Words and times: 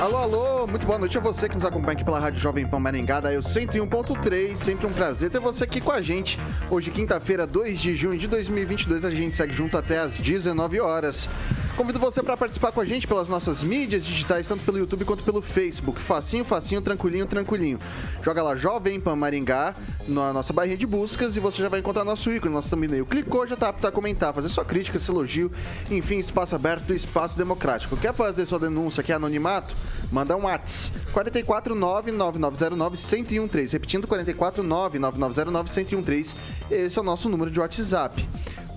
Alô, 0.00 0.16
alô, 0.16 0.66
muito 0.68 0.86
boa 0.86 0.96
noite 0.96 1.18
a 1.18 1.20
você 1.20 1.48
que 1.48 1.56
nos 1.56 1.64
acompanha 1.64 1.94
aqui 1.94 2.04
pela 2.04 2.20
Rádio 2.20 2.38
Jovem 2.38 2.64
Pan 2.64 2.78
Maringá, 2.78 3.18
da 3.18 3.32
eu 3.32 3.40
101.3. 3.40 4.54
Sempre 4.54 4.86
um 4.86 4.92
prazer 4.92 5.28
ter 5.28 5.40
você 5.40 5.64
aqui 5.64 5.80
com 5.80 5.90
a 5.90 6.00
gente. 6.00 6.38
Hoje, 6.70 6.92
quinta-feira, 6.92 7.44
2 7.44 7.80
de 7.80 7.96
junho 7.96 8.16
de 8.16 8.28
2022, 8.28 9.04
a 9.04 9.10
gente 9.10 9.34
segue 9.34 9.52
junto 9.52 9.76
até 9.76 9.98
às 9.98 10.16
19 10.16 10.78
horas. 10.78 11.28
Convido 11.78 11.98
você 12.00 12.20
para 12.24 12.36
participar 12.36 12.72
com 12.72 12.80
a 12.80 12.84
gente 12.84 13.06
pelas 13.06 13.28
nossas 13.28 13.62
mídias 13.62 14.04
digitais, 14.04 14.48
tanto 14.48 14.64
pelo 14.64 14.78
YouTube 14.78 15.04
quanto 15.04 15.22
pelo 15.22 15.40
Facebook. 15.40 16.00
Facinho, 16.00 16.44
facinho, 16.44 16.82
tranquilinho, 16.82 17.24
tranquilinho. 17.24 17.78
Joga 18.20 18.42
lá 18.42 18.56
Jovem 18.56 18.98
Pan 18.98 19.14
Maringá 19.14 19.76
na 20.08 20.32
nossa 20.32 20.52
barrinha 20.52 20.76
de 20.76 20.84
buscas 20.84 21.36
e 21.36 21.40
você 21.40 21.62
já 21.62 21.68
vai 21.68 21.78
encontrar 21.78 22.02
nosso 22.02 22.32
ícone, 22.32 22.52
nosso 22.52 22.68
thumbnail. 22.68 23.06
Clicou, 23.06 23.46
já 23.46 23.54
tá 23.54 23.68
apto 23.68 23.86
a 23.86 23.92
comentar, 23.92 24.34
fazer 24.34 24.48
sua 24.48 24.64
crítica, 24.64 24.98
seu 24.98 25.14
elogio. 25.14 25.52
Enfim, 25.88 26.18
espaço 26.18 26.56
aberto, 26.56 26.92
espaço 26.92 27.38
democrático. 27.38 27.96
Quer 27.96 28.12
fazer 28.12 28.44
sua 28.44 28.58
denúncia, 28.58 29.00
quer 29.00 29.12
anonimato? 29.12 29.72
Manda 30.10 30.36
um 30.36 30.46
WhatsApp. 30.46 30.98
449-9909-1013. 31.14 33.70
Repetindo, 33.70 34.08
449-9909-1013. 34.08 36.34
Esse 36.72 36.98
é 36.98 37.00
o 37.00 37.04
nosso 37.04 37.28
número 37.28 37.52
de 37.52 37.60
WhatsApp. 37.60 38.26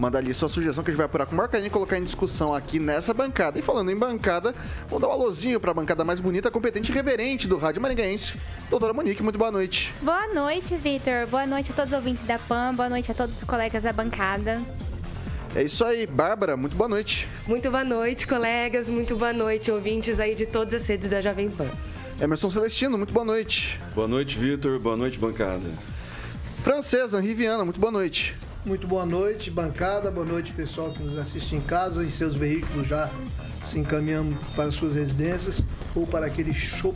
Manda 0.02 0.18
ali 0.18 0.34
sua 0.34 0.50
sugestão 0.50 0.84
que 0.84 0.90
a 0.90 0.94
gente 0.94 0.98
vai 0.98 1.06
apurar 1.06 1.28
com 1.28 1.34
o 1.34 1.38
Marcarinho 1.38 1.68
e 1.68 1.70
colocar 1.70 1.96
em 1.96 2.04
discussão 2.04 2.56
aqui 2.56 2.80
nessa 2.80 3.14
bancada. 3.14 3.60
E 3.60 3.62
falando 3.62 3.92
em 3.92 3.96
bancada, 3.96 4.52
vamos 4.88 5.00
dar 5.00 5.10
um 5.10 5.12
alôzinho 5.12 5.60
para 5.60 5.70
a 5.70 5.74
bancada 5.76 6.04
mais 6.04 6.20
bonita, 6.20 6.50
competente 6.50 6.92
e 6.92 6.96
reverente 6.96 7.48
do 7.48 7.56
Rádio 7.56 7.84
Maringaense. 7.84 8.34
Doutora 8.68 8.94
Monique, 8.94 9.22
muito 9.22 9.38
boa 9.38 9.52
noite. 9.52 9.94
Boa 10.02 10.26
noite, 10.34 10.76
Vitor. 10.76 11.28
Boa 11.28 11.46
noite 11.46 11.72
a 11.72 11.76
todos 11.76 11.92
os 11.92 11.96
ouvintes 11.96 12.26
da 12.26 12.40
PAN. 12.40 12.74
Boa 12.74 12.90
noite 12.90 13.12
a 13.12 13.14
todos 13.14 13.38
os 13.38 13.44
colegas 13.44 13.84
da 13.84 13.94
bancada. 13.94 14.60
É 15.56 15.62
isso 15.62 15.86
aí, 15.86 16.08
Bárbara, 16.08 16.58
muito 16.58 16.76
boa 16.76 16.90
noite. 16.90 17.28
Muito 17.46 17.70
boa 17.70 17.84
noite, 17.84 18.26
colegas, 18.26 18.90
muito 18.90 19.16
boa 19.16 19.34
noite, 19.34 19.70
ouvintes 19.70 20.20
aí 20.20 20.34
de 20.34 20.48
todas 20.48 20.82
as 20.82 20.88
redes 20.88 21.12
da 21.12 21.22
Jovem 21.22 21.52
Pan. 21.52 21.70
Emerson 22.20 22.50
Celestino, 22.50 22.98
muito 22.98 23.14
boa 23.14 23.26
noite. 23.26 23.80
Boa 23.94 24.08
noite, 24.08 24.36
Vitor, 24.36 24.80
boa 24.80 24.98
noite, 24.98 25.20
bancada. 25.20 25.70
Francesa, 26.64 27.20
Riviana, 27.20 27.64
muito 27.64 27.80
boa 27.80 27.92
noite. 27.92 28.34
Muito 28.64 28.86
boa 28.86 29.08
noite, 29.08 29.50
bancada. 29.50 30.12
Boa 30.12 30.26
noite, 30.26 30.54
pessoal 30.54 30.92
que 30.92 31.02
nos 31.02 31.18
assiste 31.18 31.56
em 31.56 31.62
casa, 31.62 32.04
em 32.04 32.12
seus 32.12 32.36
veículos 32.36 32.88
já 32.88 33.10
se 33.64 33.80
encaminhando 33.80 34.38
para 34.56 34.72
suas 34.72 34.94
residências 34.94 35.66
ou 35.96 36.06
para 36.06 36.28
aquele 36.28 36.54
show. 36.54 36.94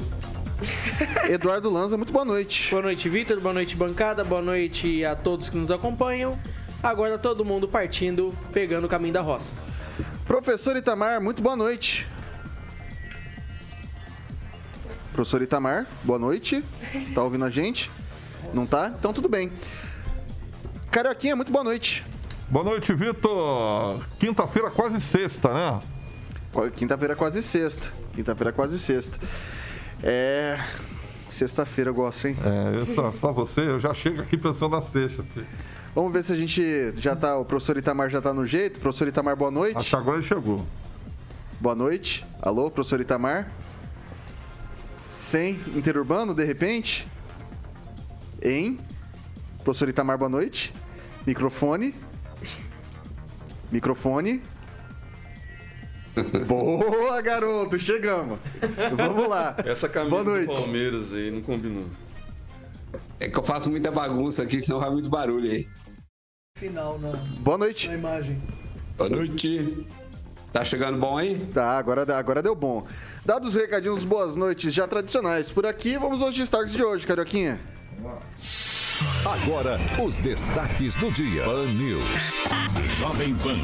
Eduardo 1.27 1.67
Lanza, 1.67 1.97
muito 1.97 2.13
boa 2.13 2.23
noite. 2.23 2.69
Boa 2.69 2.83
noite, 2.83 3.09
Vitor. 3.09 3.39
Boa 3.39 3.53
noite, 3.53 3.75
bancada. 3.75 4.23
Boa 4.23 4.43
noite 4.43 5.03
a 5.03 5.15
todos 5.15 5.49
que 5.49 5.57
nos 5.57 5.71
acompanham. 5.71 6.37
Agora 6.83 7.17
todo 7.17 7.43
mundo 7.43 7.67
partindo, 7.67 8.31
pegando 8.53 8.85
o 8.85 8.89
caminho 8.89 9.13
da 9.13 9.21
roça. 9.21 9.55
Professor 10.27 10.77
Itamar, 10.77 11.19
muito 11.19 11.41
boa 11.41 11.55
noite. 11.55 12.05
Professor 15.13 15.41
Itamar, 15.41 15.87
boa 16.03 16.19
noite. 16.19 16.63
Tá 17.15 17.23
ouvindo 17.23 17.45
a 17.45 17.49
gente? 17.49 17.89
Não 18.53 18.67
tá? 18.67 18.93
Então 18.99 19.11
tudo 19.11 19.27
bem. 19.27 19.51
Carioquinha, 20.95 21.35
muito 21.35 21.51
boa 21.51 21.61
noite. 21.61 22.05
Boa 22.47 22.63
noite, 22.63 22.93
Vitor. 22.93 23.99
Quinta-feira 24.17 24.71
quase 24.71 25.01
sexta, 25.01 25.53
né? 25.53 25.81
Quinta-feira 26.73 27.17
quase 27.17 27.43
sexta. 27.43 27.91
Quinta-feira 28.13 28.53
quase 28.53 28.79
sexta. 28.79 29.19
É. 30.01 30.57
Sexta-feira 31.27 31.89
eu 31.89 31.93
gosto, 31.93 32.29
hein? 32.29 32.37
É, 32.39 32.95
só, 32.95 33.11
só, 33.11 33.33
você, 33.33 33.59
eu 33.59 33.77
já 33.77 33.93
chego 33.93 34.21
aqui 34.21 34.37
pensando 34.37 34.71
na 34.71 34.81
sexta. 34.81 35.21
Assim. 35.21 35.45
Vamos 35.93 36.13
ver 36.13 36.23
se 36.23 36.31
a 36.31 36.35
gente 36.37 36.93
já 36.95 37.13
tá. 37.13 37.37
O 37.37 37.43
professor 37.43 37.75
Itamar 37.75 38.09
já 38.09 38.21
tá 38.21 38.33
no 38.33 38.47
jeito. 38.47 38.79
Professor 38.79 39.05
Itamar, 39.09 39.35
boa 39.35 39.51
noite. 39.51 39.75
Acho 39.75 39.89
que 39.89 39.95
agora 39.97 40.19
ele 40.19 40.25
chegou. 40.25 40.65
Boa 41.59 41.75
noite. 41.75 42.25
Alô, 42.41 42.71
professor 42.71 43.01
Itamar? 43.01 43.51
Sem 45.11 45.59
interurbano, 45.75 46.33
de 46.33 46.45
repente? 46.45 47.05
Hein? 48.41 48.79
Professor 49.61 49.89
Itamar, 49.89 50.17
boa 50.17 50.29
noite. 50.29 50.71
Microfone. 51.25 51.93
Microfone. 53.71 54.41
Boa, 56.47 57.21
garoto, 57.21 57.77
chegamos. 57.79 58.39
Vamos 58.95 59.27
lá. 59.27 59.55
Essa 59.65 59.89
camisa 59.89 60.09
Boa 60.11 60.23
noite. 60.23 60.47
do 60.47 60.53
Palmeiras 60.53 61.13
aí 61.13 61.31
não 61.31 61.41
combinou. 61.41 61.85
É 63.19 63.27
que 63.27 63.37
eu 63.37 63.43
faço 63.43 63.69
muita 63.69 63.91
bagunça 63.91 64.43
aqui, 64.43 64.61
senão 64.61 64.79
vai 64.79 64.89
muito 64.89 65.09
barulho 65.09 65.49
aí. 65.51 65.67
Final 66.57 66.97
na, 66.99 67.11
Boa 67.39 67.57
noite. 67.57 67.87
na 67.87 67.95
imagem. 67.95 68.41
Boa 68.97 69.09
noite. 69.09 69.85
Tá 70.53 70.63
chegando 70.63 70.97
bom 70.97 71.17
aí? 71.17 71.37
Tá, 71.53 71.77
agora, 71.77 72.17
agora 72.17 72.41
deu 72.41 72.55
bom. 72.55 72.87
Dados 73.25 73.49
os 73.49 73.61
recadinhos, 73.61 74.05
boas 74.05 74.37
noites 74.37 74.73
já 74.73 74.87
tradicionais. 74.87 75.51
Por 75.51 75.65
aqui, 75.65 75.97
vamos 75.97 76.21
aos 76.21 76.33
destaques 76.33 76.71
de 76.71 76.81
hoje, 76.81 77.05
Carioquinha. 77.05 77.59
Vamos 77.99 78.13
lá. 78.13 78.21
Agora, 79.25 79.77
os 80.01 80.17
destaques 80.17 80.95
do 80.95 81.11
dia. 81.11 81.43
Pan 81.43 81.65
News. 81.65 82.31
Jovem 82.97 83.35
Pan. 83.35 83.57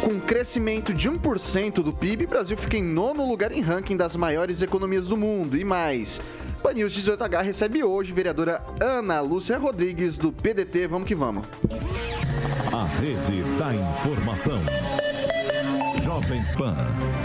Com 0.00 0.18
crescimento 0.20 0.94
de 0.94 1.10
1% 1.10 1.82
do 1.82 1.92
PIB, 1.92 2.26
Brasil 2.26 2.56
fica 2.56 2.76
em 2.76 2.82
nono 2.82 3.28
lugar 3.28 3.52
em 3.52 3.60
ranking 3.60 3.96
das 3.96 4.16
maiores 4.16 4.62
economias 4.62 5.08
do 5.08 5.16
mundo. 5.16 5.56
E 5.58 5.64
mais. 5.64 6.20
Pan 6.62 6.72
News 6.72 6.96
18H 6.96 7.42
recebe 7.42 7.84
hoje 7.84 8.12
vereadora 8.12 8.62
Ana 8.80 9.20
Lúcia 9.20 9.58
Rodrigues, 9.58 10.16
do 10.16 10.32
PDT. 10.32 10.86
Vamos 10.86 11.06
que 11.06 11.14
vamos. 11.14 11.46
A 12.72 12.84
rede 13.00 13.42
da 13.58 13.74
informação. 13.74 14.60
Jovem 16.04 16.42
Pan, 16.58 16.76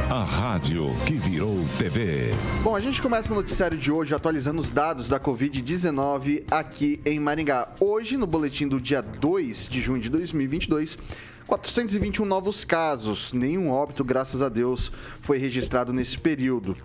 a 0.09 0.23
rádio 0.23 0.95
que 1.05 1.15
virou 1.15 1.65
TV. 1.77 2.31
Bom, 2.63 2.73
a 2.73 2.79
gente 2.79 3.01
começa 3.01 3.33
o 3.33 3.35
noticiário 3.35 3.77
de 3.77 3.91
hoje 3.91 4.15
atualizando 4.15 4.57
os 4.57 4.71
dados 4.71 5.09
da 5.09 5.19
Covid-19 5.19 6.45
aqui 6.49 7.01
em 7.05 7.19
Maringá. 7.19 7.67
Hoje, 7.77 8.15
no 8.15 8.25
boletim 8.25 8.69
do 8.69 8.79
dia 8.79 9.01
2 9.01 9.67
de 9.67 9.81
junho 9.81 10.01
de 10.01 10.07
2022, 10.07 10.97
421 11.45 12.23
novos 12.23 12.63
casos, 12.63 13.33
nenhum 13.33 13.69
óbito, 13.69 14.01
graças 14.01 14.41
a 14.41 14.47
Deus, 14.47 14.93
foi 15.19 15.37
registrado 15.37 15.91
nesse 15.91 16.17
período. 16.17 16.77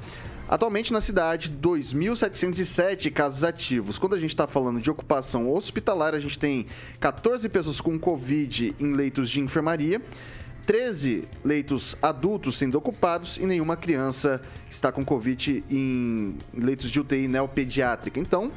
Atualmente 0.49 0.93
na 0.93 1.01
cidade, 1.01 1.49
2.707 1.51 3.13
casos 3.13 3.45
ativos. 3.45 3.99
Quando 3.99 4.17
a 4.17 4.21
gente 4.21 4.31
está 4.31 4.49
falando 4.49 4.81
de 4.81 4.91
ocupação 4.91 5.49
hospitalar, 5.49 6.13
a 6.13 6.19
gente 6.19 6.41
tem 6.41 6.67
14 6.99 7.49
pessoas 7.49 7.81
com 7.81 7.97
Covid 8.01 8.75
em 8.81 8.93
leitos 8.95 9.31
de 9.31 9.39
enfermaria. 9.39 10.03
13 10.67 11.25
leitos 11.45 11.97
adultos 12.01 12.57
sendo 12.57 12.77
ocupados 12.77 13.37
e 13.37 13.47
nenhuma 13.47 13.77
criança 13.77 14.41
está 14.71 14.91
com 14.91 15.05
Covid 15.05 15.65
em 15.71 16.37
leitos 16.55 16.91
de 16.91 17.01
UTI 17.01 17.29
neopediátrica. 17.29 18.19
Então, 18.19 18.51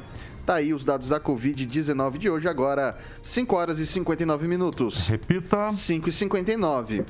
tá 0.46 0.54
aí 0.54 0.72
os 0.72 0.84
dados 0.84 1.10
da 1.10 1.20
Covid-19 1.20 2.18
de 2.18 2.30
hoje, 2.30 2.48
agora 2.48 2.96
5 3.22 3.54
horas 3.54 3.78
e 3.78 3.86
59 3.86 4.48
minutos. 4.48 5.06
Repita. 5.06 5.70
5 5.70 6.08
e 6.08 6.12
59. 6.12 7.04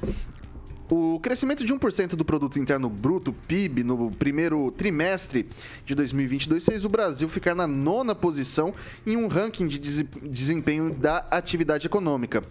O 0.91 1.21
crescimento 1.21 1.67
de 1.67 1.75
1% 1.75 2.17
do 2.17 2.25
produto 2.25 2.59
interno 2.59 2.89
bruto, 2.89 3.31
PIB, 3.47 3.85
no 3.85 4.11
primeiro 4.11 4.71
trimestre 4.71 5.47
de 5.85 5.95
2022 5.95 6.65
fez 6.65 6.85
o 6.87 6.89
Brasil 6.89 7.29
ficar 7.29 7.55
na 7.55 7.67
nona 7.67 8.15
posição 8.15 8.73
em 9.07 9.15
um 9.15 9.27
ranking 9.27 9.67
de 9.69 9.79
desempenho 9.79 10.95
da 10.95 11.27
atividade 11.31 11.87
econômica. 11.87 12.43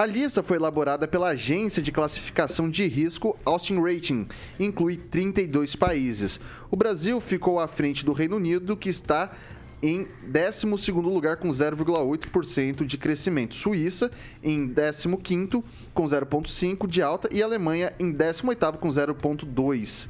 A 0.00 0.06
lista 0.06 0.42
foi 0.42 0.56
elaborada 0.56 1.06
pela 1.06 1.28
agência 1.28 1.82
de 1.82 1.92
classificação 1.92 2.70
de 2.70 2.86
risco 2.86 3.38
Austin 3.44 3.78
Rating 3.78 4.26
e 4.58 4.64
inclui 4.64 4.96
32 4.96 5.76
países. 5.76 6.40
O 6.70 6.76
Brasil 6.76 7.20
ficou 7.20 7.60
à 7.60 7.68
frente 7.68 8.02
do 8.02 8.14
Reino 8.14 8.36
Unido, 8.36 8.78
que 8.78 8.88
está 8.88 9.30
em 9.82 10.08
12 10.22 10.90
lugar 10.92 11.36
com 11.36 11.50
0,8% 11.50 12.86
de 12.86 12.96
crescimento. 12.96 13.54
Suíça 13.54 14.10
em 14.42 14.72
15 14.72 15.62
com 15.92 16.04
0,5% 16.04 16.86
de 16.88 17.02
alta 17.02 17.28
e 17.30 17.42
Alemanha 17.42 17.92
em 17.98 18.10
18 18.10 18.78
com 18.78 18.88
0,2%. 18.88 20.08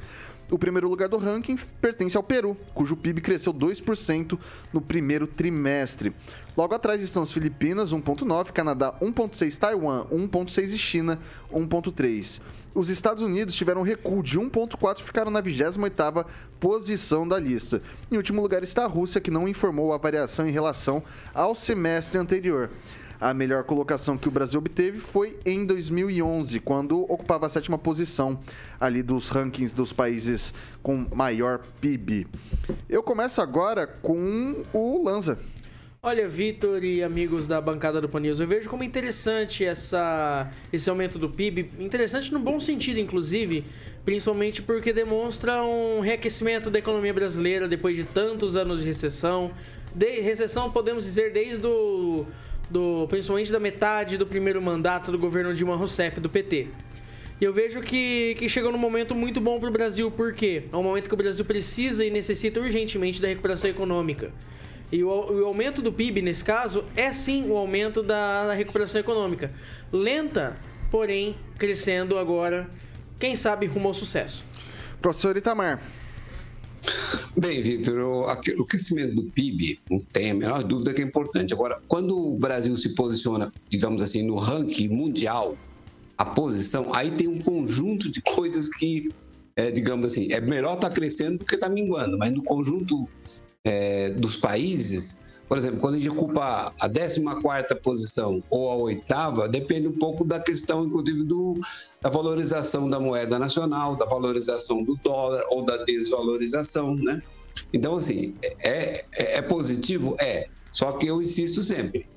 O 0.51 0.59
primeiro 0.59 0.89
lugar 0.89 1.07
do 1.07 1.15
ranking 1.15 1.55
pertence 1.79 2.17
ao 2.17 2.21
Peru, 2.21 2.57
cujo 2.73 2.97
PIB 2.97 3.21
cresceu 3.21 3.53
2% 3.53 4.37
no 4.73 4.81
primeiro 4.81 5.25
trimestre. 5.25 6.13
Logo 6.57 6.75
atrás 6.75 7.01
estão 7.01 7.23
as 7.23 7.31
Filipinas, 7.31 7.93
1,9%, 7.93 8.51
Canadá, 8.51 8.93
1,6%, 9.01 9.57
Taiwan, 9.57 10.05
1,6% 10.11 10.73
e 10.73 10.77
China, 10.77 11.19
1,3%. 11.53 12.41
Os 12.75 12.89
Estados 12.89 13.23
Unidos 13.23 13.55
tiveram 13.55 13.79
um 13.81 13.85
recuo 13.85 14.21
de 14.21 14.37
1,4 14.37 14.99
e 14.99 15.03
ficaram 15.03 15.31
na 15.31 15.41
28ª 15.41 16.25
posição 16.59 17.25
da 17.25 17.39
lista. 17.39 17.81
Em 18.11 18.17
último 18.17 18.41
lugar 18.41 18.61
está 18.61 18.83
a 18.83 18.87
Rússia, 18.87 19.21
que 19.21 19.31
não 19.31 19.47
informou 19.47 19.93
a 19.93 19.97
variação 19.97 20.47
em 20.47 20.51
relação 20.51 21.01
ao 21.33 21.55
semestre 21.55 22.17
anterior. 22.17 22.69
A 23.21 23.35
melhor 23.35 23.63
colocação 23.65 24.17
que 24.17 24.27
o 24.27 24.31
Brasil 24.31 24.57
obteve 24.57 24.97
foi 24.97 25.37
em 25.45 25.63
2011, 25.63 26.59
quando 26.59 27.03
ocupava 27.03 27.45
a 27.45 27.49
sétima 27.49 27.77
posição 27.77 28.39
ali 28.79 29.03
dos 29.03 29.29
rankings 29.29 29.75
dos 29.75 29.93
países 29.93 30.51
com 30.81 31.05
maior 31.13 31.61
PIB. 31.79 32.25
Eu 32.89 33.03
começo 33.03 33.39
agora 33.39 33.85
com 33.85 34.65
o 34.73 35.03
Lanza. 35.03 35.37
Olha, 36.01 36.27
Vitor 36.27 36.83
e 36.83 37.03
amigos 37.03 37.47
da 37.47 37.61
bancada 37.61 38.01
do 38.01 38.09
Panils, 38.09 38.39
eu 38.39 38.47
vejo 38.47 38.67
como 38.67 38.83
interessante 38.83 39.63
essa, 39.63 40.51
esse 40.73 40.89
aumento 40.89 41.19
do 41.19 41.29
PIB. 41.29 41.73
Interessante 41.77 42.33
no 42.33 42.39
bom 42.39 42.59
sentido, 42.59 42.99
inclusive, 42.99 43.63
principalmente 44.03 44.63
porque 44.63 44.91
demonstra 44.91 45.61
um 45.61 45.99
reaquecimento 45.99 46.71
da 46.71 46.79
economia 46.79 47.13
brasileira 47.13 47.67
depois 47.67 47.95
de 47.95 48.03
tantos 48.03 48.55
anos 48.55 48.79
de 48.79 48.87
recessão. 48.87 49.51
De 49.93 50.21
recessão, 50.21 50.71
podemos 50.71 51.03
dizer, 51.03 51.33
desde 51.33 51.67
o 51.67 52.25
do, 52.71 53.05
principalmente 53.09 53.51
da 53.51 53.59
metade 53.59 54.17
do 54.17 54.25
primeiro 54.25 54.61
mandato 54.61 55.11
do 55.11 55.19
governo 55.19 55.53
Dilma 55.53 55.75
Rousseff, 55.75 56.19
do 56.19 56.29
PT. 56.29 56.69
E 57.39 57.43
eu 57.43 57.51
vejo 57.51 57.81
que, 57.81 58.35
que 58.37 58.47
chegou 58.47 58.71
num 58.71 58.77
momento 58.77 59.13
muito 59.13 59.41
bom 59.41 59.59
para 59.59 59.67
o 59.67 59.71
Brasil, 59.71 60.09
porque 60.11 60.63
é 60.71 60.75
um 60.75 60.83
momento 60.83 61.07
que 61.07 61.13
o 61.13 61.17
Brasil 61.17 61.43
precisa 61.43 62.05
e 62.05 62.09
necessita 62.09 62.59
urgentemente 62.59 63.21
da 63.21 63.27
recuperação 63.27 63.69
econômica. 63.69 64.31
E 64.91 65.03
o, 65.03 65.07
o 65.09 65.45
aumento 65.45 65.81
do 65.81 65.91
PIB, 65.91 66.21
nesse 66.21 66.43
caso, 66.43 66.83
é 66.95 67.11
sim 67.11 67.49
o 67.49 67.57
aumento 67.57 68.03
da, 68.03 68.47
da 68.47 68.53
recuperação 68.53 69.01
econômica. 69.01 69.51
Lenta, 69.91 70.57
porém 70.91 71.35
crescendo 71.57 72.17
agora, 72.17 72.69
quem 73.19 73.35
sabe 73.35 73.65
rumo 73.65 73.87
ao 73.87 73.93
sucesso. 73.93 74.45
Professor 75.01 75.35
Itamar. 75.35 75.81
Bem, 77.37 77.61
Vitor, 77.61 77.97
o, 77.97 78.61
o, 78.61 78.65
crescimento 78.65 79.15
do 79.15 79.23
PIB 79.23 79.79
não 79.89 79.99
tem 79.99 80.31
a 80.31 80.33
menor 80.33 80.63
dúvida 80.63 80.93
que 80.93 81.01
é 81.01 81.05
importante. 81.05 81.53
Agora, 81.53 81.81
quando 81.87 82.17
o 82.17 82.37
Brasil 82.37 82.75
se 82.75 82.89
posiciona, 82.89 83.53
digamos 83.69 84.01
assim, 84.01 84.21
no 84.21 84.35
ranking 84.35 84.89
mundial, 84.89 85.57
a 86.17 86.25
posição, 86.25 86.91
aí 86.93 87.09
tem 87.09 87.27
um 87.27 87.39
conjunto 87.39 88.11
de 88.11 88.21
coisas 88.21 88.67
que, 88.67 89.09
é, 89.55 89.71
digamos 89.71 90.07
assim, 90.07 90.27
é 90.31 90.41
melhor 90.41 90.75
estar 90.75 90.89
tá 90.89 90.93
crescendo 90.93 91.39
do 91.39 91.45
que 91.45 91.55
estar 91.55 91.67
tá 91.67 91.73
minguando, 91.73 92.17
mas 92.17 92.31
no 92.31 92.43
conjunto 92.43 93.07
é, 93.63 94.09
dos 94.11 94.35
países, 94.35 95.17
por 95.51 95.57
exemplo, 95.57 95.81
quando 95.81 95.95
a 95.95 95.97
gente 95.97 96.09
ocupa 96.09 96.73
a 96.79 96.87
14 96.87 97.19
posição 97.83 98.41
ou 98.49 98.71
a 98.71 98.75
oitava, 98.75 99.49
depende 99.49 99.85
um 99.85 99.91
pouco 99.91 100.23
da 100.23 100.39
questão, 100.39 100.85
inclusive, 100.85 101.25
do, 101.25 101.59
da 101.99 102.09
valorização 102.09 102.89
da 102.89 103.01
moeda 103.01 103.37
nacional, 103.37 103.97
da 103.97 104.05
valorização 104.05 104.81
do 104.81 104.95
dólar 105.03 105.43
ou 105.49 105.65
da 105.65 105.75
desvalorização, 105.83 106.95
né? 106.95 107.21
Então, 107.73 107.97
assim, 107.97 108.33
é, 108.59 109.03
é, 109.11 109.39
é 109.39 109.41
positivo? 109.41 110.15
É. 110.21 110.47
Só 110.71 110.93
que 110.93 111.07
eu 111.07 111.21
insisto 111.21 111.61
sempre, 111.61 112.07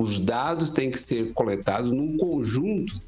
os 0.00 0.18
dados 0.18 0.70
têm 0.70 0.90
que 0.90 0.98
ser 0.98 1.34
coletados 1.34 1.90
num 1.90 2.16
conjunto 2.16 3.02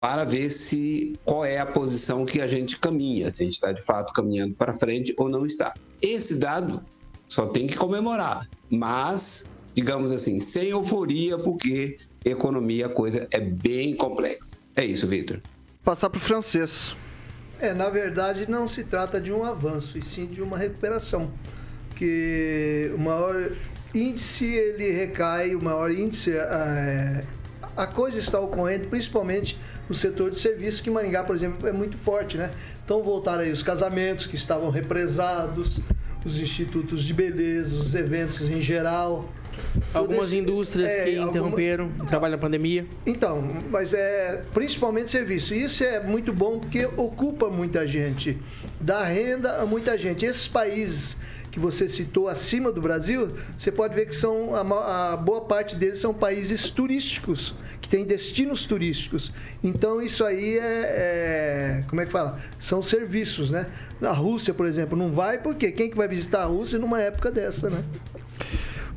para 0.00 0.22
ver 0.22 0.50
se 0.50 1.18
qual 1.24 1.44
é 1.44 1.58
a 1.58 1.66
posição 1.66 2.24
que 2.24 2.40
a 2.40 2.46
gente 2.46 2.78
caminha, 2.78 3.28
se 3.34 3.42
a 3.42 3.44
gente 3.44 3.54
está 3.54 3.72
de 3.72 3.82
fato 3.82 4.12
caminhando 4.12 4.54
para 4.54 4.72
frente 4.72 5.12
ou 5.18 5.28
não 5.28 5.44
está. 5.44 5.74
Esse 6.00 6.36
dado 6.36 6.80
só 7.34 7.46
tem 7.46 7.66
que 7.66 7.76
comemorar, 7.76 8.48
mas, 8.70 9.46
digamos 9.74 10.12
assim, 10.12 10.38
sem 10.38 10.68
euforia, 10.68 11.36
porque 11.36 11.98
economia 12.24 12.86
a 12.86 12.88
coisa 12.88 13.26
é 13.32 13.40
bem 13.40 13.96
complexa. 13.96 14.56
É 14.76 14.84
isso, 14.84 15.08
Victor. 15.08 15.40
Passar 15.82 16.08
para 16.10 16.18
o 16.18 16.20
francês. 16.20 16.94
É, 17.58 17.74
na 17.74 17.88
verdade, 17.90 18.48
não 18.48 18.68
se 18.68 18.84
trata 18.84 19.20
de 19.20 19.32
um 19.32 19.42
avanço, 19.42 19.98
e 19.98 20.02
sim 20.02 20.26
de 20.26 20.40
uma 20.40 20.56
recuperação. 20.56 21.28
Que 21.96 22.92
o 22.94 22.98
maior 22.98 23.50
índice 23.92 24.44
ele 24.44 24.92
recai, 24.92 25.56
o 25.56 25.62
maior 25.62 25.90
índice 25.90 26.30
é, 26.30 27.24
a 27.76 27.86
coisa 27.86 28.18
está 28.18 28.38
ocorrendo 28.38 28.86
principalmente 28.88 29.58
no 29.88 29.94
setor 29.94 30.30
de 30.30 30.38
serviços, 30.38 30.80
que 30.80 30.88
Maringá, 30.88 31.24
por 31.24 31.34
exemplo, 31.34 31.66
é 31.66 31.72
muito 31.72 31.98
forte, 31.98 32.36
né? 32.36 32.52
Então 32.84 33.02
voltaram 33.02 33.42
aí 33.42 33.50
os 33.50 33.62
casamentos 33.62 34.26
que 34.26 34.36
estavam 34.36 34.70
represados, 34.70 35.80
os 36.24 36.38
institutos 36.38 37.04
de 37.04 37.12
beleza, 37.12 37.76
os 37.76 37.94
eventos 37.94 38.42
em 38.42 38.60
geral. 38.60 39.28
Algumas 39.92 40.28
esse, 40.28 40.38
indústrias 40.38 40.90
é, 40.90 41.04
que 41.04 41.18
interromperam 41.18 41.84
alguma... 41.84 42.04
o 42.04 42.06
trabalho 42.06 42.32
na 42.32 42.38
pandemia. 42.38 42.86
Então, 43.06 43.40
mas 43.70 43.94
é 43.94 44.42
principalmente 44.52 45.10
serviço. 45.10 45.54
Isso 45.54 45.84
é 45.84 46.00
muito 46.00 46.32
bom 46.32 46.58
porque 46.58 46.86
ocupa 46.96 47.48
muita 47.48 47.86
gente, 47.86 48.38
dá 48.80 49.04
renda 49.04 49.60
a 49.60 49.66
muita 49.66 49.96
gente. 49.96 50.24
Esses 50.24 50.48
países 50.48 51.16
que 51.54 51.60
você 51.60 51.88
citou 51.88 52.26
acima 52.26 52.72
do 52.72 52.82
Brasil, 52.82 53.32
você 53.56 53.70
pode 53.70 53.94
ver 53.94 54.06
que 54.06 54.16
são 54.16 54.56
a, 54.56 55.12
a, 55.12 55.16
boa 55.16 55.42
parte 55.42 55.76
deles 55.76 56.00
são 56.00 56.12
países 56.12 56.68
turísticos, 56.68 57.54
que 57.80 57.88
têm 57.88 58.04
destinos 58.04 58.64
turísticos. 58.64 59.30
Então 59.62 60.02
isso 60.02 60.24
aí 60.24 60.58
é, 60.58 60.82
é, 60.82 61.84
como 61.86 62.00
é 62.00 62.06
que 62.06 62.10
fala? 62.10 62.40
São 62.58 62.82
serviços, 62.82 63.52
né? 63.52 63.66
A 64.02 64.10
Rússia, 64.10 64.52
por 64.52 64.66
exemplo, 64.66 64.98
não 64.98 65.12
vai 65.12 65.38
porque 65.38 65.70
quem 65.70 65.88
que 65.88 65.96
vai 65.96 66.08
visitar 66.08 66.42
a 66.42 66.46
Rússia 66.46 66.76
numa 66.76 67.00
época 67.00 67.30
dessa, 67.30 67.70
né? 67.70 67.84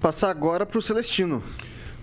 Passar 0.01 0.31
agora 0.31 0.65
para 0.65 0.79
o 0.79 0.81
Celestino. 0.81 1.43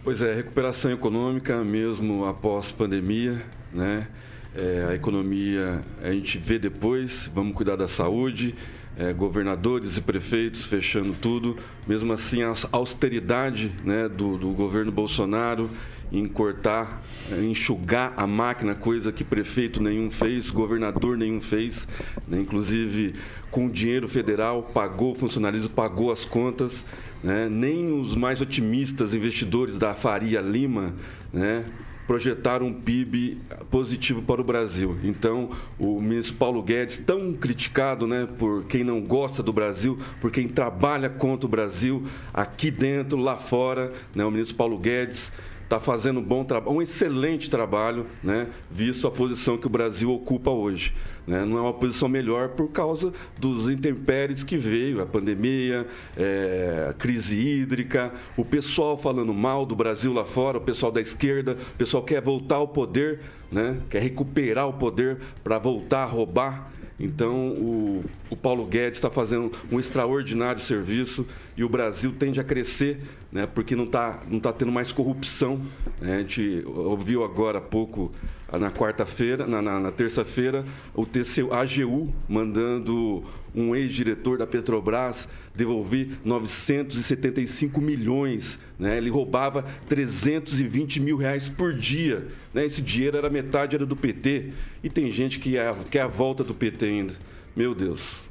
Pois 0.04 0.22
é, 0.22 0.34
recuperação 0.34 0.92
econômica 0.92 1.64
mesmo 1.64 2.26
após 2.26 2.70
pandemia, 2.70 3.42
né? 3.72 4.06
É, 4.54 4.86
a 4.88 4.94
economia 4.94 5.82
a 6.00 6.12
gente 6.12 6.38
vê 6.38 6.60
depois, 6.60 7.28
vamos 7.34 7.56
cuidar 7.56 7.74
da 7.74 7.88
saúde, 7.88 8.54
é, 8.98 9.12
governadores 9.12 9.96
e 9.96 10.00
prefeitos 10.00 10.66
fechando 10.66 11.14
tudo. 11.14 11.56
Mesmo 11.86 12.12
assim, 12.12 12.42
a 12.42 12.54
austeridade 12.72 13.72
né, 13.84 14.08
do, 14.08 14.36
do 14.36 14.50
governo 14.50 14.92
Bolsonaro 14.92 15.70
em 16.12 16.26
cortar, 16.26 17.02
é, 17.32 17.42
enxugar 17.42 18.12
a 18.16 18.26
máquina, 18.26 18.74
coisa 18.74 19.10
que 19.10 19.24
prefeito 19.24 19.82
nenhum 19.82 20.10
fez, 20.10 20.48
governador 20.50 21.16
nenhum 21.16 21.40
fez, 21.40 21.88
né? 22.28 22.40
inclusive 22.40 23.14
com 23.50 23.68
dinheiro 23.68 24.08
federal, 24.08 24.62
pagou 24.62 25.12
o 25.12 25.14
funcionalismo, 25.14 25.70
pagou 25.70 26.12
as 26.12 26.24
contas, 26.24 26.84
né? 27.22 27.48
nem 27.48 27.98
os 27.98 28.14
mais 28.14 28.40
otimistas 28.40 29.14
investidores 29.14 29.78
da 29.78 29.94
Faria 29.94 30.40
Lima 30.40 30.94
né? 31.34 31.64
Projetar 32.06 32.62
um 32.62 32.72
PIB 32.72 33.38
positivo 33.70 34.22
para 34.22 34.40
o 34.40 34.44
Brasil. 34.44 34.96
Então, 35.02 35.50
o 35.78 36.00
ministro 36.00 36.36
Paulo 36.36 36.62
Guedes, 36.62 36.98
tão 36.98 37.32
criticado 37.32 38.06
né, 38.06 38.28
por 38.38 38.64
quem 38.64 38.84
não 38.84 39.00
gosta 39.00 39.42
do 39.42 39.52
Brasil, 39.52 39.98
por 40.20 40.30
quem 40.30 40.48
trabalha 40.48 41.08
contra 41.08 41.46
o 41.46 41.50
Brasil, 41.50 42.04
aqui 42.32 42.70
dentro, 42.70 43.18
lá 43.18 43.36
fora, 43.36 43.92
né, 44.14 44.24
o 44.24 44.30
ministro 44.30 44.56
Paulo 44.56 44.78
Guedes 44.78 45.32
está 45.64 45.80
fazendo 45.80 46.20
um 46.20 46.22
bom 46.22 46.44
trabalho, 46.44 46.76
um 46.76 46.82
excelente 46.82 47.50
trabalho, 47.50 48.06
né, 48.22 48.46
visto 48.70 49.06
a 49.06 49.10
posição 49.10 49.58
que 49.58 49.66
o 49.66 49.70
Brasil 49.70 50.12
ocupa 50.12 50.50
hoje. 50.50 50.94
Né? 51.26 51.44
Não 51.44 51.58
é 51.58 51.60
uma 51.62 51.72
posição 51.72 52.08
melhor 52.08 52.50
por 52.50 52.68
causa 52.68 53.12
dos 53.38 53.70
intempéries 53.70 54.44
que 54.44 54.56
veio, 54.56 55.00
a 55.02 55.06
pandemia, 55.06 55.86
é, 56.16 56.88
a 56.90 56.92
crise 56.92 57.36
hídrica, 57.36 58.12
o 58.36 58.44
pessoal 58.44 58.96
falando 58.96 59.32
mal 59.32 59.64
do 59.64 59.74
Brasil 59.74 60.12
lá 60.12 60.24
fora, 60.24 60.58
o 60.58 60.60
pessoal 60.60 60.92
da 60.92 61.00
esquerda, 61.00 61.56
o 61.74 61.76
pessoal 61.76 62.02
quer 62.02 62.20
voltar 62.20 62.56
ao 62.56 62.68
poder, 62.68 63.20
né? 63.50 63.78
quer 63.88 64.02
recuperar 64.02 64.68
o 64.68 64.74
poder 64.74 65.18
para 65.42 65.58
voltar 65.58 66.02
a 66.02 66.06
roubar. 66.06 66.74
Então, 66.98 67.48
o, 67.54 68.04
o 68.30 68.36
Paulo 68.36 68.64
Guedes 68.66 68.98
está 68.98 69.10
fazendo 69.10 69.50
um 69.70 69.80
extraordinário 69.80 70.62
serviço 70.62 71.26
e 71.56 71.64
o 71.64 71.68
Brasil 71.68 72.14
tende 72.16 72.38
a 72.38 72.44
crescer, 72.44 73.00
né, 73.34 73.48
porque 73.48 73.74
não 73.74 73.84
está 73.84 74.22
não 74.30 74.38
tá 74.38 74.52
tendo 74.52 74.70
mais 74.70 74.92
corrupção. 74.92 75.60
Né? 76.00 76.14
A 76.14 76.18
gente 76.20 76.62
ouviu 76.64 77.24
agora 77.24 77.58
há 77.58 77.60
pouco, 77.60 78.12
na 78.52 78.70
quarta-feira, 78.70 79.44
na, 79.44 79.60
na, 79.60 79.80
na 79.80 79.90
terça-feira, 79.90 80.64
o 80.94 81.04
TCU, 81.04 81.52
AGU 81.52 82.14
mandando 82.28 83.24
um 83.52 83.74
ex-diretor 83.74 84.38
da 84.38 84.46
Petrobras 84.46 85.28
devolver 85.52 86.10
975 86.24 87.80
milhões. 87.80 88.56
Né? 88.78 88.96
Ele 88.96 89.10
roubava 89.10 89.64
320 89.88 91.00
mil 91.00 91.16
reais 91.16 91.48
por 91.48 91.74
dia. 91.74 92.28
Né? 92.52 92.64
Esse 92.64 92.80
dinheiro 92.80 93.16
era 93.16 93.28
metade 93.28 93.74
era 93.74 93.84
do 93.84 93.96
PT. 93.96 94.52
E 94.82 94.88
tem 94.88 95.10
gente 95.10 95.40
que 95.40 95.56
é, 95.56 95.74
quer 95.90 96.02
a 96.02 96.08
volta 96.08 96.44
do 96.44 96.54
PT 96.54 96.86
ainda. 96.86 97.14
Meu 97.56 97.74
Deus. 97.74 98.23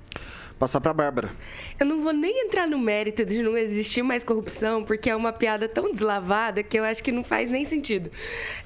Passar 0.59 0.79
para 0.79 0.91
a 0.91 0.93
Bárbara. 0.93 1.31
Eu 1.79 1.85
não 1.85 1.99
vou 2.01 2.13
nem 2.13 2.45
entrar 2.45 2.67
no 2.67 2.77
mérito 2.79 3.25
de 3.25 3.41
não 3.41 3.57
existir 3.57 4.01
mais 4.01 4.23
corrupção, 4.23 4.83
porque 4.83 5.09
é 5.09 5.15
uma 5.15 5.33
piada 5.33 5.67
tão 5.67 5.91
deslavada 5.91 6.63
que 6.63 6.79
eu 6.79 6.83
acho 6.85 7.03
que 7.03 7.11
não 7.11 7.23
faz 7.23 7.49
nem 7.49 7.65
sentido. 7.65 8.09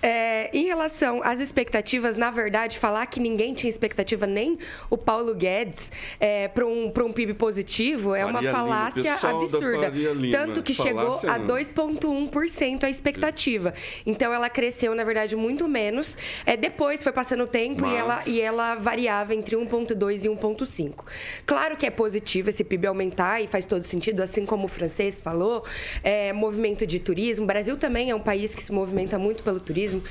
É, 0.01 0.49
em 0.55 0.65
relação 0.65 1.21
às 1.23 1.39
expectativas, 1.39 2.15
na 2.15 2.29
verdade, 2.29 2.77
falar 2.77 3.05
que 3.07 3.19
ninguém 3.19 3.53
tinha 3.53 3.69
expectativa, 3.69 4.27
nem 4.27 4.59
o 4.89 4.97
Paulo 4.97 5.33
Guedes, 5.33 5.91
é, 6.19 6.47
para 6.47 6.65
um, 6.65 6.91
um 6.95 7.11
PIB 7.13 7.33
positivo, 7.33 8.13
é 8.13 8.23
uma 8.23 8.33
Faria 8.33 8.51
Lima, 8.51 8.59
falácia 8.59 9.17
da 9.19 9.29
absurda. 9.29 9.87
Lima. 9.87 10.37
Tanto 10.37 10.61
que 10.61 10.73
chegou 10.73 11.19
a 11.27 11.39
não. 11.39 11.47
2,1% 11.47 12.83
a 12.83 12.89
expectativa. 12.89 13.73
Então 14.05 14.33
ela 14.33 14.49
cresceu, 14.49 14.93
na 14.93 15.03
verdade, 15.03 15.35
muito 15.35 15.67
menos. 15.67 16.17
É, 16.45 16.55
depois 16.55 17.03
foi 17.03 17.11
passando 17.11 17.45
o 17.45 17.47
tempo 17.47 17.79
e, 17.79 17.87
Mas- 17.89 17.99
ela, 17.99 18.23
e 18.27 18.41
ela 18.41 18.75
variava 18.75 19.33
entre 19.33 19.55
1,2 19.55 20.25
e 20.25 20.29
1,5. 20.29 21.05
Claro 21.45 21.75
que 21.75 21.86
é 21.87 21.89
positivo 21.89 22.49
esse 22.49 22.63
PIB 22.63 22.87
aumentar 22.87 23.41
e 23.41 23.47
faz 23.47 23.65
todo 23.65 23.81
sentido, 23.81 24.21
assim 24.21 24.45
como 24.45 24.65
o 24.65 24.67
francês 24.67 25.21
falou. 25.21 25.63
É, 26.03 26.31
movimento 26.33 26.85
de 26.85 26.99
turismo. 26.99 27.45
O 27.45 27.47
Brasil 27.47 27.77
também 27.77 28.09
é 28.09 28.15
um 28.15 28.19
país 28.19 28.53
que 28.53 28.61
se 28.61 28.71
movimenta 28.71 29.17
muito 29.17 29.41
pelo 29.43 29.59
turismo. 29.59 30.01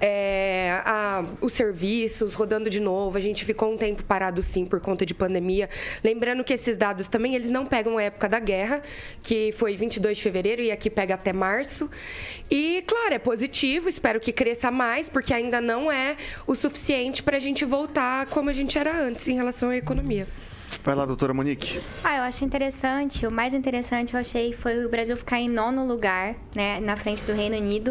É, 0.00 0.80
a- 0.84 1.24
os 1.40 1.52
serviços 1.52 2.34
rodando 2.34 2.68
de 2.68 2.80
novo. 2.80 3.16
A 3.16 3.20
gente 3.20 3.44
ficou 3.44 3.72
um 3.72 3.76
tempo 3.76 4.02
parado, 4.04 4.42
sim, 4.42 4.64
por 4.66 4.80
conta 4.80 5.06
de 5.06 5.14
pandemia. 5.14 5.68
Lembrando 6.02 6.44
que 6.44 6.52
esses 6.52 6.76
dados 6.76 7.08
também 7.08 7.34
eles 7.34 7.50
não 7.50 7.64
pegam 7.66 7.96
a 7.98 8.02
época 8.02 8.28
da 8.28 8.38
guerra, 8.38 8.82
que 9.22 9.52
foi 9.52 9.76
22 9.76 10.18
de 10.18 10.22
fevereiro 10.22 10.62
e 10.62 10.70
aqui 10.70 10.90
pega 10.90 11.14
até 11.14 11.32
março. 11.32 11.90
E, 12.50 12.82
claro, 12.86 13.14
é 13.14 13.18
positivo. 13.18 13.88
Espero 13.88 14.20
que 14.20 14.32
cresça 14.32 14.70
mais, 14.70 15.08
porque 15.08 15.32
ainda 15.32 15.60
não 15.60 15.90
é 15.90 16.16
o 16.46 16.54
suficiente 16.54 17.22
para 17.22 17.36
a 17.36 17.40
gente 17.40 17.64
voltar 17.64 18.26
como 18.26 18.50
a 18.50 18.52
gente 18.52 18.78
era 18.78 18.94
antes 18.94 19.26
em 19.28 19.34
relação 19.36 19.70
à 19.70 19.76
economia. 19.76 20.26
Vai 20.84 20.94
lá, 20.94 21.06
doutora 21.06 21.32
Monique. 21.32 21.80
Ah, 22.04 22.18
eu 22.18 22.22
acho 22.24 22.44
interessante. 22.44 23.26
O 23.26 23.30
mais 23.30 23.54
interessante 23.54 24.12
eu 24.12 24.20
achei 24.20 24.52
foi 24.52 24.84
o 24.84 24.88
Brasil 24.90 25.16
ficar 25.16 25.40
em 25.40 25.48
nono 25.48 25.86
lugar, 25.86 26.34
né, 26.54 26.78
na 26.78 26.94
frente 26.94 27.24
do 27.24 27.32
Reino 27.32 27.56
Unido. 27.56 27.90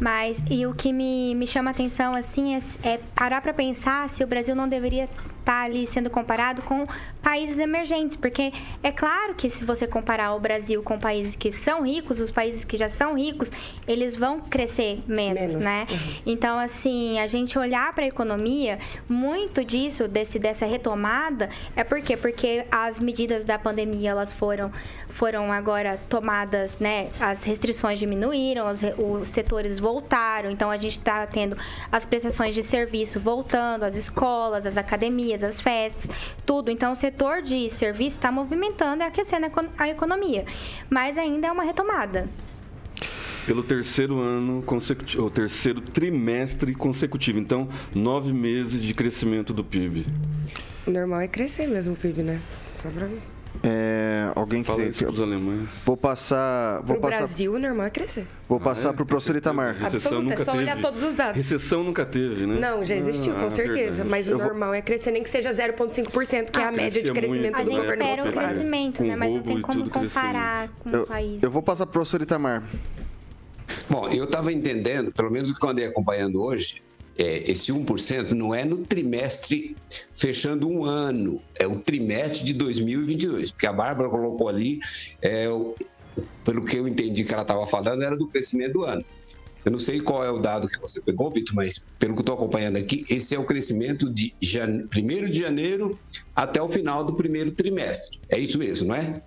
Mas 0.00 0.40
e 0.50 0.66
o 0.66 0.72
que 0.72 0.90
me, 0.90 1.34
me 1.34 1.46
chama 1.46 1.70
atenção 1.70 2.14
assim 2.14 2.54
é, 2.54 2.60
é 2.82 2.98
parar 3.14 3.42
para 3.42 3.52
pensar 3.52 4.08
se 4.08 4.24
o 4.24 4.26
Brasil 4.26 4.54
não 4.54 4.66
deveria 4.66 5.06
estar 5.50 5.64
ali 5.64 5.86
sendo 5.86 6.08
comparado 6.08 6.62
com 6.62 6.86
países 7.20 7.58
emergentes, 7.58 8.16
porque 8.16 8.52
é 8.82 8.92
claro 8.92 9.34
que 9.34 9.50
se 9.50 9.64
você 9.64 9.86
comparar 9.86 10.34
o 10.34 10.40
Brasil 10.40 10.82
com 10.82 10.98
países 10.98 11.34
que 11.34 11.50
são 11.50 11.82
ricos, 11.82 12.20
os 12.20 12.30
países 12.30 12.64
que 12.64 12.76
já 12.76 12.88
são 12.88 13.14
ricos, 13.16 13.50
eles 13.86 14.14
vão 14.14 14.40
crescer 14.40 15.02
menos, 15.06 15.52
Menos. 15.52 15.64
né? 15.64 15.86
Então, 16.24 16.58
assim, 16.58 17.18
a 17.18 17.26
gente 17.26 17.58
olhar 17.58 17.92
para 17.92 18.04
a 18.04 18.08
economia, 18.08 18.78
muito 19.08 19.64
disso, 19.64 20.06
desse, 20.06 20.38
dessa 20.38 20.64
retomada, 20.64 21.50
é 21.74 21.82
por 21.82 22.00
quê? 22.00 22.16
Porque 22.16 22.64
as 22.70 23.00
medidas 23.00 23.44
da 23.44 23.58
pandemia, 23.58 24.10
elas 24.10 24.32
foram, 24.32 24.70
foram 25.08 25.52
agora 25.52 25.98
tomadas, 26.08 26.78
né? 26.78 27.10
As 27.18 27.42
restrições 27.42 27.98
diminuíram, 27.98 28.68
os, 28.68 28.80
os 28.96 29.28
setores 29.28 29.78
voltaram, 29.78 30.50
então 30.50 30.70
a 30.70 30.76
gente 30.76 30.98
está 30.98 31.26
tendo 31.26 31.56
as 31.90 32.04
prestações 32.04 32.54
de 32.54 32.62
serviço 32.62 33.18
voltando, 33.18 33.84
as 33.84 33.96
escolas, 33.96 34.64
as 34.64 34.76
academias, 34.76 35.39
as 35.42 35.60
festas, 35.60 36.10
tudo. 36.46 36.70
Então, 36.70 36.92
o 36.92 36.96
setor 36.96 37.42
de 37.42 37.68
serviço 37.70 38.16
está 38.16 38.30
movimentando 38.32 39.02
e 39.02 39.06
aquecendo 39.06 39.44
a 39.46 39.48
econ- 39.48 39.68
a 39.78 39.88
economia. 39.88 40.44
Mas 40.88 41.16
ainda 41.18 41.46
é 41.48 41.52
uma 41.52 41.64
retomada. 41.64 42.28
Pelo 43.46 43.62
terceiro 43.62 44.20
ano 44.20 44.62
consecutivo, 44.62 45.24
o 45.26 45.30
terceiro 45.30 45.80
trimestre 45.80 46.74
consecutivo. 46.74 47.38
Então, 47.38 47.68
nove 47.94 48.32
meses 48.32 48.82
de 48.82 48.92
crescimento 48.94 49.52
do 49.52 49.64
PIB. 49.64 50.06
O 50.86 50.90
normal 50.90 51.20
é 51.22 51.28
crescer 51.28 51.66
mesmo 51.66 51.94
o 51.94 51.96
PIB, 51.96 52.22
né? 52.22 52.40
Só 52.76 52.88
pra... 52.90 53.08
É, 53.62 54.30
alguém 54.34 54.62
que 54.62 54.68
Fala 54.68 54.82
pros 54.86 55.20
alemães. 55.20 55.68
Vou 55.84 55.96
passar. 55.96 56.76
Vou 56.82 56.94
Pro 56.96 57.00
passar, 57.00 57.18
Brasil, 57.18 57.52
o 57.54 57.58
normal 57.58 57.86
é 57.86 57.90
crescer. 57.90 58.26
vou 58.48 58.58
Ah, 58.58 58.60
passar 58.60 58.90
é? 58.90 58.92
pro 58.92 59.04
professor 59.04 59.36
Itamar. 59.36 59.74
Recessão 59.74 60.12
Absoluta, 60.12 60.16
é 60.16 60.38
nunca 60.38 60.44
só 60.44 60.56
olhar 60.56 60.76
teve. 60.76 60.82
todos 60.86 61.02
os 61.02 61.14
dados. 61.14 61.36
Recessão 61.36 61.84
nunca 61.84 62.06
teve, 62.06 62.46
né? 62.46 62.58
Não, 62.60 62.84
já 62.84 62.94
existiu, 62.94 63.36
Ah, 63.36 63.40
com 63.40 63.50
certeza. 63.50 63.74
verdade. 63.90 64.08
Mas 64.08 64.28
o 64.28 64.30
Eu 64.32 64.38
vou- 64.38 64.46
normal 64.46 64.72
é 64.72 64.80
crescer, 64.80 65.10
nem 65.10 65.22
que 65.22 65.28
seja 65.28 65.52
0,5%, 65.52 66.50
que 66.52 66.60
é 66.60 66.64
a 66.64 66.68
Ah, 66.68 66.72
média 66.72 67.02
de 67.02 67.12
crescimento 67.12 67.40
muito, 67.42 67.56
A 67.56 67.62
do 67.62 67.70
gente 67.70 67.76
né? 67.76 67.82
governo 67.82 68.04
espera 68.04 68.28
um 68.28 68.32
crescimento, 68.32 69.02
né? 69.04 69.16
Mas 69.16 69.30
não 69.34 69.42
tem 69.42 69.60
como 69.60 69.90
comparar 69.90 70.68
com 70.80 70.88
o 70.90 70.94
Eu, 70.96 71.06
país. 71.06 71.42
eu 71.42 71.50
vou 71.50 71.62
passar 71.62 71.86
pro 71.86 71.92
professor 71.94 72.22
Itamar. 72.22 72.62
Bom, 73.88 74.08
eu 74.08 74.24
estava 74.24 74.52
entendendo, 74.52 75.12
pelo 75.12 75.30
menos 75.30 75.50
o 75.50 75.54
que 75.56 75.64
eu 75.64 75.70
andei 75.70 75.84
acompanhando 75.86 76.40
hoje, 76.42 76.82
é, 77.20 77.50
esse 77.50 77.70
1% 77.70 78.30
não 78.30 78.54
é 78.54 78.64
no 78.64 78.78
trimestre 78.78 79.76
fechando 80.10 80.66
um 80.66 80.84
ano, 80.84 81.42
é 81.58 81.66
o 81.66 81.76
trimestre 81.76 82.44
de 82.44 82.54
2022, 82.54 83.50
porque 83.50 83.66
a 83.66 83.72
Bárbara 83.72 84.08
colocou 84.08 84.48
ali, 84.48 84.80
é, 85.20 85.46
pelo 86.44 86.64
que 86.64 86.76
eu 86.76 86.88
entendi 86.88 87.22
que 87.22 87.32
ela 87.32 87.42
estava 87.42 87.66
falando, 87.66 88.02
era 88.02 88.16
do 88.16 88.26
crescimento 88.26 88.72
do 88.72 88.84
ano. 88.84 89.04
Eu 89.62 89.70
não 89.70 89.78
sei 89.78 90.00
qual 90.00 90.24
é 90.24 90.30
o 90.30 90.38
dado 90.38 90.66
que 90.66 90.80
você 90.80 90.98
pegou, 91.02 91.30
Vitor, 91.30 91.54
mas 91.54 91.82
pelo 91.98 92.14
que 92.14 92.20
eu 92.20 92.22
estou 92.22 92.34
acompanhando 92.34 92.78
aqui, 92.78 93.04
esse 93.10 93.34
é 93.34 93.38
o 93.38 93.44
crescimento 93.44 94.08
de 94.08 94.32
1 94.42 95.28
de 95.28 95.38
janeiro 95.38 95.98
até 96.34 96.62
o 96.62 96.68
final 96.68 97.04
do 97.04 97.14
primeiro 97.14 97.52
trimestre. 97.52 98.18
É 98.30 98.38
isso 98.38 98.56
mesmo, 98.58 98.88
não 98.88 98.94
é? 98.94 99.20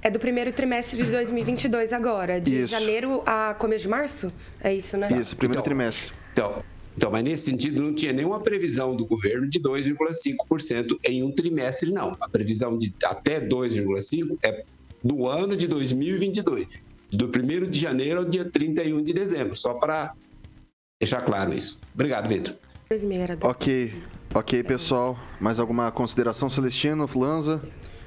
É 0.00 0.08
do 0.08 0.20
primeiro 0.20 0.52
trimestre 0.52 1.02
de 1.02 1.10
2022 1.10 1.92
agora, 1.92 2.40
de 2.40 2.62
Isso. 2.62 2.70
janeiro 2.70 3.24
a 3.26 3.54
começo 3.58 3.82
de 3.82 3.88
março? 3.88 4.32
É 4.60 4.72
isso, 4.72 4.96
né? 4.96 5.08
Isso, 5.20 5.34
primeiro 5.34 5.60
Então, 5.60 5.64
trimestre. 5.64 6.12
Então, 6.32 6.62
então, 6.96 7.10
mas 7.10 7.22
nesse 7.22 7.50
sentido 7.50 7.82
não 7.82 7.94
tinha 7.94 8.12
nenhuma 8.12 8.40
previsão 8.40 8.96
do 8.96 9.04
governo 9.06 9.48
de 9.50 9.60
2,5% 9.60 10.98
em 11.06 11.22
um 11.22 11.30
trimestre, 11.30 11.90
não. 11.90 12.16
A 12.18 12.28
previsão 12.28 12.78
de 12.78 12.92
até 13.04 13.38
2,5% 13.40 14.38
é 14.42 14.64
do 15.04 15.26
ano 15.26 15.54
de 15.54 15.68
2022, 15.68 16.66
do 17.12 17.26
1 17.26 17.70
de 17.70 17.78
janeiro 17.78 18.20
ao 18.20 18.24
dia 18.24 18.44
31 18.46 19.02
de 19.02 19.12
dezembro, 19.12 19.54
só 19.54 19.74
para 19.74 20.14
deixar 20.98 21.20
claro 21.20 21.52
isso. 21.52 21.80
Obrigado, 21.94 22.28
Vitor. 22.28 22.54
2000 22.88 23.20
era 23.20 23.38
Ok, 23.42 23.92
ok, 24.34 24.62
pessoal. 24.62 25.18
Mais 25.38 25.60
alguma 25.60 25.92
consideração, 25.92 26.48
Celestino, 26.48 27.08
Lanza? 27.14 27.60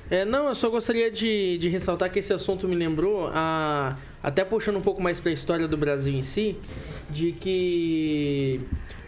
É, 0.10 0.26
não, 0.26 0.50
eu 0.50 0.56
só 0.56 0.68
gostaria 0.70 1.12
de, 1.12 1.60
de 1.60 1.70
ressaltar 1.70 2.12
que 2.12 2.18
esse 2.18 2.34
assunto 2.34 2.68
me 2.68 2.76
lembrou, 2.76 3.28
a, 3.32 3.96
até 4.22 4.44
puxando 4.44 4.78
um 4.78 4.82
pouco 4.82 5.02
mais 5.02 5.20
para 5.20 5.30
a 5.30 5.34
história 5.34 5.68
do 5.68 5.78
Brasil 5.78 6.14
em 6.14 6.22
si, 6.22 6.58
de 7.10 7.32
que, 7.32 8.60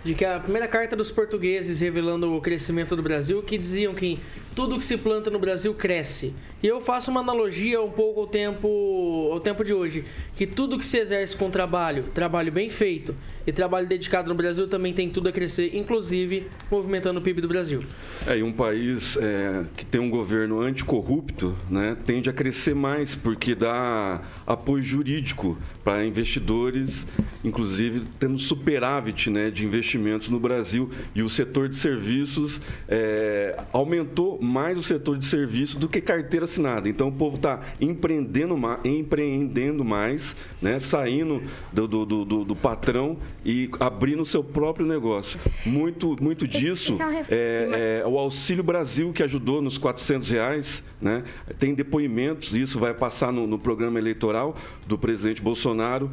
de 0.03 0.15
que 0.15 0.25
a 0.25 0.39
primeira 0.39 0.67
carta 0.67 0.95
dos 0.95 1.11
portugueses 1.11 1.79
revelando 1.79 2.35
o 2.35 2.41
crescimento 2.41 2.95
do 2.95 3.01
Brasil, 3.01 3.43
que 3.43 3.57
diziam 3.57 3.93
que 3.93 4.19
tudo 4.55 4.77
que 4.77 4.85
se 4.85 4.97
planta 4.97 5.29
no 5.29 5.39
Brasil 5.39 5.73
cresce. 5.73 6.33
E 6.61 6.67
eu 6.67 6.81
faço 6.81 7.09
uma 7.09 7.21
analogia 7.21 7.81
um 7.81 7.89
pouco 7.89 8.21
ao 8.21 8.27
tempo, 8.27 9.29
ao 9.31 9.39
tempo 9.39 9.63
de 9.63 9.73
hoje, 9.73 10.03
que 10.35 10.45
tudo 10.45 10.77
que 10.77 10.85
se 10.85 10.97
exerce 10.97 11.35
com 11.35 11.49
trabalho, 11.49 12.03
trabalho 12.13 12.51
bem 12.51 12.69
feito 12.69 13.15
e 13.47 13.51
trabalho 13.51 13.87
dedicado 13.87 14.29
no 14.29 14.35
Brasil 14.35 14.67
também 14.67 14.93
tem 14.93 15.09
tudo 15.09 15.29
a 15.29 15.31
crescer, 15.31 15.75
inclusive 15.75 16.47
movimentando 16.69 17.19
o 17.19 17.23
PIB 17.23 17.41
do 17.41 17.47
Brasil. 17.47 17.83
É, 18.27 18.37
e 18.37 18.43
um 18.43 18.51
país 18.51 19.17
é, 19.17 19.65
que 19.75 19.85
tem 19.85 19.99
um 19.99 20.09
governo 20.09 20.59
anticorrupto 20.59 21.55
né, 21.69 21.97
tende 22.05 22.29
a 22.29 22.33
crescer 22.33 22.75
mais, 22.75 23.15
porque 23.15 23.55
dá 23.55 24.21
apoio 24.45 24.83
jurídico 25.05 25.57
para 25.83 26.05
investidores, 26.05 27.07
inclusive 27.43 28.03
tendo 28.19 28.37
superávit 28.37 29.31
né, 29.31 29.49
de 29.49 29.65
investimentos 29.65 30.29
no 30.29 30.39
Brasil. 30.39 30.91
E 31.15 31.23
o 31.23 31.29
setor 31.29 31.67
de 31.67 31.75
serviços 31.75 32.61
é, 32.87 33.57
aumentou 33.73 34.39
mais 34.39 34.77
o 34.77 34.83
setor 34.83 35.17
de 35.17 35.25
serviços 35.25 35.75
do 35.75 35.89
que 35.89 35.99
carteira 35.99 36.45
assinada. 36.45 36.87
Então 36.87 37.07
o 37.07 37.11
povo 37.11 37.37
está 37.37 37.61
empreendendo, 37.81 38.55
ma- 38.55 38.79
empreendendo 38.85 39.83
mais, 39.83 40.35
né, 40.61 40.79
saindo 40.79 41.41
do, 41.73 41.87
do, 41.87 42.05
do- 42.05 42.25
do- 42.25 42.55
patrão 42.55 43.17
e 43.43 43.69
abrindo 43.79 44.21
o 44.21 44.25
seu 44.25 44.43
próprio 44.43 44.85
negócio. 44.85 45.39
Muito, 45.65 46.15
muito 46.21 46.47
disso 46.47 46.95
é 47.01 47.25
é, 47.29 48.01
é, 48.03 48.07
o 48.07 48.19
Auxílio 48.19 48.63
Brasil, 48.63 49.11
que 49.11 49.23
ajudou 49.23 49.61
nos 49.63 49.79
400 49.79 50.29
reais, 50.29 50.83
né? 51.01 51.23
tem 51.57 51.73
depoimentos, 51.73 52.53
isso 52.53 52.79
vai 52.79 52.93
passar 52.93 53.31
no, 53.33 53.47
no 53.47 53.57
programa 53.57 53.97
eleitoral 53.97 54.55
do 54.91 54.97
presidente 54.97 55.41
Bolsonaro. 55.41 56.11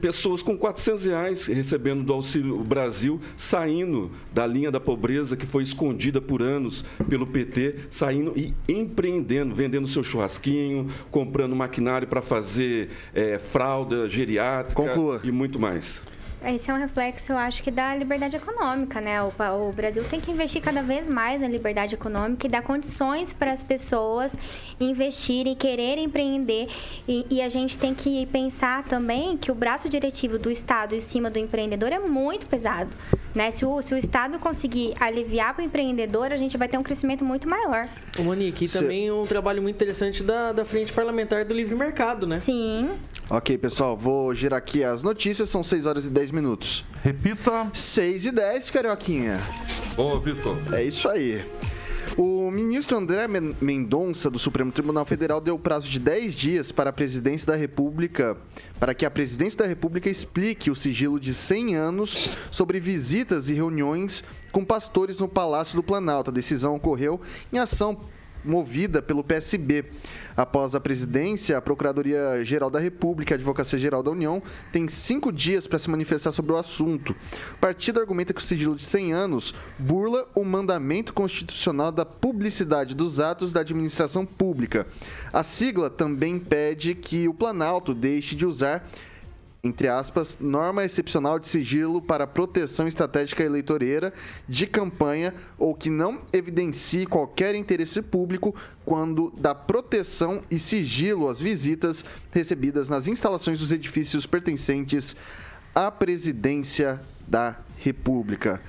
Pessoas 0.00 0.42
com 0.42 0.56
400 0.56 1.06
reais 1.06 1.46
recebendo 1.46 2.04
do 2.04 2.12
Auxílio 2.12 2.58
Brasil, 2.58 3.20
saindo 3.36 4.10
da 4.32 4.46
linha 4.46 4.70
da 4.70 4.78
pobreza 4.78 5.36
que 5.36 5.46
foi 5.46 5.62
escondida 5.62 6.20
por 6.20 6.42
anos 6.42 6.84
pelo 7.08 7.26
PT, 7.26 7.76
saindo 7.88 8.34
e 8.36 8.52
empreendendo, 8.68 9.54
vendendo 9.54 9.88
seu 9.88 10.04
churrasquinho, 10.04 10.88
comprando 11.10 11.56
maquinário 11.56 12.06
para 12.06 12.20
fazer 12.20 12.90
é, 13.14 13.38
fralda 13.38 14.08
geriátrica 14.08 14.82
Conclua. 14.82 15.20
e 15.24 15.32
muito 15.32 15.58
mais. 15.58 16.02
Esse 16.44 16.70
é 16.70 16.74
um 16.74 16.78
reflexo, 16.78 17.32
eu 17.32 17.38
acho 17.38 17.62
que 17.62 17.70
da 17.70 17.94
liberdade 17.94 18.36
econômica, 18.36 19.00
né? 19.00 19.22
O, 19.22 19.32
o 19.68 19.72
Brasil 19.72 20.04
tem 20.04 20.20
que 20.20 20.30
investir 20.30 20.60
cada 20.60 20.82
vez 20.82 21.08
mais 21.08 21.40
na 21.40 21.48
liberdade 21.48 21.94
econômica 21.94 22.46
e 22.46 22.50
dar 22.50 22.62
condições 22.62 23.32
para 23.32 23.52
as 23.52 23.62
pessoas 23.62 24.34
investirem, 24.80 25.54
quererem 25.54 26.04
empreender. 26.04 26.68
E, 27.06 27.26
e 27.30 27.42
a 27.42 27.48
gente 27.48 27.78
tem 27.78 27.94
que 27.94 28.26
pensar 28.26 28.84
também 28.84 29.36
que 29.36 29.50
o 29.50 29.54
braço 29.54 29.88
diretivo 29.88 30.38
do 30.38 30.50
Estado 30.50 30.94
em 30.94 31.00
cima 31.00 31.30
do 31.30 31.38
empreendedor 31.38 31.92
é 31.92 31.98
muito 31.98 32.46
pesado, 32.46 32.90
né? 33.34 33.50
Se 33.50 33.64
o, 33.64 33.80
se 33.80 33.94
o 33.94 33.96
Estado 33.96 34.38
conseguir 34.38 34.94
aliviar 34.98 35.54
para 35.54 35.62
o 35.62 35.64
empreendedor, 35.64 36.32
a 36.32 36.36
gente 36.36 36.56
vai 36.56 36.68
ter 36.68 36.78
um 36.78 36.82
crescimento 36.82 37.24
muito 37.24 37.48
maior. 37.48 37.88
Ô, 38.18 38.22
Monique, 38.22 38.64
e 38.64 38.68
também 38.68 39.10
um 39.10 39.26
trabalho 39.26 39.62
muito 39.62 39.76
interessante 39.76 40.22
da, 40.22 40.52
da 40.52 40.64
Frente 40.64 40.92
Parlamentar 40.92 41.44
do 41.44 41.54
Livre 41.54 41.74
Mercado, 41.74 42.26
né? 42.26 42.40
Sim. 42.40 42.90
Ok, 43.30 43.56
pessoal, 43.56 43.96
vou 43.96 44.34
girar 44.34 44.58
aqui 44.58 44.84
as 44.84 45.02
notícias, 45.02 45.48
são 45.48 45.62
6 45.62 45.86
horas 45.86 46.06
e 46.06 46.10
10 46.10 46.31
minutos. 46.32 46.84
Repita. 47.02 47.68
6 47.72 48.26
e 48.26 48.32
10, 48.32 48.70
Carioquinha. 48.70 49.40
Boa, 49.96 50.18
Vitor. 50.20 50.56
É 50.72 50.82
isso 50.82 51.08
aí. 51.08 51.44
O 52.16 52.50
ministro 52.50 52.98
André 52.98 53.26
Men- 53.26 53.56
Mendonça, 53.60 54.30
do 54.30 54.38
Supremo 54.38 54.70
Tribunal 54.70 55.04
Federal, 55.06 55.40
deu 55.40 55.58
prazo 55.58 55.88
de 55.88 55.98
10 55.98 56.34
dias 56.34 56.70
para 56.70 56.90
a 56.90 56.92
presidência 56.92 57.46
da 57.46 57.56
República, 57.56 58.36
para 58.78 58.92
que 58.94 59.06
a 59.06 59.10
presidência 59.10 59.60
da 59.60 59.66
República 59.66 60.10
explique 60.10 60.70
o 60.70 60.74
sigilo 60.76 61.18
de 61.18 61.32
100 61.32 61.74
anos 61.76 62.36
sobre 62.50 62.78
visitas 62.78 63.48
e 63.48 63.54
reuniões 63.54 64.22
com 64.50 64.62
pastores 64.62 65.20
no 65.20 65.28
Palácio 65.28 65.74
do 65.76 65.82
Planalto. 65.82 66.30
A 66.30 66.34
decisão 66.34 66.74
ocorreu 66.76 67.18
em 67.50 67.58
ação 67.58 67.98
movida 68.44 69.02
pelo 69.02 69.24
PSB. 69.24 69.84
Após 70.36 70.74
a 70.74 70.80
presidência, 70.80 71.56
a 71.56 71.62
Procuradoria-Geral 71.62 72.70
da 72.70 72.80
República 72.80 73.32
e 73.32 73.34
a 73.34 73.36
Advocacia-Geral 73.36 74.02
da 74.02 74.10
União 74.10 74.42
tem 74.72 74.88
cinco 74.88 75.32
dias 75.32 75.66
para 75.66 75.78
se 75.78 75.90
manifestar 75.90 76.32
sobre 76.32 76.52
o 76.52 76.56
assunto. 76.56 77.14
O 77.54 77.58
partido 77.58 78.00
argumenta 78.00 78.32
que 78.32 78.40
o 78.40 78.44
sigilo 78.44 78.74
de 78.74 78.84
100 78.84 79.12
anos 79.12 79.54
burla 79.78 80.26
o 80.34 80.44
mandamento 80.44 81.12
constitucional 81.12 81.92
da 81.92 82.04
publicidade 82.04 82.94
dos 82.94 83.20
atos 83.20 83.52
da 83.52 83.60
administração 83.60 84.24
pública. 84.24 84.86
A 85.32 85.42
sigla 85.42 85.90
também 85.90 86.38
pede 86.38 86.94
que 86.94 87.28
o 87.28 87.34
Planalto 87.34 87.94
deixe 87.94 88.34
de 88.34 88.46
usar 88.46 88.88
entre 89.64 89.86
aspas, 89.86 90.38
norma 90.40 90.84
excepcional 90.84 91.38
de 91.38 91.46
sigilo 91.46 92.02
para 92.02 92.26
proteção 92.26 92.88
estratégica 92.88 93.44
eleitoreira 93.44 94.12
de 94.48 94.66
campanha 94.66 95.32
ou 95.56 95.72
que 95.72 95.88
não 95.88 96.22
evidencie 96.32 97.06
qualquer 97.06 97.54
interesse 97.54 98.02
público 98.02 98.52
quando 98.84 99.32
dá 99.38 99.54
proteção 99.54 100.42
e 100.50 100.58
sigilo 100.58 101.28
às 101.28 101.38
visitas 101.38 102.04
recebidas 102.32 102.88
nas 102.88 103.06
instalações 103.06 103.60
dos 103.60 103.70
edifícios 103.70 104.26
pertencentes 104.26 105.14
à 105.72 105.92
presidência 105.92 107.00
da 107.28 107.56
República. 107.76 108.60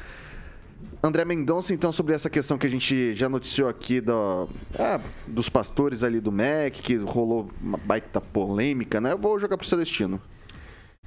André 1.02 1.26
Mendonça, 1.26 1.74
então, 1.74 1.92
sobre 1.92 2.14
essa 2.14 2.30
questão 2.30 2.56
que 2.56 2.68
a 2.68 2.70
gente 2.70 3.16
já 3.16 3.28
noticiou 3.28 3.68
aqui 3.68 4.00
do, 4.00 4.48
ah, 4.78 5.02
dos 5.28 5.50
pastores 5.50 6.04
ali 6.04 6.22
do 6.22 6.32
MEC, 6.32 6.84
que 6.84 6.96
rolou 6.98 7.50
uma 7.60 7.80
baita 7.80 8.22
polêmica, 8.22 9.02
né? 9.02 9.12
Eu 9.12 9.18
vou 9.18 9.40
jogar 9.40 9.58
pro 9.58 9.68
Celestino. 9.68 10.22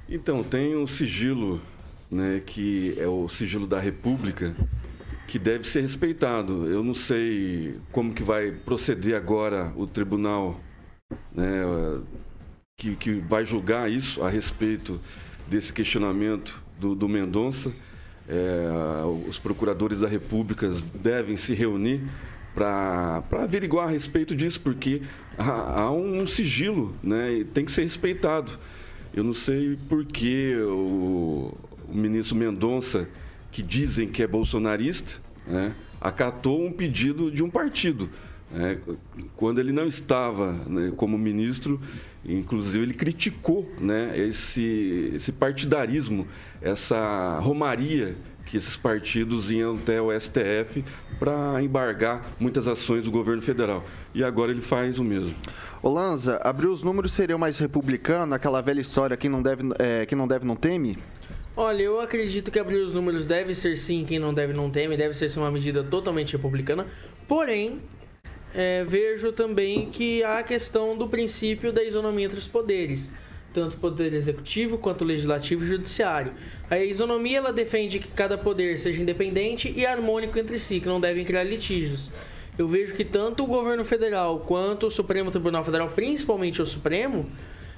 Então, 0.09 0.41
tem 0.41 0.75
um 0.75 0.87
sigilo, 0.87 1.61
né, 2.09 2.41
que 2.45 2.95
é 2.97 3.07
o 3.07 3.27
sigilo 3.27 3.67
da 3.67 3.77
República, 3.77 4.55
que 5.27 5.37
deve 5.37 5.65
ser 5.65 5.81
respeitado. 5.81 6.65
Eu 6.67 6.81
não 6.81 6.93
sei 6.93 7.75
como 7.91 8.13
que 8.13 8.23
vai 8.23 8.51
proceder 8.51 9.17
agora 9.17 9.73
o 9.75 9.85
tribunal 9.85 10.61
né, 11.35 12.01
que, 12.77 12.95
que 12.95 13.15
vai 13.15 13.45
julgar 13.45 13.91
isso 13.91 14.23
a 14.23 14.29
respeito 14.29 14.97
desse 15.45 15.73
questionamento 15.73 16.63
do, 16.79 16.95
do 16.95 17.09
Mendonça. 17.09 17.73
É, 18.29 19.03
os 19.27 19.37
procuradores 19.37 19.99
da 19.99 20.07
República 20.07 20.69
devem 20.93 21.35
se 21.35 21.53
reunir 21.53 22.01
para 22.55 23.23
averiguar 23.31 23.87
a 23.87 23.91
respeito 23.91 24.33
disso, 24.35 24.59
porque 24.61 25.01
há, 25.37 25.81
há 25.81 25.91
um 25.91 26.25
sigilo 26.25 26.95
né, 27.03 27.33
e 27.33 27.43
tem 27.43 27.65
que 27.65 27.71
ser 27.71 27.81
respeitado. 27.83 28.57
Eu 29.17 29.23
não 29.23 29.33
sei 29.33 29.75
por 29.89 30.05
que 30.05 30.55
o, 30.57 31.51
o 31.89 31.91
ministro 31.91 32.35
Mendonça, 32.35 33.09
que 33.51 33.63
dizem 33.63 34.07
que 34.07 34.21
é 34.21 34.27
bolsonarista, 34.27 35.17
né, 35.47 35.73
acatou 35.99 36.63
um 36.63 36.71
pedido 36.71 37.31
de 37.31 37.41
um 37.41 37.49
partido. 37.49 38.11
né. 38.51 38.77
Quando 39.35 39.59
ele 39.59 39.71
não 39.71 39.87
estava 39.87 40.53
né, 40.67 40.93
como 40.95 41.17
ministro, 41.17 41.81
inclusive 42.23 42.83
ele 42.83 42.93
criticou 42.93 43.67
né, 43.81 44.13
esse, 44.15 45.09
esse 45.15 45.31
partidarismo, 45.31 46.27
essa 46.61 47.39
romaria 47.39 48.15
que 48.49 48.57
esses 48.57 48.75
partidos 48.75 49.51
iam 49.51 49.75
até 49.75 50.01
o 50.01 50.17
STF 50.17 50.83
para 51.19 51.61
embargar 51.61 52.25
muitas 52.39 52.67
ações 52.67 53.03
do 53.03 53.11
governo 53.11 53.41
federal. 53.41 53.83
E 54.13 54.23
agora 54.23 54.51
ele 54.51 54.61
faz 54.61 54.99
o 54.99 55.03
mesmo. 55.03 55.35
Ô 55.83 55.89
Lanza, 55.89 56.37
abrir 56.43 56.67
os 56.67 56.81
números 56.81 57.13
seria 57.13 57.37
mais 57.37 57.59
republicano, 57.59 58.33
aquela 58.33 58.61
velha 58.61 58.81
história 58.81 59.15
que 59.15 59.29
não 59.29 59.41
deve, 59.41 59.63
é, 59.79 60.05
que 60.05 60.15
não, 60.15 60.27
deve 60.27 60.45
não 60.45 60.55
teme? 60.55 60.97
Olha, 61.55 61.81
eu 61.81 61.99
acredito 61.99 62.51
que 62.51 62.59
abrir 62.59 62.77
os 62.77 62.93
números 62.93 63.25
deve 63.25 63.55
ser 63.55 63.77
sim, 63.77 64.05
quem 64.05 64.19
não 64.19 64.33
deve 64.33 64.53
não 64.53 64.69
teme, 64.69 64.95
deve 64.95 65.13
ser 65.15 65.29
sim 65.29 65.39
uma 65.39 65.51
medida 65.51 65.83
totalmente 65.83 66.33
republicana. 66.33 66.85
Porém, 67.27 67.81
é, 68.53 68.83
vejo 68.83 69.31
também 69.31 69.89
que 69.89 70.23
há 70.23 70.39
a 70.39 70.43
questão 70.43 70.95
do 70.95 71.07
princípio 71.07 71.73
da 71.73 71.83
isonomia 71.83 72.25
entre 72.25 72.37
os 72.37 72.47
poderes, 72.47 73.11
tanto 73.53 73.75
o 73.75 73.79
poder 73.79 74.13
executivo 74.13 74.77
quanto 74.77 75.01
o 75.01 75.05
legislativo 75.05 75.63
e 75.63 75.65
o 75.65 75.69
judiciário. 75.69 76.31
A 76.69 76.77
isonomia 76.79 77.37
ela 77.37 77.53
defende 77.53 77.97
que 77.97 78.09
cada 78.09 78.37
poder 78.37 78.77
seja 78.77 79.01
independente 79.01 79.73
e 79.75 79.85
harmônico 79.85 80.37
entre 80.37 80.59
si, 80.59 80.81
que 80.81 80.87
não 80.87 80.99
devem 80.99 81.23
criar 81.23 81.43
litígios. 81.43 82.11
Eu 82.57 82.67
vejo 82.67 82.93
que 82.93 83.05
tanto 83.05 83.43
o 83.43 83.47
governo 83.47 83.85
federal 83.85 84.39
quanto 84.39 84.87
o 84.87 84.91
Supremo 84.91 85.31
Tribunal 85.31 85.63
Federal, 85.63 85.89
principalmente 85.89 86.61
o 86.61 86.65
Supremo, 86.65 87.25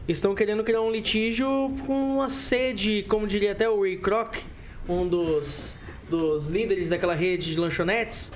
estão 0.07 0.33
querendo 0.33 0.63
criar 0.63 0.81
um 0.81 0.91
litígio 0.91 1.47
com 1.85 2.15
uma 2.15 2.29
sede, 2.29 3.05
como 3.07 3.27
diria 3.27 3.51
até 3.51 3.69
o 3.69 3.81
Ray 3.81 3.97
Kroc, 3.97 4.37
um 4.87 5.07
dos, 5.07 5.77
dos 6.09 6.47
líderes 6.47 6.89
daquela 6.89 7.13
rede 7.13 7.51
de 7.51 7.59
lanchonetes, 7.59 8.31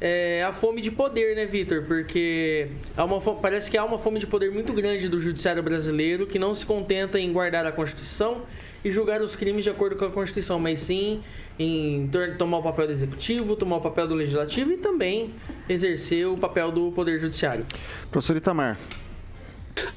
é 0.00 0.42
a 0.42 0.50
fome 0.50 0.80
de 0.80 0.90
poder, 0.90 1.36
né, 1.36 1.44
Vitor? 1.44 1.82
Porque 1.82 2.68
há 2.96 3.04
uma, 3.04 3.20
parece 3.20 3.70
que 3.70 3.76
há 3.76 3.84
uma 3.84 3.98
fome 3.98 4.18
de 4.18 4.26
poder 4.26 4.50
muito 4.50 4.72
grande 4.72 5.10
do 5.10 5.20
judiciário 5.20 5.62
brasileiro 5.62 6.26
que 6.26 6.38
não 6.38 6.54
se 6.54 6.64
contenta 6.64 7.20
em 7.20 7.30
guardar 7.30 7.66
a 7.66 7.72
Constituição 7.72 8.46
e 8.84 8.90
julgar 8.90 9.20
os 9.20 9.36
crimes 9.36 9.64
de 9.64 9.70
acordo 9.70 9.96
com 9.96 10.04
a 10.04 10.10
Constituição, 10.10 10.58
mas 10.58 10.80
sim 10.80 11.22
em 11.58 12.08
tomar 12.38 12.58
o 12.58 12.62
papel 12.62 12.86
do 12.86 12.92
executivo, 12.92 13.56
tomar 13.56 13.76
o 13.76 13.80
papel 13.80 14.08
do 14.08 14.14
legislativo 14.14 14.72
e 14.72 14.76
também 14.78 15.34
exercer 15.68 16.26
o 16.26 16.36
papel 16.36 16.72
do 16.72 16.90
poder 16.92 17.20
judiciário. 17.20 17.66
Professor 18.10 18.36
Itamar. 18.36 18.78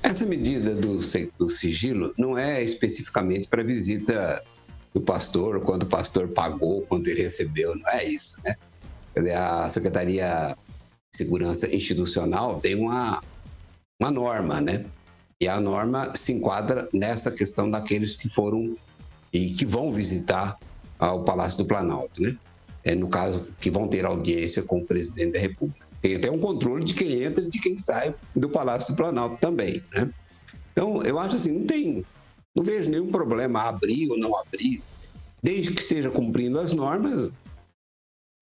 Essa 0.01 0.25
medida 0.25 0.75
do, 0.75 0.97
do 1.37 1.49
sigilo 1.49 2.13
não 2.17 2.37
é 2.37 2.63
especificamente 2.63 3.47
para 3.47 3.63
visita 3.63 4.43
do 4.93 5.01
pastor, 5.01 5.61
quanto 5.61 5.83
o 5.83 5.87
pastor 5.87 6.27
pagou, 6.27 6.81
quanto 6.83 7.07
ele 7.09 7.23
recebeu, 7.23 7.75
não 7.75 7.89
é 7.89 8.05
isso, 8.05 8.39
né? 8.43 8.55
Quer 9.13 9.19
dizer, 9.21 9.35
a 9.35 9.69
Secretaria 9.69 10.55
de 11.11 11.17
Segurança 11.17 11.73
Institucional 11.73 12.59
tem 12.59 12.75
uma, 12.75 13.21
uma 13.99 14.11
norma, 14.11 14.61
né? 14.61 14.85
E 15.43 15.47
a 15.49 15.59
norma 15.59 16.15
se 16.15 16.31
enquadra 16.31 16.87
nessa 16.93 17.29
questão 17.29 17.69
daqueles 17.69 18.15
que 18.15 18.29
foram 18.29 18.77
e 19.33 19.49
que 19.49 19.65
vão 19.65 19.91
visitar 19.91 20.57
o 20.97 21.19
Palácio 21.19 21.57
do 21.57 21.65
Planalto, 21.65 22.21
né? 22.21 22.37
É, 22.81 22.95
no 22.95 23.09
caso, 23.09 23.45
que 23.59 23.69
vão 23.69 23.89
ter 23.89 24.05
audiência 24.05 24.63
com 24.63 24.77
o 24.77 24.85
presidente 24.85 25.33
da 25.33 25.39
República. 25.39 25.85
Tem 26.01 26.15
até 26.15 26.31
um 26.31 26.39
controle 26.39 26.85
de 26.85 26.93
quem 26.93 27.23
entra 27.23 27.43
e 27.43 27.49
de 27.49 27.59
quem 27.59 27.75
sai 27.75 28.15
do 28.33 28.47
Palácio 28.47 28.93
do 28.93 28.97
Planalto 28.97 29.35
também, 29.41 29.81
né? 29.93 30.09
Então, 30.71 31.03
eu 31.03 31.19
acho 31.19 31.35
assim, 31.35 31.51
não 31.51 31.67
tem, 31.67 32.05
não 32.55 32.63
vejo 32.63 32.89
nenhum 32.89 33.11
problema 33.11 33.63
abrir 33.63 34.09
ou 34.09 34.17
não 34.17 34.37
abrir, 34.37 34.81
desde 35.41 35.73
que 35.73 35.81
esteja 35.81 36.09
cumprindo 36.09 36.57
as 36.57 36.71
normas. 36.71 37.31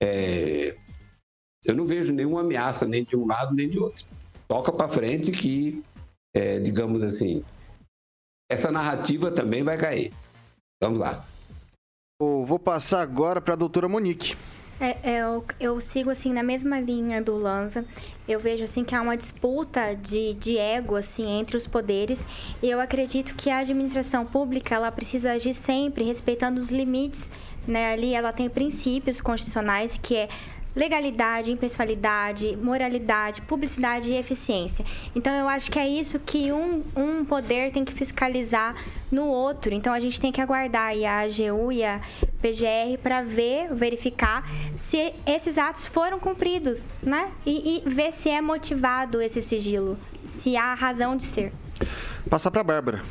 é, 0.03 0.77
eu 1.65 1.73
não 1.73 1.85
vejo 1.85 2.13
nenhuma 2.13 2.41
ameaça 2.41 2.85
nem 2.85 3.03
de 3.03 3.15
um 3.15 3.25
lado 3.25 3.55
nem 3.55 3.67
de 3.67 3.79
outro. 3.79 4.05
Toca 4.47 4.71
para 4.71 4.87
frente 4.87 5.31
que, 5.31 5.83
é, 6.35 6.59
digamos 6.59 7.03
assim, 7.03 7.43
essa 8.49 8.71
narrativa 8.71 9.31
também 9.31 9.63
vai 9.63 9.77
cair. 9.77 10.13
Vamos 10.81 10.99
lá. 10.99 11.25
Eu 12.21 12.43
vou 12.45 12.59
passar 12.59 13.01
agora 13.01 13.41
para 13.41 13.53
a 13.53 13.57
doutora 13.57 13.87
Monique. 13.87 14.35
É, 14.81 14.97
é, 15.03 15.21
eu, 15.21 15.45
eu 15.59 15.79
sigo 15.79 16.09
assim 16.09 16.33
na 16.33 16.41
mesma 16.41 16.79
linha 16.79 17.21
do 17.21 17.37
Lanza. 17.37 17.85
Eu 18.27 18.39
vejo 18.39 18.63
assim 18.63 18.83
que 18.83 18.95
há 18.95 19.01
uma 19.01 19.15
disputa 19.15 19.95
de, 19.95 20.33
de 20.33 20.57
ego 20.57 20.95
assim 20.95 21.39
entre 21.39 21.55
os 21.55 21.67
poderes. 21.67 22.25
E 22.63 22.67
eu 22.67 22.79
acredito 22.79 23.35
que 23.35 23.51
a 23.51 23.59
administração 23.59 24.25
pública 24.25 24.73
ela 24.73 24.91
precisa 24.91 25.33
agir 25.33 25.53
sempre 25.53 26.03
respeitando 26.03 26.59
os 26.59 26.71
limites, 26.71 27.29
né? 27.67 27.93
Ali 27.93 28.15
ela 28.15 28.33
tem 28.33 28.49
princípios 28.49 29.21
constitucionais 29.21 29.99
que 30.01 30.15
é 30.15 30.29
legalidade, 30.75 31.51
impessoalidade, 31.51 32.55
moralidade, 32.55 33.41
publicidade 33.41 34.11
e 34.11 34.17
eficiência. 34.17 34.85
Então 35.15 35.33
eu 35.33 35.47
acho 35.47 35.69
que 35.69 35.79
é 35.79 35.87
isso 35.87 36.19
que 36.19 36.51
um, 36.51 36.83
um 36.95 37.25
poder 37.25 37.71
tem 37.71 37.83
que 37.83 37.93
fiscalizar 37.93 38.75
no 39.11 39.25
outro. 39.25 39.73
Então 39.73 39.93
a 39.93 39.99
gente 39.99 40.19
tem 40.19 40.31
que 40.31 40.41
aguardar 40.41 40.87
aí 40.87 41.05
a 41.05 41.21
AGU 41.21 41.71
e 41.71 41.83
a 41.83 41.99
PGR 42.41 42.97
para 43.01 43.21
ver, 43.21 43.73
verificar 43.73 44.49
se 44.77 45.13
esses 45.25 45.57
atos 45.57 45.87
foram 45.87 46.19
cumpridos, 46.19 46.85
né? 47.01 47.31
E, 47.45 47.83
e 47.85 47.89
ver 47.89 48.11
se 48.11 48.29
é 48.29 48.41
motivado 48.41 49.21
esse 49.21 49.41
sigilo, 49.41 49.97
se 50.25 50.55
há 50.55 50.73
razão 50.73 51.15
de 51.15 51.23
ser. 51.23 51.51
Passar 52.29 52.51
para 52.51 52.61
a 52.61 52.63
Bárbara. 52.63 53.01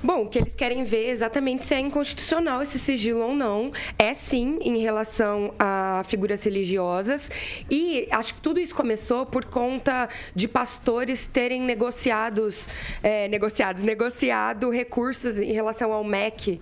Bom, 0.00 0.22
o 0.22 0.28
que 0.28 0.38
eles 0.38 0.54
querem 0.54 0.84
ver 0.84 1.08
exatamente 1.08 1.64
se 1.64 1.74
é 1.74 1.80
inconstitucional 1.80 2.62
esse 2.62 2.78
sigilo 2.78 3.20
ou 3.20 3.34
não. 3.34 3.72
É 3.98 4.14
sim 4.14 4.58
em 4.62 4.78
relação 4.78 5.52
a 5.58 6.02
figuras 6.06 6.44
religiosas. 6.44 7.30
E 7.68 8.06
acho 8.10 8.34
que 8.34 8.40
tudo 8.40 8.60
isso 8.60 8.74
começou 8.76 9.26
por 9.26 9.44
conta 9.44 10.08
de 10.36 10.46
pastores 10.46 11.26
terem 11.26 11.60
negociados, 11.60 12.68
é, 13.02 13.26
negociados, 13.26 13.82
negociado 13.82 14.70
recursos 14.70 15.36
em 15.36 15.52
relação 15.52 15.92
ao 15.92 16.04
MEC. 16.04 16.60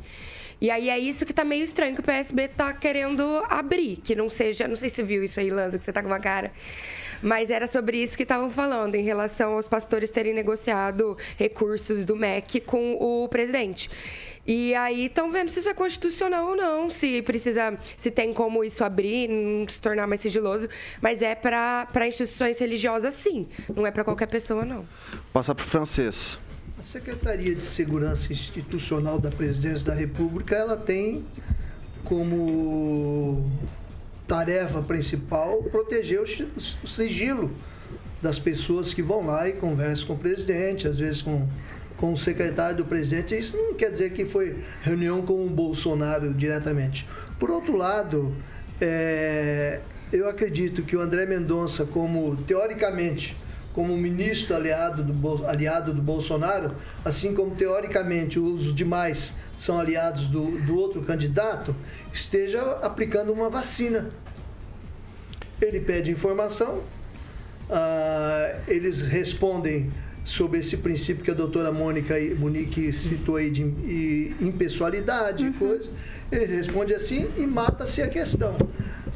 E 0.59 0.71
aí 0.71 0.89
é 0.89 0.99
isso 0.99 1.27
que 1.27 1.35
tá 1.35 1.45
meio 1.45 1.63
estranho 1.63 1.95
que 1.95 2.01
o 2.01 2.05
PSB 2.05 2.49
tá 2.49 2.73
querendo 2.73 3.45
abrir, 3.51 3.97
que 3.97 4.15
não 4.15 4.31
seja, 4.31 4.67
não 4.67 4.77
sei 4.77 4.89
se 4.89 5.03
viu 5.03 5.23
isso 5.23 5.39
aí, 5.39 5.51
Lanza, 5.51 5.77
que 5.77 5.85
você 5.85 5.93
tá 5.93 6.01
com 6.01 6.09
uma 6.09 6.19
cara. 6.19 6.51
Mas 7.23 7.51
era 7.51 7.67
sobre 7.67 8.03
isso 8.03 8.17
que 8.17 8.23
estavam 8.23 8.51
falando, 8.51 8.95
em 8.95 9.03
relação 9.03 9.55
aos 9.55 9.69
pastores 9.69 10.11
terem 10.11 10.35
negociado 10.35 11.17
recursos 11.37 12.05
do 12.05 12.17
MEC 12.17 12.61
com 12.61 12.95
o 12.95 13.29
presidente. 13.29 13.91
E 14.47 14.75
aí 14.77 15.07
estão 15.07 15.33
vendo 15.33 15.51
se 15.51 15.59
isso 15.59 15.69
é 15.69 15.75
constitucional 15.75 16.51
ou 16.51 16.57
não, 16.57 16.89
se 16.89 17.21
precisa, 17.23 17.77
se 17.97 18.13
tem 18.13 18.33
como 18.33 18.63
isso 18.63 18.85
abrir, 18.85 19.29
não 19.29 19.69
se 19.69 19.81
tornar 19.81 20.07
mais 20.07 20.21
sigiloso, 20.21 20.69
mas 21.01 21.21
é 21.21 21.35
para 21.35 22.07
instituições 22.07 22.57
religiosas 22.61 23.15
sim, 23.15 23.49
não 23.75 23.85
é 23.85 23.91
para 23.91 24.05
qualquer 24.05 24.27
pessoa 24.27 24.65
não. 24.65 24.85
Passar 25.33 25.55
para 25.55 25.65
o 25.65 25.67
francês. 25.67 26.39
A 26.79 26.83
Secretaria 26.83 27.57
de 27.57 27.65
Segurança 27.65 28.33
Institucional 28.33 29.19
da 29.19 29.31
Presidência 29.31 29.87
da 29.87 29.95
República, 29.95 30.55
ela 30.55 30.77
tem 30.77 31.25
como 32.05 33.51
tarefa 34.27 34.83
principal 34.83 35.63
proteger 35.65 36.21
o 36.21 36.87
sigilo 36.87 37.53
das 38.21 38.39
pessoas 38.39 38.93
que 38.93 39.03
vão 39.03 39.27
lá 39.27 39.49
e 39.49 39.53
conversam 39.53 40.07
com 40.09 40.15
o 40.15 40.19
presidente, 40.19 40.89
às 40.89 40.97
vezes 40.97 41.23
com, 41.23 41.47
com 41.97 42.13
o 42.13 42.17
secretário 42.17 42.79
do 42.79 42.85
presidente. 42.85 43.39
Isso 43.39 43.57
não 43.57 43.75
quer 43.75 43.91
dizer 43.91 44.13
que 44.13 44.25
foi 44.25 44.57
reunião 44.83 45.23
com 45.23 45.45
o 45.45 45.49
Bolsonaro 45.49 46.33
diretamente. 46.35 47.07
Por 47.39 47.51
outro 47.51 47.77
lado, 47.77 48.35
é, 48.81 49.81
eu 50.13 50.29
acredito 50.29 50.83
que 50.83 50.97
o 50.97 51.01
André 51.01 51.27
Mendonça, 51.27 51.85
como 51.85 52.37
teoricamente 52.37 53.37
como 53.77 53.95
ministro 53.95 54.57
aliado 54.57 55.05
do, 55.05 55.47
aliado 55.47 55.93
do 55.93 56.01
Bolsonaro, 56.01 56.75
assim 57.05 57.35
como 57.35 57.55
teoricamente 57.55 58.41
os 58.41 58.75
demais 58.75 59.35
são 59.59 59.79
aliados 59.79 60.25
do, 60.29 60.59
do 60.63 60.79
outro 60.79 61.03
candidato, 61.03 61.77
esteja 62.11 62.63
aplicando 62.83 63.31
uma 63.31 63.51
vacina. 63.51 64.09
Ele 65.61 65.79
pede 65.79 66.11
informação, 66.11 66.79
uh, 67.69 68.63
eles 68.67 69.07
respondem 69.07 69.91
sobre 70.25 70.61
esse 70.61 70.79
princípio 70.79 71.23
que 71.23 71.31
a 71.31 71.35
doutora 71.35 71.71
Mônica 71.71 72.15
Monique 72.39 72.91
citou 72.95 73.37
aí 73.37 73.51
de 73.51 74.35
impessoalidade 74.41 75.45
e 75.45 75.49
uhum. 75.49 75.53
coisa. 75.53 75.91
Ele 76.33 76.47
responde 76.47 76.95
assim 76.95 77.29
e 77.37 77.47
mata-se 77.47 78.01
a 78.01 78.09
questão. 78.09 78.57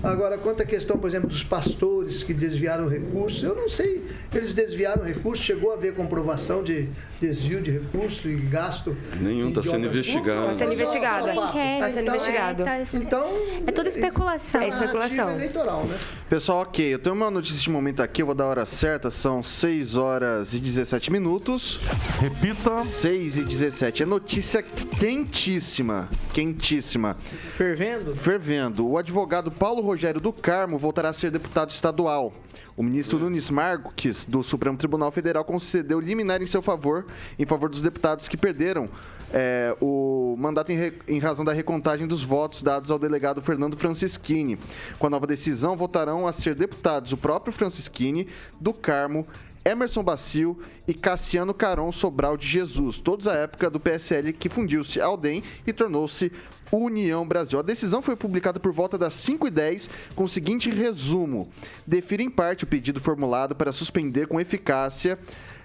Agora, 0.03 0.39
quanto 0.39 0.63
à 0.63 0.65
questão, 0.65 0.99
por 0.99 1.09
exemplo, 1.09 1.29
dos 1.29 1.45
pastores 1.45 2.23
que 2.23 2.33
desviaram 2.33 2.89
recursos, 2.89 3.43
eu 3.43 3.55
não 3.55 3.69
sei, 3.69 4.05
eles 4.35 4.55
desviaram 4.55 5.05
recursos, 5.05 5.45
chegou 5.45 5.71
a 5.73 5.75
haver 5.75 5.95
comprovação 5.95 6.63
de 6.63 6.89
desvio 7.21 7.61
de 7.61 7.71
recursos 7.71 8.25
e 8.25 8.35
gasto. 8.35 8.97
Nenhum 9.21 9.51
está 9.51 9.63
sendo 9.63 9.87
investigado. 9.87 10.51
Está 10.51 10.55
sendo 10.55 10.73
investigado. 10.73 11.29
Está 11.29 11.89
sendo 11.91 12.09
investigado. 12.09 12.65
Então, 12.95 13.29
é 13.67 13.73
tudo 13.73 13.89
especulação. 13.89 14.61
É 14.63 14.69
especulação. 14.69 15.31
eleitoral, 15.31 15.85
né? 15.85 15.99
Pessoal, 16.29 16.61
ok, 16.61 16.95
eu 16.95 16.99
tenho 16.99 17.15
uma 17.15 17.31
notícia 17.31 17.61
de 17.61 17.71
momento 17.71 18.01
aqui, 18.03 18.23
eu 18.23 18.27
vou 18.27 18.35
dar 18.35 18.45
a 18.45 18.49
hora 18.49 18.67
certa, 18.67 19.11
são 19.11 19.43
6 19.43 19.97
horas 19.97 20.55
e 20.55 20.61
17 20.61 21.13
minutos. 21.13 21.81
Repita. 22.19 22.83
6 22.83 23.37
e 23.37 23.43
17. 23.43 24.03
É 24.03 24.07
notícia 24.07 24.63
quentíssima, 24.63 26.09
quentíssima. 26.33 27.17
Fervendo? 27.57 28.15
Fervendo. 28.15 28.89
O 28.89 28.97
advogado 28.97 29.51
Paulo 29.51 29.83
Rogério 29.91 30.21
do 30.21 30.33
Carmo 30.33 30.79
voltará 30.79 31.09
a 31.09 31.13
ser 31.13 31.33
deputado 31.33 31.71
estadual. 31.71 32.33
O 32.77 32.83
ministro 32.83 33.19
Nunes 33.19 33.51
Marques, 33.51 34.25
do 34.25 34.41
Supremo 34.41 34.77
Tribunal 34.77 35.11
Federal, 35.11 35.45
concedeu 35.45 35.99
liminar 35.99 36.41
em 36.41 36.47
seu 36.47 36.63
favor, 36.63 37.07
em 37.37 37.45
favor 37.45 37.69
dos 37.69 37.83
deputados 37.83 38.29
que 38.29 38.37
perderam 38.37 38.89
é, 39.33 39.77
o 39.81 40.37
mandato 40.39 40.71
em, 40.71 40.77
re, 40.77 40.93
em, 41.09 41.19
razão 41.19 41.45
da 41.45 41.53
recontagem 41.53 42.07
dos 42.07 42.23
votos 42.23 42.63
dados 42.63 42.93
ao 42.93 43.01
delegado 43.01 43.43
Fernando 43.43 43.77
Francischini. 43.77 44.61
Com 44.97 45.09
a 45.09 45.11
nova 45.11 45.27
decisão, 45.27 45.77
votarão 45.77 46.25
a 46.25 46.31
ser 46.31 46.55
deputados 46.55 47.13
o 47.13 47.17
próprio 47.17 47.53
Francischini, 47.53 48.29
do 48.61 48.73
Carmo, 48.73 49.27
Emerson 49.65 50.03
Bacil 50.03 50.59
e 50.87 50.95
Cassiano 50.95 51.53
Caron 51.53 51.91
Sobral 51.93 52.37
de 52.37 52.47
Jesus, 52.47 52.99
todos 52.99 53.29
à 53.29 53.35
época 53.35 53.69
do 53.69 53.81
PSL 53.81 54.33
que 54.33 54.49
fundiu-se 54.49 55.01
ao 55.01 55.17
DEM 55.17 55.43
e 55.67 55.73
tornou-se 55.73 56.33
União 56.73 57.27
Brasil. 57.27 57.59
A 57.59 57.63
decisão 57.63 58.01
foi 58.01 58.17
publicada 58.17 58.61
por 58.61 58.73
volta 58.73 58.97
das 58.97 59.15
5h10 59.15 59.89
com 60.15 60.25
o 60.25 60.29
seguinte 60.29 60.71
resumo: 60.71 61.51
defira 61.87 62.23
em 62.23 62.31
parte 62.31 62.65
o 62.65 62.67
pedido 62.67 63.01
formulado 63.01 63.55
para 63.55 63.73
suspender 63.73 64.27
com 64.27 64.41
eficácia 64.41 65.19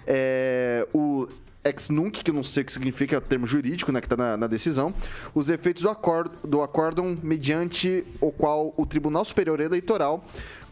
é, 0.08 0.88
o 0.94 1.28
ex 1.64 1.90
nunc, 1.90 2.24
que 2.24 2.30
eu 2.30 2.36
não 2.36 2.44
sei 2.44 2.62
o 2.62 2.66
que 2.66 2.72
significa, 2.72 3.16
é 3.16 3.18
o 3.18 3.22
termo 3.22 3.48
jurídico 3.48 3.92
né, 3.92 4.00
que 4.00 4.06
está 4.06 4.16
na, 4.16 4.38
na, 4.38 4.48
decisão, 4.48 4.94
os 5.34 5.50
efeitos 5.50 5.82
do, 5.82 5.90
acordo, 5.90 6.48
do 6.48 6.62
acórdão 6.62 7.18
mediante 7.24 8.06
o 8.22 8.32
qual 8.32 8.74
o 8.78 8.86
Tribunal 8.86 9.26
Superior 9.26 9.60
Eleitoral 9.60 10.24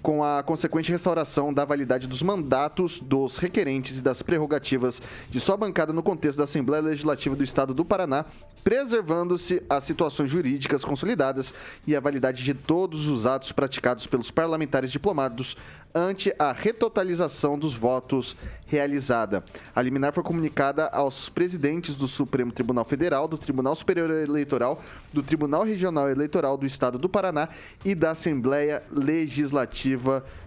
com 0.03 0.21
a 0.21 0.43
consequente 0.43 0.91
restauração 0.91 1.53
da 1.53 1.63
validade 1.63 2.07
dos 2.07 2.21
mandatos 2.21 2.99
dos 2.99 3.37
requerentes 3.37 3.99
e 3.99 4.01
das 4.01 4.21
prerrogativas 4.21 5.01
de 5.29 5.39
sua 5.39 5.55
bancada 5.55 5.93
no 5.93 6.03
contexto 6.03 6.39
da 6.39 6.43
Assembleia 6.43 6.83
Legislativa 6.83 7.37
do 7.37 7.43
Estado 7.43 7.73
do 7.73 7.85
Paraná, 7.85 8.25
preservando-se 8.65 9.63
as 9.69 9.85
situações 9.85 10.29
jurídicas 10.29 10.83
consolidadas 10.83 11.53
e 11.87 11.95
a 11.95 12.01
validade 12.01 12.43
de 12.43 12.53
todos 12.53 13.07
os 13.07 13.25
atos 13.25 13.53
praticados 13.53 14.05
pelos 14.05 14.29
parlamentares 14.29 14.91
diplomados 14.91 15.55
ante 15.95 16.33
a 16.37 16.51
retotalização 16.51 17.57
dos 17.57 17.75
votos 17.75 18.35
realizada. 18.67 19.43
A 19.75 19.81
liminar 19.81 20.11
foi 20.11 20.23
comunicada 20.23 20.87
aos 20.87 21.29
presidentes 21.29 21.95
do 21.95 22.07
Supremo 22.07 22.51
Tribunal 22.51 22.83
Federal, 22.83 23.27
do 23.27 23.37
Tribunal 23.37 23.75
Superior 23.75 24.09
Eleitoral, 24.09 24.81
do 25.13 25.21
Tribunal 25.21 25.63
Regional 25.63 26.09
Eleitoral 26.09 26.57
do 26.57 26.65
Estado 26.65 26.97
do 26.97 27.07
Paraná 27.07 27.47
e 27.85 27.93
da 27.93 28.11
Assembleia 28.11 28.81
Legislativa 28.89 29.92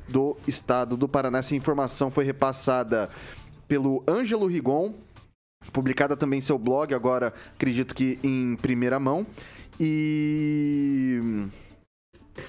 do 0.08 0.36
Estado 0.46 0.96
do 0.96 1.08
Paraná. 1.08 1.38
Essa 1.38 1.54
informação 1.54 2.10
foi 2.10 2.24
repassada 2.24 3.08
pelo 3.66 4.02
Ângelo 4.08 4.46
Rigon, 4.46 4.94
publicada 5.72 6.16
também 6.16 6.38
em 6.38 6.42
seu 6.42 6.58
blog, 6.58 6.94
agora 6.94 7.32
acredito 7.54 7.94
que 7.94 8.18
em 8.22 8.56
primeira 8.56 8.98
mão. 8.98 9.26
E 9.78 11.48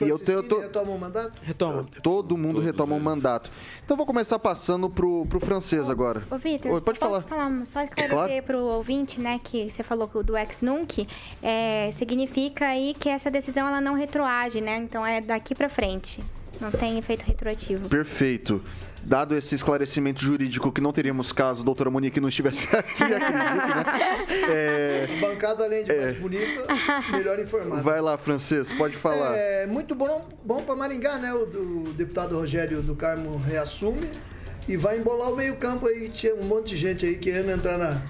e 0.01 0.09
eu, 0.09 0.19
tenho, 0.19 0.39
eu 0.39 0.43
tô... 0.43 0.59
retoma 0.59 0.91
o 0.91 0.99
mandato? 0.99 1.39
Retoma. 1.41 1.85
Todo 2.03 2.37
mundo 2.37 2.55
Todos 2.55 2.65
retoma 2.65 2.93
o 2.95 2.97
um 2.97 3.01
mandato. 3.01 3.49
Então 3.83 3.95
vou 3.95 4.05
começar 4.05 4.37
passando 4.37 4.89
pro, 4.89 5.25
pro 5.27 5.39
francês 5.39 5.89
agora. 5.89 6.23
Ô, 6.29 6.37
Vitor, 6.37 6.81
pode 6.83 6.99
falar. 6.99 7.21
falar. 7.21 7.65
Só 7.65 7.81
esclarecer 7.81 8.17
claro. 8.17 8.43
pro 8.43 8.59
ouvinte, 8.59 9.19
né, 9.19 9.39
que 9.43 9.69
você 9.69 9.83
falou 9.83 10.07
do 10.23 10.37
ex-nunc, 10.37 11.07
é, 11.41 11.91
significa 11.93 12.67
aí 12.67 12.93
que 12.93 13.09
essa 13.09 13.31
decisão 13.31 13.67
ela 13.67 13.81
não 13.81 13.93
retroage, 13.93 14.61
né? 14.61 14.77
Então 14.77 15.05
é 15.05 15.21
daqui 15.21 15.55
para 15.55 15.69
frente. 15.69 16.21
Não 16.59 16.71
tem 16.71 16.97
efeito 16.97 17.23
retroativo. 17.23 17.87
Perfeito 17.89 18.63
dado 19.07 19.35
esse 19.35 19.55
esclarecimento 19.55 20.21
jurídico 20.21 20.69
que 20.69 20.81
não 20.81 20.91
teríamos 20.91 21.31
caso 21.31 21.61
a 21.61 21.65
doutora 21.65 21.89
Monique 21.89 22.19
não 22.19 22.27
estivesse 22.27 22.67
aqui, 22.75 23.03
acredito, 23.03 23.67
né? 23.67 23.85
É... 24.49 25.07
Bancada, 25.21 25.63
além 25.63 25.83
de 25.85 25.91
é... 25.91 26.05
mais 26.05 26.19
bonita, 26.19 26.65
melhor 27.11 27.39
informada. 27.39 27.81
Vai 27.81 28.01
lá, 28.01 28.17
Francês, 28.17 28.71
pode 28.73 28.97
falar. 28.97 29.35
É 29.35 29.65
muito 29.65 29.95
bom, 29.95 30.27
bom 30.43 30.61
para 30.61 30.75
Maringá, 30.75 31.17
né? 31.17 31.33
O, 31.33 31.43
o, 31.43 31.93
deputado 31.93 32.35
Rogério 32.35 32.81
do 32.81 32.95
Carmo 32.95 33.37
reassume 33.37 34.09
e 34.67 34.75
vai 34.75 34.99
embolar 34.99 35.31
o 35.31 35.35
meio-campo 35.35 35.87
aí. 35.87 36.09
Tinha 36.09 36.35
um 36.35 36.43
monte 36.43 36.69
de 36.69 36.77
gente 36.77 37.05
aí 37.05 37.17
querendo 37.17 37.51
entrar 37.51 37.77
na, 37.77 38.01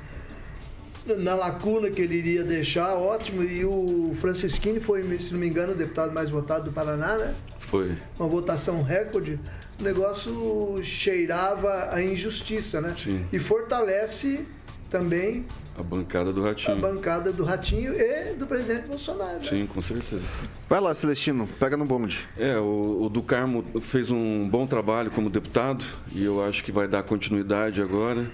na 1.16 1.36
lacuna 1.36 1.90
que 1.90 2.02
ele 2.02 2.16
iria 2.16 2.44
deixar, 2.44 2.96
ótimo. 2.96 3.44
E 3.44 3.64
o 3.64 4.14
Francisquini 4.16 4.80
foi, 4.80 5.04
se 5.20 5.32
não 5.32 5.40
me 5.40 5.48
engano, 5.48 5.74
o 5.74 5.76
deputado 5.76 6.12
mais 6.12 6.30
votado 6.30 6.66
do 6.66 6.72
Paraná, 6.72 7.18
né? 7.18 7.36
Foi. 7.68 7.96
Uma 8.20 8.28
votação 8.28 8.82
recorde 8.82 9.40
o 9.80 9.84
negócio 9.84 10.80
cheirava 10.82 11.90
a 11.92 12.02
injustiça, 12.02 12.82
né? 12.82 12.96
Sim. 12.98 13.26
E 13.32 13.38
fortalece 13.38 14.46
também 14.90 15.46
A 15.78 15.84
bancada 15.84 16.32
do 16.34 16.44
a 16.44 16.48
Ratinho. 16.50 16.80
bancada 16.80 17.32
do 17.32 17.44
Ratinho 17.44 17.94
e 17.94 18.34
do 18.34 18.48
presidente 18.48 18.88
Bolsonaro. 18.88 19.34
né? 19.40 19.48
Sim, 19.48 19.68
com 19.68 19.82
certeza. 19.82 20.24
Vai 20.68 20.80
lá, 20.80 20.94
Celestino, 20.96 21.48
pega 21.60 21.78
no 21.78 21.86
bonde. 21.86 22.28
É, 22.38 22.58
o, 22.58 23.04
o 23.04 23.10
do 23.10 23.22
Carmo 23.22 23.64
fez 23.82 24.10
um 24.10 24.48
bom 24.50 24.66
trabalho 24.66 25.12
como 25.12 25.30
deputado 25.30 25.86
e 26.12 26.24
eu 26.24 26.44
acho 26.44 26.64
que 26.64 26.72
vai 26.72 26.88
dar 26.88 27.04
continuidade 27.04 27.80
agora. 27.82 28.32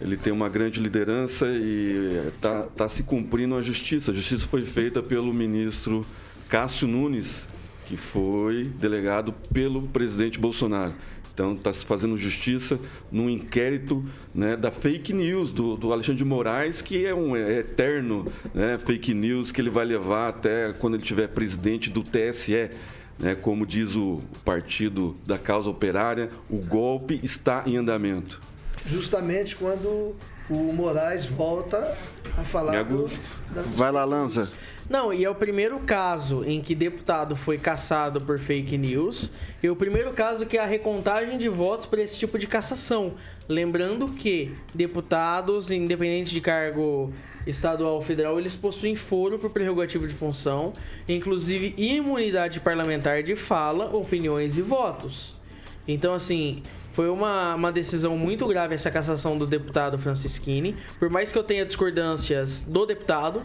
Ele 0.00 0.16
tem 0.16 0.32
uma 0.32 0.48
grande 0.48 0.80
liderança 0.80 1.46
e 1.46 2.26
está 2.34 2.62
tá 2.62 2.88
se 2.88 3.02
cumprindo 3.02 3.54
a 3.54 3.62
justiça. 3.62 4.10
A 4.10 4.14
justiça 4.14 4.48
foi 4.48 4.64
feita 4.64 5.02
pelo 5.02 5.32
ministro 5.32 6.04
Cássio 6.48 6.88
Nunes, 6.88 7.46
que 7.90 7.96
foi 7.96 8.70
delegado 8.78 9.32
pelo 9.52 9.82
presidente 9.88 10.38
Bolsonaro. 10.38 10.92
Então 11.34 11.54
está 11.54 11.72
se 11.72 11.84
fazendo 11.84 12.16
justiça 12.16 12.78
num 13.10 13.28
inquérito 13.28 14.04
né, 14.32 14.56
da 14.56 14.70
fake 14.70 15.12
news 15.12 15.52
do, 15.52 15.76
do 15.76 15.92
Alexandre 15.92 16.18
de 16.18 16.24
Moraes, 16.24 16.80
que 16.82 17.04
é 17.04 17.12
um 17.12 17.36
eterno 17.36 18.30
né, 18.54 18.78
fake 18.78 19.12
news 19.12 19.50
que 19.50 19.60
ele 19.60 19.70
vai 19.70 19.84
levar 19.84 20.28
até 20.28 20.72
quando 20.72 20.94
ele 20.94 21.02
tiver 21.02 21.26
presidente 21.28 21.90
do 21.90 22.04
TSE. 22.04 22.70
né? 23.18 23.34
como 23.34 23.66
diz 23.66 23.96
o 23.96 24.22
partido 24.44 25.16
da 25.26 25.36
causa 25.36 25.68
operária, 25.68 26.28
o 26.48 26.58
golpe 26.58 27.18
está 27.24 27.64
em 27.66 27.76
andamento. 27.76 28.40
Justamente 28.86 29.56
quando 29.56 30.14
o 30.48 30.72
Moraes 30.72 31.24
volta 31.26 31.96
a 32.38 32.44
falar 32.44 32.80
Em 32.80 32.84
do, 32.84 32.94
agosto. 32.94 33.20
da- 33.52 33.62
Vai 33.62 33.90
lá, 33.90 34.04
Lanza. 34.04 34.48
Não, 34.90 35.12
e 35.12 35.24
é 35.24 35.30
o 35.30 35.34
primeiro 35.36 35.78
caso 35.78 36.44
em 36.44 36.60
que 36.60 36.74
deputado 36.74 37.36
foi 37.36 37.56
caçado 37.56 38.20
por 38.20 38.40
fake 38.40 38.76
news 38.76 39.30
e 39.62 39.70
o 39.70 39.76
primeiro 39.76 40.10
caso 40.10 40.44
que 40.44 40.58
há 40.58 40.66
recontagem 40.66 41.38
de 41.38 41.48
votos 41.48 41.86
por 41.86 42.00
esse 42.00 42.18
tipo 42.18 42.36
de 42.36 42.48
cassação. 42.48 43.14
Lembrando 43.48 44.08
que 44.08 44.52
deputados, 44.74 45.70
independente 45.70 46.32
de 46.32 46.40
cargo 46.40 47.12
estadual 47.46 47.94
ou 47.94 48.02
federal, 48.02 48.36
eles 48.40 48.56
possuem 48.56 48.96
foro 48.96 49.38
por 49.38 49.50
prerrogativo 49.50 50.08
de 50.08 50.12
função, 50.12 50.72
inclusive 51.08 51.72
imunidade 51.76 52.58
parlamentar 52.58 53.22
de 53.22 53.36
fala, 53.36 53.94
opiniões 53.94 54.58
e 54.58 54.62
votos. 54.62 55.40
Então, 55.86 56.14
assim, 56.14 56.62
foi 56.92 57.08
uma, 57.08 57.54
uma 57.54 57.70
decisão 57.70 58.18
muito 58.18 58.44
grave 58.48 58.74
essa 58.74 58.90
cassação 58.90 59.38
do 59.38 59.46
deputado 59.46 59.96
Francisquini. 59.96 60.76
Por 60.98 61.08
mais 61.08 61.30
que 61.30 61.38
eu 61.38 61.44
tenha 61.44 61.64
discordâncias 61.64 62.62
do 62.62 62.84
deputado, 62.84 63.42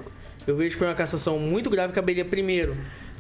eu 0.47 0.55
vejo 0.55 0.71
que 0.71 0.79
foi 0.79 0.87
uma 0.87 0.95
cassação 0.95 1.39
muito 1.39 1.69
grave. 1.69 1.93
Caberia 1.93 2.25
primeiro 2.25 2.75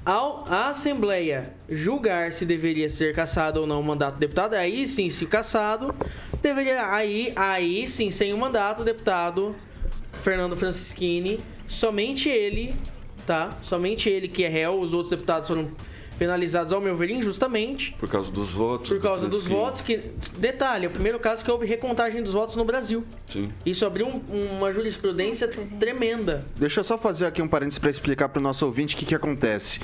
ao, 0.05 0.45
a 0.47 0.69
Assembleia 0.69 1.53
julgar 1.67 2.31
se 2.31 2.45
deveria 2.45 2.87
ser 2.87 3.15
cassado 3.15 3.61
ou 3.61 3.67
não 3.67 3.81
o 3.81 3.83
mandato 3.83 4.15
do 4.15 4.19
deputado. 4.19 4.53
Aí 4.53 4.87
sim, 4.87 5.09
se 5.09 5.25
cassado, 5.25 5.93
deveria. 6.41 6.91
Aí, 6.91 7.33
aí 7.35 7.87
sim, 7.87 8.11
sem 8.11 8.31
o 8.31 8.37
mandato, 8.37 8.83
o 8.83 8.85
deputado 8.85 9.55
Fernando 10.21 10.55
Francisquini, 10.55 11.39
somente 11.67 12.29
ele, 12.29 12.75
tá? 13.25 13.57
Somente 13.61 14.07
ele 14.07 14.27
que 14.27 14.43
é 14.43 14.47
réu, 14.47 14.79
os 14.79 14.93
outros 14.93 15.09
deputados 15.09 15.47
foram 15.47 15.71
penalizados, 16.17 16.73
ao 16.73 16.81
meu 16.81 16.95
ver, 16.95 17.09
injustamente. 17.11 17.93
Por 17.99 18.09
causa 18.09 18.31
dos 18.31 18.51
votos. 18.51 18.89
Por 18.89 18.99
causa 19.01 19.27
dos 19.27 19.43
Francisquinho. 19.43 19.59
votos, 19.59 19.81
que. 19.81 19.97
Detalhe, 20.37 20.85
é 20.85 20.87
o 20.87 20.91
primeiro 20.91 21.19
caso 21.19 21.43
que 21.43 21.51
houve 21.51 21.65
recontagem 21.65 22.21
dos 22.23 22.33
votos 22.33 22.55
no 22.55 22.63
Brasil. 22.65 23.03
Sim. 23.31 23.51
Isso 23.65 23.85
abriu 23.85 24.07
um- 24.07 24.57
uma 24.57 24.71
jurisprudência 24.71 25.47
tremenda. 25.79 26.45
Deixa 26.55 26.79
eu 26.79 26.83
só 26.83 26.97
fazer 26.97 27.25
aqui 27.25 27.41
um 27.41 27.47
parênteses 27.47 27.79
para 27.79 27.89
explicar 27.89 28.29
para 28.29 28.39
o 28.39 28.43
nosso 28.43 28.65
ouvinte 28.65 28.95
o 28.95 28.97
que, 28.97 29.05
que 29.05 29.15
acontece. 29.15 29.79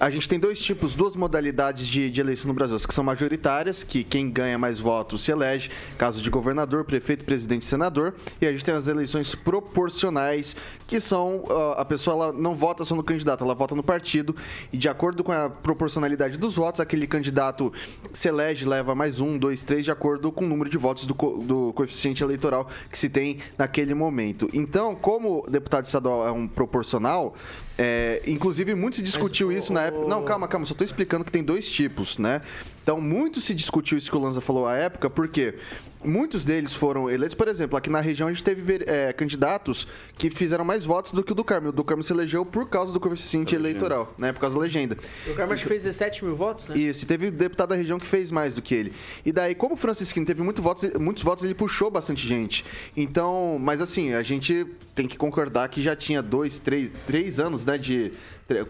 A 0.00 0.10
gente 0.10 0.28
tem 0.28 0.38
dois 0.38 0.60
tipos, 0.62 0.94
duas 0.94 1.16
modalidades 1.16 1.84
de, 1.88 2.08
de 2.08 2.20
eleição 2.20 2.46
no 2.46 2.54
Brasil, 2.54 2.76
as 2.76 2.86
que 2.86 2.94
são 2.94 3.02
majoritárias, 3.02 3.82
que 3.82 4.04
quem 4.04 4.30
ganha 4.30 4.56
mais 4.56 4.78
votos 4.78 5.22
se 5.24 5.32
elege, 5.32 5.70
caso 5.96 6.22
de 6.22 6.30
governador, 6.30 6.84
prefeito, 6.84 7.24
presidente 7.24 7.62
e 7.62 7.66
senador. 7.66 8.14
E 8.40 8.46
a 8.46 8.52
gente 8.52 8.64
tem 8.64 8.74
as 8.74 8.86
eleições 8.86 9.34
proporcionais, 9.34 10.54
que 10.86 11.00
são 11.00 11.42
ah, 11.50 11.80
a 11.80 11.84
pessoa 11.84 12.32
não 12.32 12.54
vota 12.54 12.84
só 12.84 12.94
no 12.94 13.02
candidato, 13.02 13.42
ela 13.42 13.56
vota 13.56 13.74
no 13.74 13.82
partido. 13.82 14.36
E 14.72 14.76
de 14.76 14.88
acordo 14.88 15.24
com 15.24 15.32
a 15.32 15.50
proporcionalidade 15.50 16.38
dos 16.38 16.54
votos, 16.54 16.80
aquele 16.80 17.08
candidato 17.08 17.72
se 18.12 18.28
elege, 18.28 18.64
leva 18.64 18.94
mais 18.94 19.18
um, 19.18 19.36
dois, 19.36 19.64
três, 19.64 19.84
de 19.84 19.90
acordo 19.90 20.30
com 20.30 20.44
o 20.44 20.48
número 20.48 20.70
de 20.70 20.78
votos 20.78 21.06
do, 21.06 21.14
co- 21.14 21.38
do 21.42 21.72
coeficiente 21.72 22.22
eleitoral 22.22 22.68
que 22.88 22.96
se 22.96 23.08
tem 23.08 23.38
naquele 23.58 23.94
momento. 23.94 24.48
Então, 24.54 24.94
como 24.94 25.44
deputado 25.48 25.86
estadual 25.86 26.24
é 26.24 26.30
um 26.30 26.46
proporcional, 26.46 27.34
é, 27.78 28.20
inclusive 28.26 28.74
muito 28.74 28.96
se 28.96 29.02
discutiu 29.02 29.52
isso 29.52 29.72
na 29.72 29.84
época. 29.84 30.08
Não, 30.08 30.24
calma, 30.24 30.48
calma, 30.48 30.66
só 30.66 30.74
tô 30.74 30.82
explicando 30.82 31.24
que 31.24 31.30
tem 31.30 31.44
dois 31.44 31.70
tipos, 31.70 32.18
né? 32.18 32.42
Então, 32.88 33.02
muito 33.02 33.38
se 33.38 33.54
discutiu 33.54 33.98
isso 33.98 34.10
que 34.10 34.16
o 34.16 34.18
Lanza 34.18 34.40
falou 34.40 34.66
à 34.66 34.74
época, 34.74 35.10
porque 35.10 35.56
muitos 36.02 36.46
deles 36.46 36.72
foram 36.72 37.10
eleitos, 37.10 37.34
por 37.34 37.46
exemplo, 37.46 37.76
aqui 37.76 37.90
na 37.90 38.00
região 38.00 38.28
a 38.28 38.32
gente 38.32 38.42
teve 38.42 38.82
é, 38.86 39.12
candidatos 39.12 39.86
que 40.16 40.30
fizeram 40.30 40.64
mais 40.64 40.86
votos 40.86 41.12
do 41.12 41.22
que 41.22 41.32
o 41.32 41.34
do 41.34 41.44
Carmo. 41.44 41.68
O 41.68 41.72
do 41.72 41.84
Carmo 41.84 42.02
se 42.02 42.14
elegeu 42.14 42.46
por 42.46 42.66
causa 42.66 42.90
do 42.90 42.98
coeficiente 42.98 43.54
eleitoral, 43.54 44.14
né? 44.16 44.32
Por 44.32 44.40
causa 44.40 44.54
da 44.54 44.62
legenda. 44.62 44.96
O 45.26 45.34
Carmo 45.34 45.52
acho 45.52 45.64
que 45.64 45.68
fez 45.68 45.84
17 45.84 46.24
mil 46.24 46.34
votos, 46.34 46.66
né? 46.66 46.78
Isso, 46.78 47.04
e 47.04 47.06
teve 47.06 47.30
deputado 47.30 47.68
da 47.68 47.76
região 47.76 47.98
que 47.98 48.06
fez 48.06 48.30
mais 48.30 48.54
do 48.54 48.62
que 48.62 48.74
ele. 48.74 48.94
E 49.22 49.32
daí, 49.32 49.54
como 49.54 49.74
o 49.74 49.76
Francisquinho 49.76 50.24
teve 50.24 50.42
muito 50.42 50.62
votos, 50.62 50.90
muitos 50.94 51.22
votos, 51.22 51.44
ele 51.44 51.54
puxou 51.54 51.90
bastante 51.90 52.26
gente. 52.26 52.64
Então, 52.96 53.58
mas 53.60 53.82
assim, 53.82 54.14
a 54.14 54.22
gente 54.22 54.66
tem 54.94 55.06
que 55.06 55.18
concordar 55.18 55.68
que 55.68 55.82
já 55.82 55.94
tinha 55.94 56.22
dois, 56.22 56.58
três, 56.58 56.90
três 57.06 57.38
anos, 57.38 57.66
né, 57.66 57.76
de... 57.76 58.12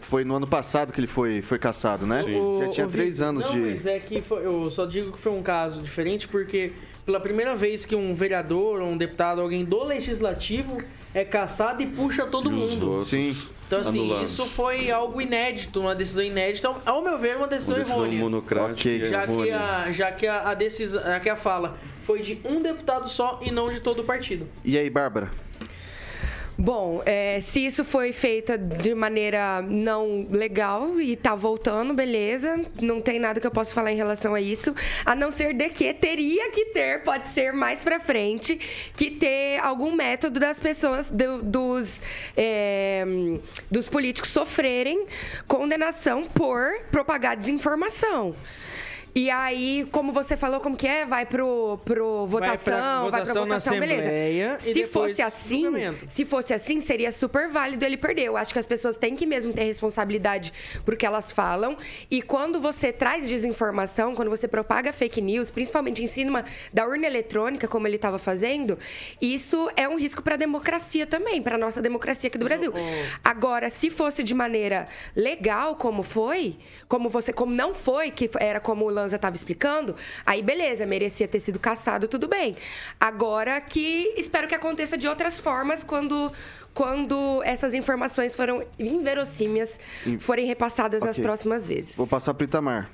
Foi 0.01 0.25
no 0.25 0.35
ano 0.35 0.47
passado 0.47 0.93
que 0.93 0.99
ele 0.99 1.07
foi, 1.07 1.41
foi 1.41 1.57
caçado, 1.59 2.05
né? 2.05 2.25
O- 2.25 2.63
Já 2.65 2.69
tinha 2.69 2.87
o 2.87 2.91
três 2.91 3.21
anos 3.21 3.45
não, 3.45 3.53
de... 3.53 3.61
mas 3.61 3.87
é 3.87 4.01
que 4.01 4.21
foi- 4.21 4.45
eu 4.45 4.69
só 4.73 4.85
digo 4.87 5.13
que 5.13 5.19
foi 5.19 5.31
um 5.31 5.41
caso 5.43 5.81
diferente 5.81 6.27
porque 6.27 6.73
pela 7.07 7.21
primeira 7.21 7.55
vez 7.55 7.85
que 7.87 7.95
um 7.95 8.13
vereador, 8.13 8.83
um 8.83 8.97
deputado, 8.97 9.41
alguém 9.41 9.65
do 9.65 9.85
legislativo 9.85 10.83
é 11.15 11.25
caçado 11.25 11.81
e 11.81 11.87
puxa 11.87 12.27
todo 12.27 12.51
E 12.51 12.53
mundo. 12.53 13.01
Sim. 13.03 13.37
Então, 13.69 13.79
assim, 13.81 14.21
isso 14.23 14.47
foi 14.47 14.91
algo 14.91 15.21
inédito, 15.21 15.81
uma 15.81 15.95
decisão 15.95 16.25
inédita. 16.25 16.75
Ao 16.85 17.01
meu 17.01 17.17
ver, 17.17 17.37
uma 17.37 17.47
decisão, 17.47 17.77
Uma 17.77 17.83
decisão 17.85 18.03
errônea. 18.05 18.21
monocrática 18.21 18.89
Ok. 18.89 18.97
e 19.01 19.09
Já 19.09 19.27
que, 19.27 19.51
a, 19.53 19.93
já 19.93 20.13
que 20.13 20.27
a, 20.27 20.49
a 20.51 20.55
decisão, 20.55 21.01
já 21.03 21.21
que 21.21 21.29
a 21.31 21.37
fala 21.37 21.79
foi 22.03 22.21
de 22.21 22.41
um 22.45 22.61
deputado 22.61 23.09
só 23.09 23.39
e 23.45 23.51
não 23.53 23.71
de 23.71 23.81
todo 23.81 24.01
o 24.01 24.05
partido. 24.05 24.49
E 24.65 24.77
aí, 24.77 24.91
Bárbara? 24.91 25.31
Bom, 26.61 27.01
é, 27.07 27.39
se 27.39 27.65
isso 27.65 27.85
foi 27.85 28.13
feita 28.13 28.59
de 28.59 28.93
maneira 28.93 29.63
não 29.63 30.27
legal 30.29 31.01
e 31.01 31.15
tá 31.15 31.33
voltando, 31.37 31.95
beleza. 31.95 32.61
Não 32.83 33.01
tem 33.01 33.21
nada 33.21 33.39
que 33.39 33.47
eu 33.47 33.51
possa 33.53 33.73
falar 33.73 33.93
em 33.93 33.97
relação 33.97 34.35
a 34.35 34.41
isso. 34.41 34.75
A 35.07 35.15
não 35.15 35.31
ser 35.31 35.55
de 35.55 35.69
que 35.69 35.95
teria 35.95 36.51
que 36.51 36.65
ter, 36.67 37.05
pode 37.05 37.29
ser 37.29 37.53
mais 37.53 37.79
pra 37.85 38.01
frente, 38.01 38.57
que 38.97 39.09
ter 39.09 39.61
algum 39.61 39.93
método 39.93 40.41
das 40.41 40.59
pessoas, 40.59 41.09
do- 41.09 41.43
dos, 41.43 42.03
é, 42.37 43.05
dos 43.71 43.89
políticos 43.89 44.31
sofrerem 44.31 45.07
condenação 45.47 46.25
por 46.25 46.81
propagar 46.91 47.37
desinformação. 47.37 48.35
E 49.19 49.31
aí, 49.31 49.85
como 49.91 50.13
você 50.13 50.37
falou, 50.37 50.61
como 50.61 50.77
que 50.77 50.87
é? 50.87 51.05
Vai 51.05 51.27
pro, 51.27 51.77
pro 51.85 52.25
Vai 52.25 52.41
votação, 52.41 52.73
pra 52.73 53.11
vai 53.11 53.11
pra 53.11 53.19
votação 53.19 53.35
na 53.35 53.57
votação, 53.57 53.81
beleza. 53.81 54.61
Se 54.61 54.87
fosse 54.87 55.21
assim, 55.21 55.67
se 56.09 56.25
fosse 56.25 56.55
assim, 56.55 56.81
seria 56.81 57.11
super 57.11 57.49
válido 57.49 57.85
ele 57.85 57.97
perder. 57.97 58.27
Eu 58.27 58.37
acho 58.37 58.53
que 58.53 58.61
as 58.61 58.67
pessoas 58.67 58.97
têm 58.97 59.17
que 59.17 59.27
mesmo 59.27 59.53
ter 59.53 59.65
responsabilidade 59.65 60.53
por 60.85 60.95
que 60.95 61.05
elas 61.05 61.33
falam. 61.33 61.77
E 62.09 62.23
quando 62.23 62.61
você 62.61 62.93
traz 62.93 63.27
desinformação, 63.27 64.15
quando 64.15 64.31
você 64.31 64.47
propaga 64.47 64.93
fake 64.93 65.21
news, 65.21 65.51
principalmente 65.51 66.01
em 66.01 66.07
cima 66.07 66.45
da 66.73 66.87
urna 66.87 67.09
eletrônica, 67.09 67.67
como 67.67 67.89
ele 67.89 67.97
estava 67.97 68.21
fazendo, 68.21 68.79
isso 69.21 69.69
é 69.75 69.89
um 69.89 69.99
risco 69.99 70.23
para 70.23 70.35
a 70.35 70.39
democracia 70.39 71.09
também, 71.09 71.43
para 71.43 71.59
nossa 71.59 71.83
democracia 71.83 72.29
aqui 72.29 72.39
do 72.39 72.45
Brasil. 72.45 72.73
Agora, 73.25 73.69
se 73.69 73.91
fosse 73.91 74.23
de 74.23 74.33
maneira 74.33 74.87
legal, 75.17 75.75
como 75.75 76.05
foi, 76.05 76.57
como 76.87 77.09
você, 77.09 77.33
como 77.33 77.53
não 77.53 77.75
foi, 77.75 78.13
que 78.13 78.31
era 78.39 78.61
como 78.61 78.85
o 78.85 79.08
Lanza 79.09 79.17
estava 79.17 79.35
explicando, 79.35 79.97
aí 80.27 80.43
beleza, 80.43 80.85
merecia 80.85 81.27
ter 81.27 81.41
sido 81.41 81.59
caçado, 81.59 82.07
tudo 82.07 82.29
bem. 82.29 82.55
Agora 83.01 83.59
que 83.61 84.13
espero 84.17 84.47
que 84.47 84.55
aconteça 84.55 84.97
de 84.99 85.09
outras 85.09 85.39
formas 85.39 85.83
quando 85.83 86.31
quando 86.75 87.43
essas 87.43 87.75
informações 87.75 88.37
foram 88.37 88.65
inverossímias 88.79 89.81
forem 90.21 90.47
repassadas 90.47 91.01
nas 91.01 91.17
Ok. 91.17 91.25
próximas 91.25 91.67
vezes. 91.67 91.97
Vou 91.97 92.07
passar 92.07 92.35
pro 92.35 92.45
Itamar. 92.45 92.91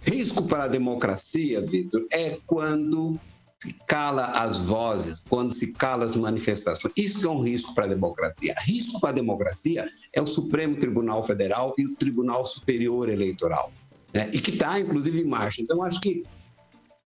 Risco 0.00 0.44
para 0.44 0.64
a 0.64 0.68
democracia, 0.68 1.60
Vitor, 1.60 2.06
é 2.12 2.38
quando 2.46 3.20
se 3.62 3.74
cala 3.86 4.24
as 4.26 4.58
vozes, 4.58 5.22
quando 5.28 5.52
se 5.52 5.72
cala 5.72 6.04
as 6.04 6.16
manifestações. 6.16 6.92
Isso 6.96 7.20
que 7.20 7.26
é 7.26 7.30
um 7.30 7.42
risco 7.42 7.74
para 7.74 7.84
a 7.84 7.88
democracia. 7.88 8.54
Risco 8.64 9.00
para 9.00 9.10
a 9.10 9.12
democracia 9.12 9.86
é 10.12 10.20
o 10.20 10.26
Supremo 10.26 10.76
Tribunal 10.76 11.22
Federal 11.22 11.74
e 11.78 11.84
o 11.86 11.90
Tribunal 11.92 12.44
Superior 12.46 13.08
Eleitoral, 13.08 13.70
né? 14.12 14.30
e 14.32 14.40
que 14.40 14.50
está, 14.50 14.78
inclusive, 14.78 15.20
em 15.20 15.24
marcha. 15.24 15.62
Então, 15.62 15.82
acho 15.82 16.00
que 16.00 16.22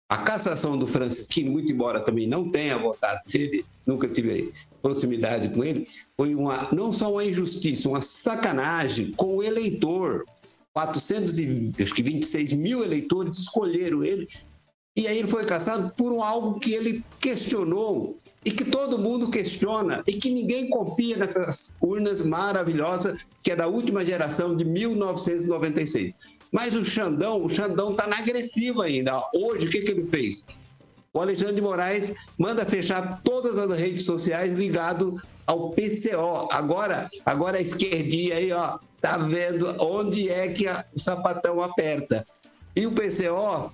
a 0.08 0.18
cassação 0.18 0.76
do 0.76 0.86
Francisquinho, 0.86 1.50
muito 1.50 1.70
embora 1.72 2.00
também 2.00 2.28
não 2.28 2.48
tenha 2.50 2.78
votado 2.78 3.20
nele, 3.32 3.64
nunca 3.86 4.08
tive 4.08 4.52
proximidade 4.80 5.48
com 5.48 5.64
ele, 5.64 5.86
foi 6.16 6.34
uma, 6.34 6.68
não 6.72 6.92
só 6.92 7.10
uma 7.10 7.24
injustiça, 7.24 7.88
uma 7.88 8.00
sacanagem 8.00 9.12
com 9.12 9.36
o 9.36 9.42
eleitor. 9.42 10.24
426 10.72 12.52
mil 12.52 12.84
eleitores 12.84 13.38
escolheram 13.38 14.04
ele 14.04 14.28
E 14.94 15.08
aí 15.08 15.18
ele 15.18 15.26
foi 15.26 15.46
caçado 15.46 15.90
por 15.96 16.12
algo 16.22 16.60
que 16.60 16.74
ele 16.74 17.02
questionou 17.18 18.18
e 18.44 18.50
que 18.50 18.62
todo 18.62 18.98
mundo 18.98 19.30
questiona 19.30 20.04
e 20.06 20.12
que 20.12 20.28
ninguém 20.28 20.68
confia 20.68 21.16
nessas 21.16 21.72
urnas 21.80 22.20
maravilhosas 22.20 23.16
que 23.42 23.52
é 23.52 23.56
da 23.56 23.66
última 23.66 24.04
geração 24.04 24.54
de 24.54 24.66
1996. 24.66 26.12
Mas 26.52 26.74
o 26.74 26.84
Xandão, 26.84 27.44
o 27.44 27.48
Xandão 27.48 27.92
está 27.92 28.06
na 28.06 28.18
agressiva 28.18 28.84
ainda. 28.84 29.22
Hoje, 29.34 29.66
o 29.66 29.70
que, 29.70 29.82
que 29.82 29.90
ele 29.90 30.06
fez? 30.06 30.46
O 31.12 31.20
Alexandre 31.20 31.54
de 31.54 31.62
Moraes 31.62 32.12
manda 32.38 32.66
fechar 32.66 33.22
todas 33.22 33.56
as 33.58 33.78
redes 33.78 34.04
sociais 34.04 34.52
ligado 34.52 35.20
ao 35.46 35.70
PCO. 35.70 36.48
Agora, 36.52 37.08
agora 37.24 37.58
a 37.58 37.60
esquerdinha 37.60 38.36
aí, 38.36 38.52
ó, 38.52 38.78
tá 39.00 39.16
vendo 39.16 39.74
onde 39.80 40.28
é 40.28 40.48
que 40.48 40.66
a, 40.66 40.84
o 40.94 41.00
sapatão 41.00 41.62
aperta. 41.62 42.24
E 42.74 42.86
o 42.86 42.92
PCO, 42.92 43.72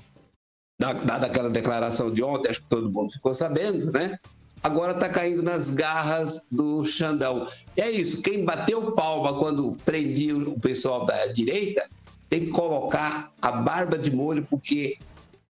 dada 0.78 1.26
aquela 1.26 1.50
declaração 1.50 2.12
de 2.12 2.22
ontem, 2.22 2.50
acho 2.50 2.60
que 2.60 2.68
todo 2.68 2.92
mundo 2.92 3.12
ficou 3.12 3.34
sabendo, 3.34 3.90
né? 3.90 4.18
Agora 4.62 4.92
está 4.92 5.08
caindo 5.08 5.42
nas 5.42 5.70
garras 5.70 6.40
do 6.48 6.84
Xandão. 6.84 7.48
E 7.76 7.80
é 7.80 7.90
isso, 7.90 8.22
quem 8.22 8.44
bateu 8.44 8.92
palma 8.92 9.36
quando 9.36 9.76
prendia 9.84 10.36
o 10.36 10.60
pessoal 10.60 11.04
da 11.04 11.26
direita 11.26 11.88
tem 12.32 12.46
que 12.46 12.50
colocar 12.50 13.30
a 13.42 13.52
barba 13.52 13.98
de 13.98 14.10
molho, 14.10 14.46
porque 14.48 14.96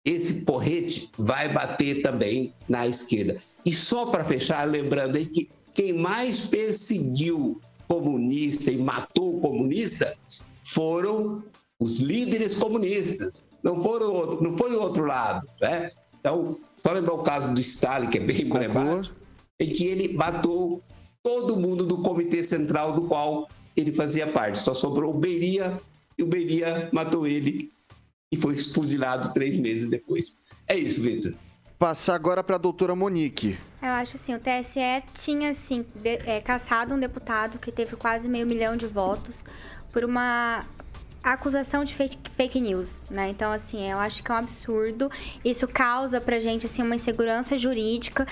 esse 0.04 0.42
porrete 0.42 1.08
vai 1.16 1.48
bater 1.48 2.02
também 2.02 2.52
na 2.68 2.88
esquerda. 2.88 3.40
E 3.64 3.72
só 3.72 4.06
para 4.06 4.24
fechar, 4.24 4.68
lembrando 4.68 5.14
aí 5.14 5.26
que 5.26 5.48
quem 5.72 5.92
mais 5.92 6.40
perseguiu 6.40 7.60
comunista 7.86 8.72
e 8.72 8.78
matou 8.78 9.40
comunista 9.40 10.16
foram 10.64 11.44
os 11.78 12.00
líderes 12.00 12.56
comunistas, 12.56 13.44
não 13.62 13.80
foram 13.80 14.12
outro, 14.12 14.42
não 14.42 14.58
foi 14.58 14.74
o 14.74 14.82
outro 14.82 15.04
lado, 15.04 15.46
né? 15.60 15.92
Então, 16.18 16.58
só 16.78 16.90
lembrar 16.90 17.14
o 17.14 17.22
caso 17.22 17.54
do 17.54 17.60
Stalin, 17.60 18.08
que 18.08 18.18
é 18.18 18.20
bem 18.20 18.42
emblemático, 18.42 19.14
em 19.60 19.72
que 19.72 19.86
ele 19.86 20.14
matou 20.14 20.82
todo 21.22 21.56
mundo 21.56 21.86
do 21.86 22.02
comitê 22.02 22.42
central 22.42 22.92
do 22.92 23.06
qual 23.06 23.48
ele 23.76 23.92
fazia 23.92 24.26
parte. 24.26 24.58
Só 24.58 24.74
sobrou 24.74 25.14
o 25.14 25.18
Beria 25.20 25.80
e 26.22 26.24
o 26.24 26.26
Beria 26.26 26.88
matou 26.92 27.26
ele 27.26 27.72
e 28.30 28.36
foi 28.36 28.56
fuzilado 28.56 29.34
três 29.34 29.56
meses 29.56 29.88
depois. 29.88 30.38
É 30.68 30.76
isso, 30.76 31.02
Vitor. 31.02 31.34
Passar 31.78 32.14
agora 32.14 32.44
para 32.44 32.54
a 32.54 32.58
doutora 32.58 32.94
Monique. 32.94 33.58
Eu 33.82 33.88
acho 33.88 34.16
assim, 34.16 34.32
o 34.32 34.38
TSE 34.38 35.02
tinha 35.12 35.50
assim, 35.50 35.84
de, 35.96 36.10
é, 36.24 36.40
caçado 36.40 36.94
um 36.94 36.98
deputado 36.98 37.58
que 37.58 37.72
teve 37.72 37.96
quase 37.96 38.28
meio 38.28 38.46
milhão 38.46 38.76
de 38.76 38.86
votos 38.86 39.44
por 39.92 40.04
uma 40.04 40.64
acusação 41.24 41.82
de 41.82 41.94
fake, 41.94 42.18
fake 42.36 42.60
news, 42.60 43.00
né? 43.10 43.28
Então, 43.28 43.50
assim, 43.50 43.90
eu 43.90 43.98
acho 43.98 44.22
que 44.22 44.30
é 44.30 44.34
um 44.34 44.38
absurdo. 44.38 45.10
Isso 45.44 45.66
causa 45.66 46.20
pra 46.20 46.38
gente, 46.38 46.66
assim, 46.66 46.82
uma 46.82 46.94
insegurança 46.94 47.58
jurídica 47.58 48.26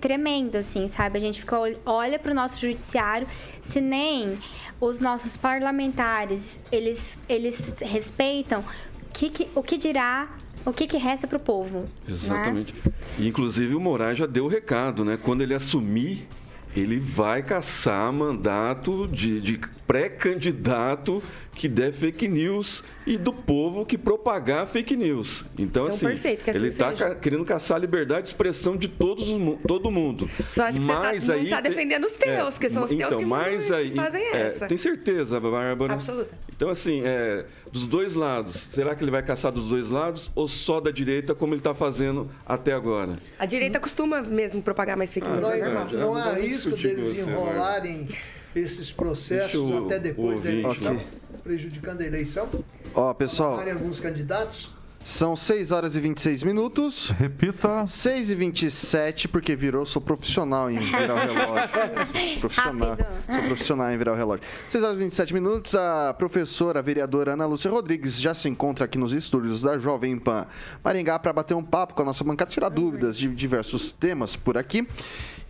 tremendo, 0.00 0.56
assim, 0.56 0.88
sabe? 0.88 1.18
A 1.18 1.20
gente 1.20 1.40
fica, 1.40 1.56
olha 1.84 2.18
para 2.18 2.32
o 2.32 2.34
nosso 2.34 2.58
judiciário, 2.58 3.26
se 3.60 3.80
nem 3.80 4.34
os 4.80 5.00
nossos 5.00 5.36
parlamentares, 5.36 6.58
eles, 6.70 7.18
eles 7.28 7.78
respeitam, 7.80 8.64
que, 9.12 9.30
que, 9.30 9.48
o 9.54 9.62
que 9.62 9.76
dirá 9.76 10.28
o 10.64 10.72
que, 10.72 10.86
que 10.86 10.96
resta 10.96 11.26
para 11.26 11.36
o 11.36 11.40
povo. 11.40 11.80
Né? 11.80 11.86
Exatamente. 12.08 12.72
Né? 12.72 12.92
E, 13.18 13.28
inclusive, 13.28 13.74
o 13.74 13.80
Moraes 13.80 14.18
já 14.18 14.26
deu 14.26 14.46
o 14.46 14.48
recado, 14.48 15.04
né? 15.04 15.16
Quando 15.16 15.42
ele 15.42 15.54
assumir, 15.54 16.26
ele 16.74 16.98
vai 16.98 17.42
caçar 17.42 18.12
mandato 18.12 19.06
de, 19.06 19.40
de 19.40 19.60
pré-candidato 19.86 21.22
que 21.54 21.68
der 21.68 21.92
fake 21.92 22.26
news 22.26 22.82
e 23.06 23.16
do 23.16 23.32
povo 23.32 23.86
que 23.86 23.96
propagar 23.96 24.66
fake 24.66 24.96
news. 24.96 25.44
Então, 25.56 25.84
então 25.84 25.86
assim, 25.86 26.06
perfeito, 26.06 26.50
assim 26.50 26.58
ele 26.58 26.68
está 26.68 26.92
ca 26.92 27.14
querendo 27.14 27.44
caçar 27.44 27.76
a 27.76 27.80
liberdade 27.80 28.22
de 28.22 28.28
expressão 28.28 28.76
de 28.76 28.88
todos 28.88 29.28
os, 29.28 29.40
todo 29.66 29.90
mundo. 29.90 30.28
Só 30.48 30.64
acho 30.64 30.80
que 30.80 30.86
mas 30.86 31.22
você 31.22 31.26
tá, 31.26 31.32
aí, 31.34 31.38
não 31.38 31.44
está 31.44 31.60
defendendo 31.60 32.04
os 32.04 32.12
teus, 32.12 32.56
é, 32.56 32.58
que 32.58 32.68
são 32.68 32.84
os 32.84 32.90
então, 32.90 33.08
teus 33.08 33.22
que 33.22 33.26
mas 33.26 33.70
aí, 33.70 33.92
fazem 33.92 34.22
é, 34.22 34.40
essa. 34.40 34.66
Tem 34.66 34.76
certeza, 34.76 35.38
Bárbara? 35.38 35.92
Absoluta. 35.92 36.34
Então, 36.56 36.70
assim, 36.70 37.02
é, 37.04 37.44
dos 37.70 37.86
dois 37.86 38.14
lados, 38.14 38.54
será 38.54 38.94
que 38.94 39.02
ele 39.04 39.10
vai 39.10 39.22
caçar 39.22 39.52
dos 39.52 39.68
dois 39.68 39.90
lados 39.90 40.30
ou 40.34 40.48
só 40.48 40.80
da 40.80 40.90
direita, 40.90 41.34
como 41.34 41.52
ele 41.52 41.60
está 41.60 41.74
fazendo 41.74 42.30
até 42.46 42.72
agora? 42.72 43.18
A 43.38 43.46
direita 43.46 43.78
costuma 43.78 44.22
mesmo 44.22 44.62
propagar 44.62 44.96
mais 44.96 45.12
fake 45.12 45.26
ah, 45.26 45.36
news. 45.36 45.50
É 45.50 45.68
não, 45.68 45.92
não 45.92 46.14
há 46.14 46.38
risco 46.70 46.82
deles 46.82 47.18
enrolarem 47.18 48.08
esses 48.54 48.92
processos 48.92 49.84
até 49.84 49.98
depois 49.98 50.42
da 50.42 50.50
eleição, 50.50 51.00
prejudicando 51.42 52.00
a 52.00 52.06
eleição? 52.06 52.48
Ó, 52.94 53.12
pessoal. 53.14 53.60
alguns 53.60 54.00
candidatos? 54.00 54.74
São 55.04 55.36
6 55.36 55.70
horas 55.70 55.96
e 55.96 56.00
26 56.00 56.42
minutos. 56.44 57.10
Repita. 57.10 57.86
6 57.86 58.30
e 58.30 58.34
27, 58.34 59.28
porque 59.28 59.54
virou, 59.54 59.84
sou 59.84 60.00
profissional 60.00 60.70
em 60.70 60.78
virar 60.78 61.14
o 61.14 61.18
relógio. 61.18 62.40
profissional. 62.40 62.96
Sou 63.30 63.42
profissional 63.42 63.92
em 63.92 63.98
virar 63.98 64.12
o 64.14 64.16
relógio. 64.16 64.46
6 64.66 64.82
horas 64.82 64.96
e 64.96 65.00
27 65.00 65.34
minutos, 65.34 65.74
a 65.74 66.14
professora, 66.16 66.78
a 66.78 66.82
vereadora 66.82 67.34
Ana 67.34 67.44
Lúcia 67.44 67.70
Rodrigues 67.70 68.18
já 68.18 68.32
se 68.32 68.48
encontra 68.48 68.86
aqui 68.86 68.96
nos 68.96 69.12
estúdios 69.12 69.60
da 69.60 69.76
Jovem 69.78 70.18
Pan 70.18 70.46
Maringá 70.82 71.18
para 71.18 71.34
bater 71.34 71.54
um 71.54 71.62
papo 71.62 71.92
com 71.92 72.00
a 72.00 72.06
nossa 72.06 72.24
bancada, 72.24 72.50
tirar 72.50 72.70
dúvidas 72.70 73.18
de 73.18 73.28
diversos 73.28 73.92
temas 73.92 74.36
por 74.36 74.56
aqui. 74.56 74.88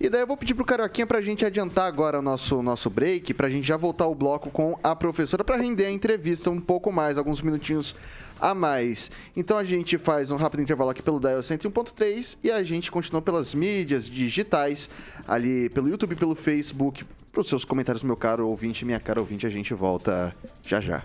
E 0.01 0.09
daí 0.09 0.23
eu 0.23 0.27
vou 0.27 0.37
pedir 0.37 0.55
pro 0.55 0.65
Carioquinha 0.65 1.07
pra 1.07 1.21
gente 1.21 1.47
adiantar 1.47 1.87
agora 1.87 2.19
o 2.19 2.23
nosso, 2.23 2.63
nosso 2.63 2.91
break, 2.91 3.33
pra 3.33 3.49
gente 3.49 3.67
já 3.67 3.77
voltar 3.77 4.07
o 4.07 4.15
bloco 4.15 4.51
com 4.51 4.79
a 4.83 4.95
professora 4.95 5.45
para 5.45 5.57
render 5.57 5.87
a 5.87 5.91
entrevista 5.91 6.51
um 6.51 6.61
pouco 6.61 6.91
mais, 6.91 7.17
alguns 7.17 7.41
minutinhos 7.41 7.95
a 8.41 8.55
mais. 8.55 9.11
Então 9.37 9.57
a 9.57 9.65
gente 9.65 9.97
faz 9.97 10.31
um 10.31 10.37
rápido 10.37 10.63
intervalo 10.63 10.91
aqui 10.91 11.03
pelo 11.03 11.21
Dial 11.21 11.41
101.3 11.41 12.39
e 12.43 12.51
a 12.51 12.63
gente 12.63 12.91
continua 12.91 13.23
pelas 13.23 13.55
mídias 13.55 14.07
digitais, 14.07 14.91
ali 15.27 15.69
pelo 15.71 15.89
YouTube 15.89 16.17
pelo 16.17 16.35
Facebook. 16.35 17.05
Para 17.31 17.41
os 17.41 17.49
seus 17.49 17.65
comentários, 17.65 18.03
meu 18.03 18.17
caro 18.17 18.49
ouvinte, 18.49 18.85
minha 18.85 19.01
cara 19.01 19.21
ouvinte, 19.21 19.47
a 19.47 19.51
gente 19.51 19.75
volta 19.75 20.35
já 20.67 20.81
já. 20.81 21.05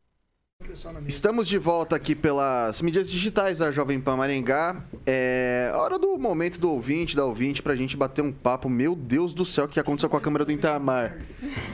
Estamos 1.05 1.47
de 1.47 1.59
volta 1.59 1.95
aqui 1.95 2.15
pelas 2.15 2.81
mídias 2.81 3.09
digitais 3.09 3.59
da 3.59 3.71
Jovem 3.71 3.99
Pan 4.01 4.15
Maringá. 4.15 4.83
É 5.05 5.71
hora 5.75 5.99
do 5.99 6.17
momento 6.17 6.59
do 6.59 6.71
ouvinte, 6.71 7.15
da 7.15 7.23
ouvinte, 7.23 7.61
pra 7.61 7.75
gente 7.75 7.95
bater 7.95 8.23
um 8.23 8.31
papo. 8.31 8.67
Meu 8.67 8.95
Deus 8.95 9.33
do 9.33 9.45
céu, 9.45 9.65
o 9.65 9.67
que 9.67 9.79
aconteceu 9.79 10.09
com 10.09 10.17
a 10.17 10.21
câmera 10.21 10.43
do 10.43 10.51
Itamar? 10.51 11.17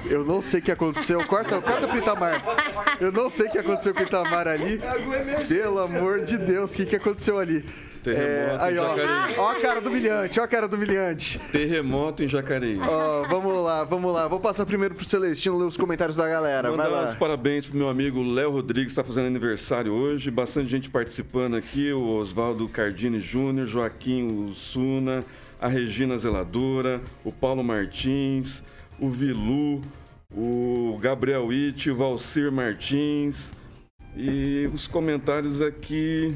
Eu 0.05 0.25
não 0.25 0.41
sei 0.41 0.59
o 0.59 0.63
que 0.63 0.71
aconteceu. 0.71 1.25
Corta, 1.25 1.61
corta 1.61 1.87
pro 1.87 1.97
Itamar. 1.97 2.43
Eu 2.99 3.11
não 3.11 3.29
sei 3.29 3.47
o 3.47 3.51
que 3.51 3.57
aconteceu 3.57 3.93
com 3.93 4.01
o 4.01 4.03
Itamar 4.03 4.47
ali. 4.47 4.81
Pelo 5.47 5.79
amor 5.79 6.25
de 6.25 6.37
Deus, 6.37 6.73
o 6.73 6.75
que, 6.75 6.85
que 6.85 6.95
aconteceu 6.97 7.39
ali? 7.39 7.63
Terremoto 7.97 8.63
é, 8.63 8.67
aí, 8.67 8.77
ó, 8.77 9.41
ó 9.41 9.51
a 9.51 9.59
cara 9.59 9.81
do 9.81 9.91
milhante, 9.91 10.39
ó 10.39 10.43
a 10.43 10.47
cara 10.47 10.67
do 10.67 10.77
milhante. 10.77 11.39
Terremoto 11.51 12.23
em 12.23 12.27
Jacareí. 12.27 12.79
Ó, 12.79 13.23
vamos 13.27 13.63
lá, 13.63 13.83
vamos 13.83 14.13
lá. 14.13 14.27
Vou 14.27 14.39
passar 14.39 14.65
primeiro 14.65 14.95
pro 14.95 15.07
Celestino 15.07 15.57
ler 15.57 15.65
os 15.65 15.77
comentários 15.77 16.15
da 16.15 16.27
galera. 16.27 16.71
Mandar 16.71 16.89
Vai 16.89 17.03
lá. 17.03 17.11
os 17.11 17.17
parabéns 17.17 17.65
pro 17.65 17.77
meu 17.77 17.89
amigo 17.89 18.21
Léo 18.23 18.51
Rodrigues, 18.51 18.93
que 18.93 18.99
está 18.99 19.03
fazendo 19.03 19.27
aniversário 19.27 19.93
hoje. 19.93 20.31
Bastante 20.31 20.69
gente 20.69 20.89
participando 20.89 21.55
aqui. 21.55 21.91
O 21.91 22.17
Oswaldo 22.17 22.67
Cardini 22.67 23.19
Júnior, 23.19 23.67
Joaquim 23.67 24.51
Suna, 24.53 25.23
a 25.59 25.67
Regina 25.67 26.17
Zeladora, 26.17 27.01
o 27.23 27.31
Paulo 27.31 27.63
Martins, 27.63 28.63
o 28.99 29.09
Vilu, 29.09 29.81
o 30.31 30.97
Gabriel 31.01 31.45
Witt, 31.45 31.89
o 31.89 31.95
Valcir 31.95 32.51
Martins, 32.51 33.51
E 34.15 34.69
os 34.73 34.87
comentários 34.87 35.61
aqui, 35.61 36.35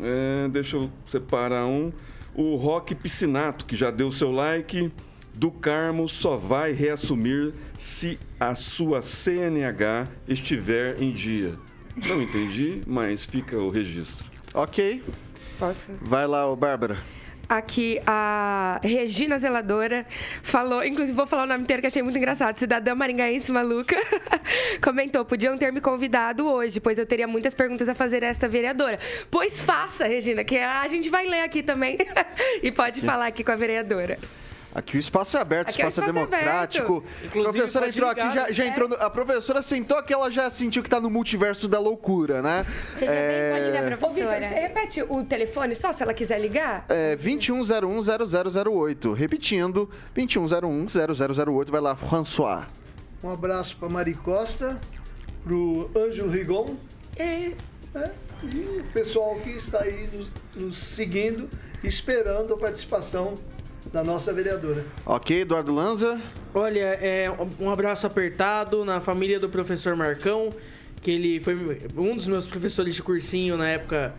é, 0.00 0.48
deixa 0.48 0.76
eu 0.76 0.90
separar 1.04 1.66
um. 1.66 1.92
O 2.34 2.56
Rock 2.56 2.94
Piscinato, 2.94 3.64
que 3.66 3.76
já 3.76 3.90
deu 3.90 4.10
seu 4.10 4.32
like. 4.32 4.90
Do 5.34 5.50
Carmo 5.50 6.06
só 6.08 6.36
vai 6.36 6.72
reassumir 6.72 7.54
se 7.78 8.18
a 8.38 8.54
sua 8.54 9.00
CNH 9.00 10.08
estiver 10.28 11.00
em 11.00 11.10
dia. 11.10 11.54
Não 11.96 12.22
entendi, 12.22 12.82
mas 12.86 13.24
fica 13.24 13.56
o 13.56 13.70
registro. 13.70 14.24
Ok. 14.52 15.02
Posso? 15.58 15.92
Vai 16.00 16.26
lá, 16.26 16.46
ô 16.46 16.56
Bárbara. 16.56 16.98
Aqui 17.48 18.00
a 18.06 18.80
Regina 18.82 19.38
Zeladora 19.38 20.06
falou, 20.42 20.84
inclusive 20.84 21.16
vou 21.16 21.26
falar 21.26 21.44
o 21.44 21.46
nome 21.46 21.64
inteiro 21.64 21.82
que 21.82 21.88
achei 21.88 22.02
muito 22.02 22.16
engraçado, 22.16 22.58
cidadã 22.58 22.94
maringaense 22.94 23.52
maluca, 23.52 23.96
comentou, 24.82 25.24
podiam 25.24 25.58
ter 25.58 25.72
me 25.72 25.80
convidado 25.80 26.46
hoje, 26.46 26.80
pois 26.80 26.96
eu 26.96 27.04
teria 27.04 27.26
muitas 27.26 27.52
perguntas 27.52 27.88
a 27.88 27.94
fazer 27.94 28.24
a 28.24 28.28
esta 28.28 28.48
vereadora. 28.48 28.98
Pois 29.30 29.60
faça, 29.60 30.06
Regina, 30.06 30.44
que 30.44 30.56
a 30.56 30.86
gente 30.88 31.10
vai 31.10 31.26
ler 31.26 31.42
aqui 31.42 31.62
também 31.62 31.98
e 32.62 32.72
pode 32.72 33.00
falar 33.00 33.26
aqui 33.26 33.44
com 33.44 33.52
a 33.52 33.56
vereadora. 33.56 34.18
Aqui 34.74 34.96
o 34.96 35.00
espaço 35.00 35.36
é 35.36 35.40
aberto, 35.40 35.68
Aqui 35.68 35.82
é 35.82 35.84
o 35.84 35.88
espaço 35.88 36.08
é 36.08 36.10
espaço 36.10 36.26
democrático. 36.30 37.04
aberto. 37.06 37.38
A 37.48 37.52
professora 37.52 37.88
entrou 37.88 38.08
ligar, 38.08 38.26
aqui, 38.26 38.34
já, 38.34 38.52
já 38.52 38.64
entrou. 38.66 38.88
no- 38.88 38.94
a 38.96 39.10
professora 39.10 39.60
sentou 39.60 40.02
que 40.02 40.14
ela 40.14 40.30
já 40.30 40.48
sentiu 40.48 40.82
que 40.82 40.88
tá 40.88 40.98
no 41.00 41.10
multiverso 41.10 41.68
da 41.68 41.78
loucura, 41.78 42.40
né? 42.40 42.64
Você 42.98 43.04
já 43.04 43.12
bem 43.12 43.52
pode 43.52 43.64
ligar, 43.66 43.92
Ô, 43.92 43.98
professora. 43.98 44.48
você 44.48 44.54
repete 44.54 45.02
o 45.02 45.24
telefone 45.24 45.74
só 45.74 45.92
se 45.92 46.02
ela 46.02 46.14
quiser 46.14 46.40
ligar? 46.40 46.86
É 46.88 47.16
2101-0008. 47.16 49.12
Repetindo, 49.14 49.90
2101-0008. 50.14 51.70
Vai 51.70 51.80
lá, 51.80 51.94
François. 51.94 52.66
Um 53.22 53.30
abraço 53.30 53.76
para 53.76 53.88
Mari 53.88 54.14
Costa, 54.14 54.80
pro 55.44 55.90
Ângelo 55.96 56.30
Rigon 56.30 56.76
É. 57.18 57.52
e 58.42 58.80
o 58.80 58.84
pessoal 58.92 59.36
que 59.36 59.50
está 59.50 59.82
aí 59.82 60.08
nos, 60.12 60.30
nos 60.56 60.76
seguindo, 60.78 61.48
esperando 61.84 62.54
a 62.54 62.56
participação 62.56 63.34
da 63.92 64.02
nossa 64.02 64.32
vereadora. 64.32 64.84
Ok, 65.04 65.40
Eduardo 65.42 65.72
Lanza. 65.74 66.20
Olha, 66.54 66.98
é, 67.00 67.30
um 67.60 67.70
abraço 67.70 68.06
apertado 68.06 68.84
na 68.84 69.00
família 69.00 69.38
do 69.38 69.48
professor 69.48 69.94
Marcão, 69.94 70.50
que 71.02 71.10
ele 71.10 71.40
foi 71.40 71.54
um 71.96 72.16
dos 72.16 72.26
meus 72.26 72.46
professores 72.46 72.94
de 72.94 73.02
cursinho 73.02 73.56
na 73.56 73.68
época 73.68 74.14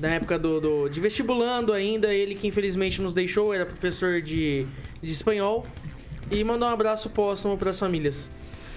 na 0.00 0.08
época 0.08 0.36
do, 0.40 0.60
do- 0.60 0.88
de 0.88 0.98
vestibulando 1.00 1.72
ainda, 1.72 2.12
ele 2.12 2.34
que 2.34 2.48
infelizmente 2.48 3.00
nos 3.00 3.14
deixou, 3.14 3.54
era 3.54 3.64
professor 3.64 4.20
de, 4.20 4.66
de 5.00 5.12
espanhol. 5.12 5.64
E 6.32 6.42
mandar 6.42 6.66
um 6.66 6.70
abraço 6.70 7.08
póstumo 7.10 7.56
para 7.56 7.70
as 7.70 7.78
famílias. 7.78 8.30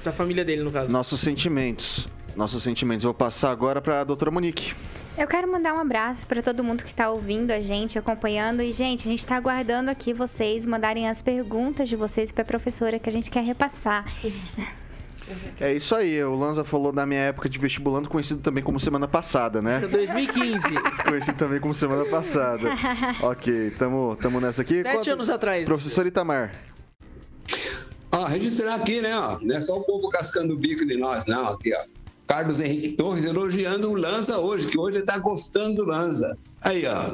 Da 0.03 0.11
família 0.11 0.45
dele, 0.45 0.61
no 0.61 0.69
caso. 0.71 0.91
Nossos 0.91 1.19
sentimentos. 1.21 2.07
Nossos 2.36 2.61
sentimentos. 2.61 3.03
Vou 3.03 3.15
passar 3.15 3.49
agora 3.49 3.82
para 3.82 4.01
a 4.01 4.03
doutora 4.03 4.30
Monique. 4.30 4.76
Eu 5.18 5.28
quero 5.28 5.49
mandar 5.49 5.74
um 5.74 5.80
abraço 5.80 6.28
para 6.28 6.41
todo 6.41 6.61
mundo 6.61 6.84
que 6.84 6.89
está 6.89 7.09
ouvindo 7.09 7.51
a 7.51 7.61
gente, 7.61 7.97
acompanhando. 7.97 8.61
E, 8.61 8.74
gente, 8.74 9.07
a 9.07 9.11
gente 9.11 9.20
está 9.20 9.38
aguardando 9.38 9.89
aqui 9.89 10.11
vocês 10.11 10.66
mandarem 10.66 11.07
as 11.07 11.22
perguntas 11.22 11.88
de 11.88 11.95
vocês 11.95 12.34
para 12.34 12.41
a 12.41 12.45
professora 12.45 12.99
que 12.99 13.07
a 13.07 13.11
gente 13.11 13.32
quer 13.32 13.41
repassar. 13.41 14.05
É 15.59 15.74
isso 15.74 15.95
aí, 15.95 16.22
o 16.22 16.36
Lanza 16.36 16.66
falou 16.66 16.91
da 16.91 17.05
minha 17.05 17.22
época 17.22 17.47
de 17.47 17.57
vestibulando, 17.57 18.09
conhecido 18.09 18.41
também 18.41 18.61
como 18.61 18.78
semana 18.78 19.07
passada, 19.07 19.61
né? 19.61 19.80
2015. 19.80 20.68
conhecido 21.07 21.38
também 21.38 21.61
como 21.61 21.74
semana 21.74 22.05
passada. 22.05 22.70
ok, 23.24 23.72
tamo, 23.72 24.18
tamo 24.22 24.41
nessa 24.41 24.63
aqui. 24.63 24.82
Sete 24.82 25.09
anos 25.09 25.30
atrás. 25.30 25.66
Professor 25.66 26.05
Itamar. 26.05 26.53
Ó, 28.11 28.26
registrar 28.26 28.76
aqui, 28.76 28.99
né, 28.99 29.18
ó. 29.18 29.39
Não 29.41 29.55
é 29.55 29.61
só 29.61 29.78
o 29.78 29.84
povo 29.84 30.09
cascando 30.09 30.53
o 30.53 30.57
bico 30.57 30.86
de 30.86 30.97
nós, 30.97 31.26
não. 31.26 31.47
Aqui, 31.47 31.74
ó. 31.74 32.04
Carlos 32.28 32.59
Henrique 32.59 32.89
Torres 32.89 33.23
elogiando 33.23 33.91
o 33.91 33.95
Lanza 33.95 34.39
hoje, 34.39 34.67
que 34.67 34.80
hoje 34.80 34.97
ele 34.97 35.05
tá 35.05 35.17
gostando 35.19 35.76
do 35.76 35.86
Lanza. 35.86 36.38
Aí, 36.61 36.84
ó. 36.86 37.11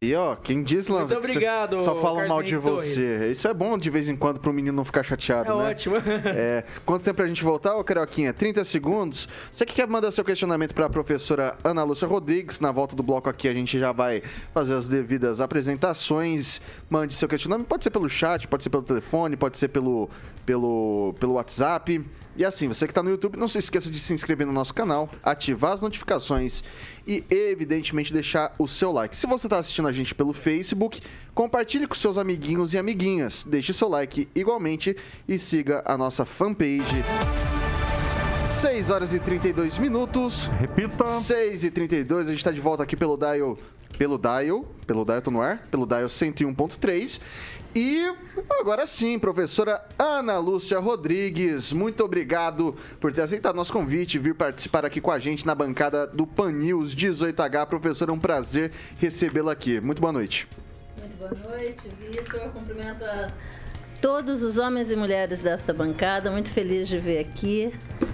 E 0.00 0.14
ó, 0.14 0.36
quem 0.36 0.62
diz, 0.62 0.86
Lanza, 0.86 1.16
Muito 1.16 1.28
obrigado, 1.28 1.82
só 1.82 1.96
falam 1.96 2.18
Carlos 2.18 2.28
mal 2.28 2.40
de 2.40 2.56
você. 2.56 3.32
Isso 3.32 3.48
é 3.48 3.54
bom 3.54 3.76
de 3.76 3.90
vez 3.90 4.08
em 4.08 4.14
quando 4.14 4.38
pro 4.38 4.52
menino 4.52 4.76
não 4.76 4.84
ficar 4.84 5.02
chateado, 5.02 5.52
É 5.52 5.56
né? 5.56 5.70
ótimo. 5.70 5.96
É, 6.26 6.62
quanto 6.86 7.02
tempo 7.02 7.16
pra 7.16 7.26
gente 7.26 7.42
voltar, 7.42 7.74
ô 7.76 7.82
Carioquinha? 7.82 8.32
30 8.32 8.62
segundos. 8.62 9.28
Você 9.50 9.66
que 9.66 9.74
quer 9.74 9.88
mandar 9.88 10.12
seu 10.12 10.24
questionamento 10.24 10.72
pra 10.72 10.88
professora 10.88 11.56
Ana 11.64 11.82
Lúcia 11.82 12.06
Rodrigues, 12.06 12.60
na 12.60 12.70
volta 12.70 12.94
do 12.94 13.02
bloco 13.02 13.28
aqui 13.28 13.48
a 13.48 13.52
gente 13.52 13.76
já 13.76 13.90
vai 13.90 14.22
fazer 14.54 14.74
as 14.74 14.88
devidas 14.88 15.40
apresentações. 15.40 16.60
Mande 16.88 17.12
seu 17.14 17.28
questionamento, 17.28 17.66
pode 17.66 17.82
ser 17.82 17.90
pelo 17.90 18.08
chat, 18.08 18.46
pode 18.46 18.62
ser 18.62 18.70
pelo 18.70 18.84
telefone, 18.84 19.36
pode 19.36 19.58
ser 19.58 19.66
pelo, 19.66 20.08
pelo, 20.46 21.12
pelo 21.18 21.32
WhatsApp. 21.32 22.04
E 22.38 22.44
assim, 22.44 22.68
você 22.68 22.86
que 22.86 22.92
está 22.92 23.02
no 23.02 23.10
YouTube, 23.10 23.36
não 23.36 23.48
se 23.48 23.58
esqueça 23.58 23.90
de 23.90 23.98
se 23.98 24.12
inscrever 24.12 24.46
no 24.46 24.52
nosso 24.52 24.72
canal, 24.72 25.10
ativar 25.24 25.72
as 25.72 25.82
notificações 25.82 26.62
e, 27.04 27.24
evidentemente, 27.28 28.12
deixar 28.12 28.54
o 28.56 28.68
seu 28.68 28.92
like. 28.92 29.16
Se 29.16 29.26
você 29.26 29.48
está 29.48 29.58
assistindo 29.58 29.88
a 29.88 29.92
gente 29.92 30.14
pelo 30.14 30.32
Facebook, 30.32 31.02
compartilhe 31.34 31.88
com 31.88 31.96
seus 31.96 32.16
amiguinhos 32.16 32.74
e 32.74 32.78
amiguinhas. 32.78 33.44
Deixe 33.44 33.72
seu 33.72 33.88
like 33.88 34.28
igualmente 34.36 34.96
e 35.26 35.36
siga 35.36 35.82
a 35.84 35.98
nossa 35.98 36.24
fanpage. 36.24 37.02
6 38.46 38.88
horas 38.88 39.12
e 39.12 39.18
32 39.18 39.76
minutos. 39.78 40.46
Repita. 40.60 41.06
6 41.08 41.64
e 41.64 41.70
32, 41.72 42.28
a 42.28 42.30
gente 42.30 42.38
está 42.38 42.52
de 42.52 42.60
volta 42.60 42.84
aqui 42.84 42.96
pelo 42.96 43.16
Dial. 43.16 43.58
Pelo 43.98 44.16
Dial. 44.16 44.64
Pelo 44.86 45.04
Dial, 45.04 45.22
tô 45.22 45.32
no 45.32 45.42
ar. 45.42 45.58
Pelo 45.72 45.84
Dial 45.84 46.04
101.3. 46.04 47.20
E 47.74 48.12
agora 48.58 48.86
sim, 48.86 49.18
professora 49.18 49.84
Ana 49.98 50.38
Lúcia 50.38 50.78
Rodrigues, 50.78 51.72
muito 51.72 52.02
obrigado 52.02 52.74
por 52.98 53.12
ter 53.12 53.22
aceitado 53.22 53.54
nosso 53.54 53.72
convite 53.72 54.16
e 54.16 54.18
vir 54.18 54.34
participar 54.34 54.84
aqui 54.84 55.00
com 55.00 55.10
a 55.10 55.18
gente 55.18 55.46
na 55.46 55.54
bancada 55.54 56.06
do 56.06 56.26
Pan 56.26 56.50
News 56.50 56.94
18H. 56.94 57.66
Professora, 57.66 58.10
é 58.10 58.14
um 58.14 58.18
prazer 58.18 58.72
recebê-la 58.98 59.52
aqui. 59.52 59.80
Muito 59.80 60.00
boa 60.00 60.12
noite. 60.12 60.48
Muito 60.98 61.16
boa 61.18 61.56
noite, 61.56 61.88
Vitor. 62.00 62.40
Cumprimento 62.50 63.04
a 63.04 63.30
todos 64.00 64.42
os 64.42 64.58
homens 64.58 64.90
e 64.90 64.96
mulheres 64.96 65.40
desta 65.40 65.72
bancada. 65.72 66.30
Muito 66.30 66.50
feliz 66.50 66.88
de 66.88 66.98
ver 66.98 67.20
aqui 67.20 67.72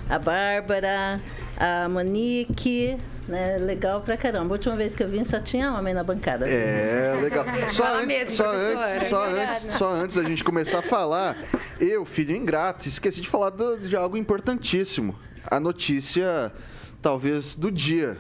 a 0.09 0.19
Bárbara, 0.19 1.21
a 1.57 1.89
Monique. 1.89 2.99
Né? 3.29 3.57
Legal 3.59 4.01
pra 4.03 4.17
caramba. 4.17 4.55
A 4.55 4.57
última 4.57 4.77
vez 4.77 4.95
que 4.95 5.03
eu 5.03 5.09
vim 5.09 5.25
só 5.25 5.41
tinha 5.41 5.73
homem 5.73 5.95
na 5.95 6.05
bancada. 6.05 6.49
É, 6.49 7.19
legal. 7.23 7.45
Só 7.71 7.95
antes, 7.95 8.07
mesmo, 8.07 8.31
só 8.31 8.53
antes, 8.53 9.07
só 9.09 9.25
antes, 9.27 9.73
só 9.73 9.95
antes 9.95 10.17
da 10.17 10.23
gente 10.25 10.45
começar 10.45 10.81
a 10.81 10.83
falar, 10.83 11.37
eu, 11.81 12.05
filho 12.05 12.37
ingrato, 12.37 12.87
esqueci 12.87 13.21
de 13.21 13.29
falar 13.29 13.51
do- 13.51 13.79
de 13.79 13.97
algo 13.97 14.17
importantíssimo. 14.17 15.19
A 15.47 15.59
notícia, 15.59 16.53
talvez, 17.01 17.55
do 17.55 17.71
dia. 17.71 18.19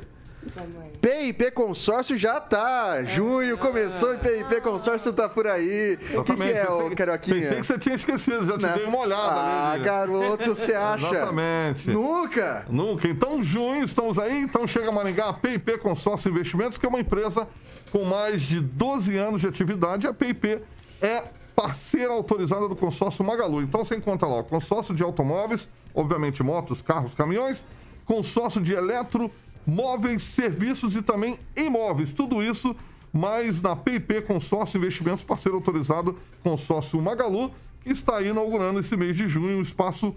PIP 1.01 1.51
Consórcio 1.53 2.17
já 2.17 2.41
tá. 2.41 3.03
Junho 3.05 3.57
começou 3.59 4.15
e 4.15 4.19
PIP 4.19 4.61
Consórcio 4.61 5.13
tá 5.13 5.29
por 5.29 5.47
aí. 5.47 5.99
O 6.15 6.23
que, 6.25 6.37
que 6.37 6.43
é, 6.43 6.61
Exatamente. 6.63 6.71
ô 6.71 6.79
Pensei- 6.79 6.97
Carioquinha? 6.97 7.37
Pensei 7.41 7.57
que 7.59 7.67
você 7.67 7.79
tinha 7.79 7.95
esquecido, 7.95 8.47
já 8.47 8.59
te 8.59 8.79
dei 8.79 8.87
uma 8.87 8.99
olhada 8.99 9.41
Ah, 9.41 9.73
ali. 9.73 9.85
garoto, 9.85 10.55
você 10.55 10.75
acha? 10.77 11.07
Exatamente. 11.07 11.91
Nunca? 11.91 12.67
Nunca. 12.69 13.09
Então, 13.09 13.43
junho, 13.43 13.85
estamos 13.85 14.19
aí. 14.19 14.41
Então, 14.43 14.67
chega 14.67 14.89
a 14.89 14.93
Maringá, 14.93 15.29
a 15.29 15.33
PIP 15.33 15.79
Consórcio 15.79 16.31
Investimentos, 16.31 16.79
que 16.79 16.87
é 16.87 16.89
uma 16.89 17.01
empresa 17.01 17.47
com 17.91 18.05
mais 18.05 18.43
de 18.43 18.61
12 18.61 19.17
anos 19.17 19.41
de 19.41 19.47
atividade. 19.47 20.07
A 20.07 20.15
PIP 20.15 20.61
é 21.03 21.23
parceira 21.55 22.13
autorizada 22.13 22.69
do 22.69 22.75
consórcio 22.75 23.25
Magalu. 23.25 23.63
Então, 23.63 23.85
você 23.85 23.95
encontra 23.95 24.27
lá 24.27 24.39
o 24.41 24.45
consórcio 24.45 24.95
de 24.95 25.03
automóveis, 25.03 25.69
obviamente 25.95 26.43
motos, 26.43 26.83
carros, 26.83 27.15
caminhões, 27.15 27.63
consórcio 28.05 28.61
de 28.61 28.73
eletro, 28.73 29.31
móveis, 29.67 30.23
serviços 30.23 30.97
e 30.97 31.03
também 31.03 31.39
imóveis. 31.57 32.13
Tudo 32.13 32.43
isso, 32.43 32.75
mais 33.13 33.61
na 33.61 33.77
PIP 33.77 34.23
Consórcio 34.23 34.79
Investimentos, 34.79 35.25
parceiro 35.25 35.57
autorizado 35.57 36.17
consórcio 36.43 37.01
Magalu, 37.01 37.51
que 37.81 37.91
está 37.91 38.21
inaugurando 38.23 38.81
esse 38.81 38.97
mês 38.97 39.17
de 39.17 39.29
junho 39.29 39.59
um 39.59 39.63
espaço 39.63 40.15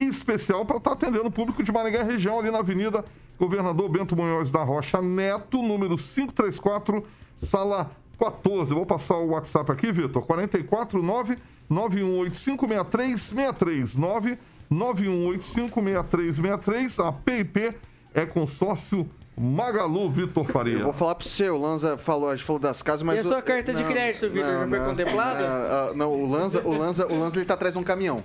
especial 0.00 0.64
para 0.64 0.78
estar 0.78 0.92
atendendo 0.92 1.26
o 1.26 1.30
público 1.30 1.62
de 1.62 1.70
Maringá 1.70 2.02
região, 2.02 2.38
ali 2.38 2.50
na 2.50 2.58
Avenida 2.58 3.04
Governador 3.38 3.88
Bento 3.88 4.16
Munhoz 4.16 4.50
da 4.50 4.62
Rocha 4.62 5.02
Neto, 5.02 5.62
número 5.62 5.96
534, 5.96 7.04
sala 7.42 7.90
14. 8.18 8.74
Vou 8.74 8.86
passar 8.86 9.16
o 9.16 9.30
WhatsApp 9.30 9.72
aqui, 9.72 9.90
Vitor. 9.92 10.24
449 10.24 11.36
91856363 11.70 13.96
9 13.96 14.38
91856363. 14.70 17.06
A 17.06 17.12
PIP 17.12 17.74
é 18.14 18.24
consórcio 18.24 19.08
Magalu, 19.36 20.08
Vitor 20.10 20.44
Faria. 20.44 20.74
Eu 20.78 20.84
vou 20.84 20.92
falar 20.92 21.16
pro 21.16 21.26
seu, 21.26 21.56
o 21.56 21.60
Lanza 21.60 21.98
falou, 21.98 22.30
a 22.30 22.36
gente 22.36 22.44
falou 22.46 22.60
das 22.60 22.80
casas, 22.82 23.02
mas. 23.02 23.16
E 23.16 23.18
a 23.18 23.22
o- 23.22 23.24
sua 23.24 23.42
carta 23.42 23.74
de 23.74 23.82
crédito, 23.82 24.30
Vitor, 24.30 24.48
já 24.60 24.68
foi 24.68 24.78
contemplada? 24.80 25.40
Não, 25.40 25.48
ah, 25.48 25.92
não, 25.94 26.12
o 26.12 26.30
Lanza, 26.30 26.60
o 26.64 26.72
Lanza, 26.76 27.06
o 27.06 27.18
Lanza 27.18 27.38
ele 27.38 27.44
tá 27.44 27.54
atrás 27.54 27.74
de 27.74 27.80
um 27.80 27.82
caminhão. 27.82 28.22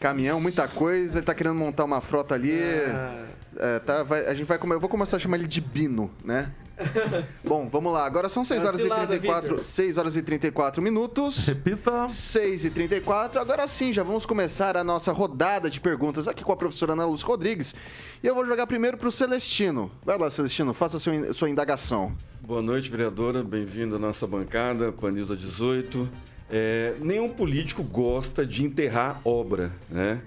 Caminhão, 0.00 0.40
muita 0.40 0.66
coisa, 0.68 1.18
ele 1.18 1.26
tá 1.26 1.34
querendo 1.34 1.54
montar 1.54 1.84
uma 1.84 2.00
frota 2.00 2.34
ali. 2.34 2.58
Ah. 2.58 3.24
É, 3.58 3.78
tá, 3.78 4.02
vai- 4.02 4.26
a 4.26 4.34
gente 4.34 4.46
vai 4.46 4.58
eu 4.58 4.80
vou 4.80 4.88
começar 4.88 5.16
a 5.16 5.20
chamar 5.20 5.36
ele 5.38 5.46
de 5.46 5.60
Bino, 5.60 6.10
né? 6.24 6.50
Bom, 7.44 7.68
vamos 7.68 7.92
lá. 7.92 8.04
Agora 8.04 8.28
são 8.28 8.44
6 8.44 8.62
Tá 8.62 8.68
horas 8.68 8.80
e 8.80 8.82
cilada, 8.84 9.06
34, 9.06 9.50
Vitor. 9.50 9.64
6 9.64 9.98
horas 9.98 10.16
e 10.16 10.22
34 10.22 10.82
minutos. 10.82 11.46
Repita. 11.46 12.08
6 12.08 12.64
e 12.66 12.70
34. 12.70 13.40
Agora 13.40 13.66
sim, 13.66 13.92
já 13.92 14.02
vamos 14.02 14.26
começar 14.26 14.76
a 14.76 14.84
nossa 14.84 15.12
rodada 15.12 15.70
de 15.70 15.80
perguntas 15.80 16.28
aqui 16.28 16.44
com 16.44 16.52
a 16.52 16.56
professora 16.56 16.92
Ana 16.92 17.06
Luz 17.06 17.22
Rodrigues. 17.22 17.74
E 18.22 18.26
eu 18.26 18.34
vou 18.34 18.46
jogar 18.46 18.66
primeiro 18.66 18.96
para 18.96 19.08
o 19.08 19.12
Celestino. 19.12 19.90
Vai 20.04 20.18
lá, 20.18 20.30
Celestino, 20.30 20.74
faça 20.74 20.98
seu, 20.98 21.32
sua 21.34 21.48
indagação. 21.48 22.12
Boa 22.40 22.62
noite, 22.62 22.90
vereadora. 22.90 23.42
Bem-vindo 23.42 23.96
à 23.96 23.98
nossa 23.98 24.26
bancada, 24.26 24.92
Panilza 24.92 25.36
18. 25.36 26.08
É, 26.50 26.94
nenhum 27.00 27.28
político 27.28 27.82
gosta 27.82 28.46
de 28.46 28.64
enterrar 28.64 29.20
obra, 29.24 29.72
né? 29.90 30.20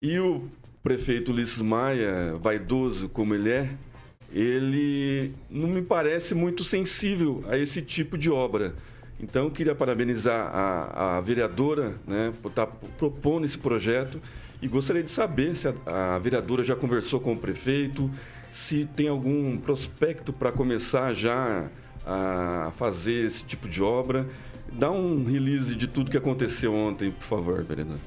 E 0.00 0.18
o 0.18 0.48
prefeito 0.82 1.32
Ulisses 1.32 1.60
Maia, 1.60 2.36
vaidoso 2.40 3.08
como 3.08 3.34
ele 3.34 3.50
é, 3.50 3.68
ele 4.32 5.32
não 5.50 5.68
me 5.68 5.82
parece 5.82 6.34
muito 6.34 6.64
sensível 6.64 7.44
a 7.48 7.56
esse 7.56 7.80
tipo 7.82 8.18
de 8.18 8.30
obra. 8.30 8.74
Então, 9.18 9.48
queria 9.48 9.74
parabenizar 9.74 10.50
a, 10.54 11.16
a 11.16 11.20
vereadora 11.20 11.94
né, 12.06 12.32
por 12.42 12.50
estar 12.50 12.66
propondo 12.98 13.46
esse 13.46 13.56
projeto 13.56 14.20
e 14.60 14.68
gostaria 14.68 15.02
de 15.02 15.10
saber 15.10 15.56
se 15.56 15.68
a, 15.68 16.14
a 16.14 16.18
vereadora 16.18 16.62
já 16.62 16.76
conversou 16.76 17.18
com 17.18 17.32
o 17.32 17.36
prefeito, 17.36 18.10
se 18.52 18.86
tem 18.94 19.08
algum 19.08 19.56
prospecto 19.56 20.32
para 20.32 20.52
começar 20.52 21.14
já 21.14 21.68
a 22.04 22.72
fazer 22.76 23.26
esse 23.26 23.44
tipo 23.44 23.68
de 23.68 23.82
obra. 23.82 24.26
Dá 24.72 24.90
um 24.90 25.24
release 25.24 25.74
de 25.74 25.86
tudo 25.86 26.10
que 26.10 26.16
aconteceu 26.16 26.74
ontem, 26.74 27.10
por 27.10 27.24
favor, 27.24 27.62
vereadora. 27.64 28.00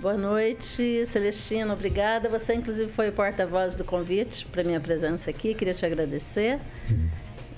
Boa 0.00 0.16
noite, 0.16 1.04
Celestino, 1.08 1.74
obrigada. 1.74 2.26
Você, 2.30 2.54
inclusive, 2.54 2.90
foi 2.90 3.10
o 3.10 3.12
porta-voz 3.12 3.76
do 3.76 3.84
convite 3.84 4.46
para 4.46 4.64
minha 4.64 4.80
presença 4.80 5.28
aqui, 5.28 5.52
queria 5.52 5.74
te 5.74 5.84
agradecer. 5.84 6.58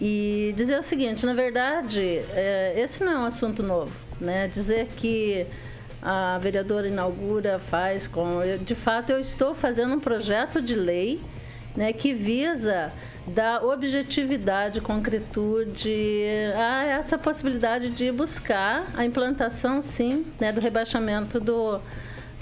E 0.00 0.52
dizer 0.56 0.76
o 0.76 0.82
seguinte: 0.82 1.24
na 1.24 1.34
verdade, 1.34 2.20
é, 2.34 2.74
esse 2.76 3.04
não 3.04 3.12
é 3.12 3.18
um 3.20 3.24
assunto 3.26 3.62
novo. 3.62 3.96
Né? 4.20 4.48
Dizer 4.48 4.88
que 4.96 5.46
a 6.02 6.36
vereadora 6.38 6.88
inaugura, 6.88 7.60
faz 7.60 8.08
com. 8.08 8.40
De 8.64 8.74
fato, 8.74 9.10
eu 9.10 9.20
estou 9.20 9.54
fazendo 9.54 9.94
um 9.94 10.00
projeto 10.00 10.60
de 10.60 10.74
lei 10.74 11.20
né, 11.76 11.92
que 11.92 12.12
visa 12.12 12.92
dar 13.24 13.64
objetividade, 13.64 14.80
concretude 14.80 16.26
a 16.56 16.86
essa 16.86 17.16
possibilidade 17.16 17.90
de 17.90 18.10
buscar 18.10 18.84
a 18.96 19.04
implantação, 19.04 19.80
sim, 19.80 20.26
né, 20.40 20.50
do 20.50 20.60
rebaixamento 20.60 21.38
do, 21.38 21.80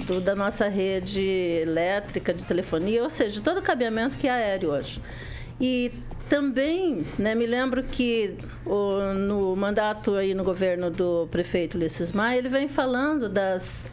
do- 0.06 0.20
da 0.20 0.34
nossa 0.34 0.68
rede 0.68 1.20
elétrica, 1.20 2.32
de 2.34 2.44
telefonia, 2.44 3.02
ou 3.02 3.10
seja, 3.10 3.40
todo 3.40 3.58
o 3.58 3.62
cabeamento 3.62 4.16
que 4.16 4.26
é 4.26 4.30
aéreo 4.30 4.70
hoje. 4.70 5.00
E 5.60 5.92
também, 6.28 7.04
né, 7.18 7.34
me 7.34 7.46
lembro 7.46 7.82
que 7.82 8.36
o- 8.64 9.12
no 9.14 9.54
mandato 9.56 10.14
aí 10.14 10.34
no 10.34 10.44
governo 10.44 10.90
do 10.90 11.28
prefeito 11.30 11.76
Ulisses 11.76 12.12
Maia, 12.12 12.38
ele 12.38 12.48
vem 12.48 12.68
falando 12.68 13.28
das, 13.28 13.90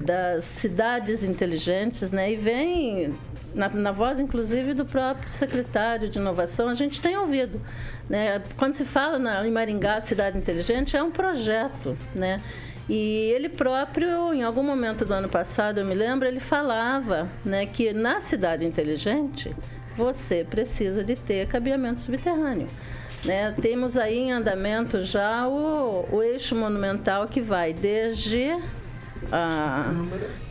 das 0.00 0.44
cidades 0.44 1.22
inteligentes, 1.24 2.10
né, 2.10 2.32
e 2.32 2.36
vem 2.36 3.14
na, 3.54 3.68
na 3.68 3.92
voz, 3.92 4.18
inclusive, 4.18 4.74
do 4.74 4.84
próprio 4.84 5.30
secretário 5.30 6.08
de 6.08 6.18
inovação, 6.18 6.68
a 6.68 6.74
gente 6.74 7.00
tem 7.00 7.16
ouvido. 7.16 7.60
Né? 8.08 8.42
Quando 8.56 8.74
se 8.74 8.84
fala 8.84 9.18
na, 9.18 9.46
em 9.46 9.50
Maringá, 9.50 10.00
cidade 10.00 10.36
inteligente, 10.36 10.96
é 10.96 11.02
um 11.02 11.10
projeto, 11.10 11.96
né? 12.14 12.40
E 12.88 13.30
ele 13.34 13.48
próprio, 13.48 14.34
em 14.34 14.42
algum 14.42 14.62
momento 14.62 15.04
do 15.04 15.14
ano 15.14 15.28
passado, 15.28 15.78
eu 15.78 15.86
me 15.86 15.94
lembro, 15.94 16.28
ele 16.28 16.40
falava 16.40 17.28
né, 17.44 17.64
que 17.64 17.92
na 17.92 18.20
cidade 18.20 18.66
inteligente 18.66 19.54
você 19.96 20.44
precisa 20.44 21.02
de 21.02 21.16
ter 21.16 21.46
cabeamento 21.46 22.00
subterrâneo. 22.00 22.66
Né? 23.24 23.52
Temos 23.52 23.96
aí 23.96 24.18
em 24.18 24.32
andamento 24.32 25.00
já 25.00 25.48
o, 25.48 26.06
o 26.12 26.22
eixo 26.22 26.54
monumental 26.54 27.26
que 27.26 27.40
vai 27.40 27.72
desde 27.72 28.54
a, 29.32 29.90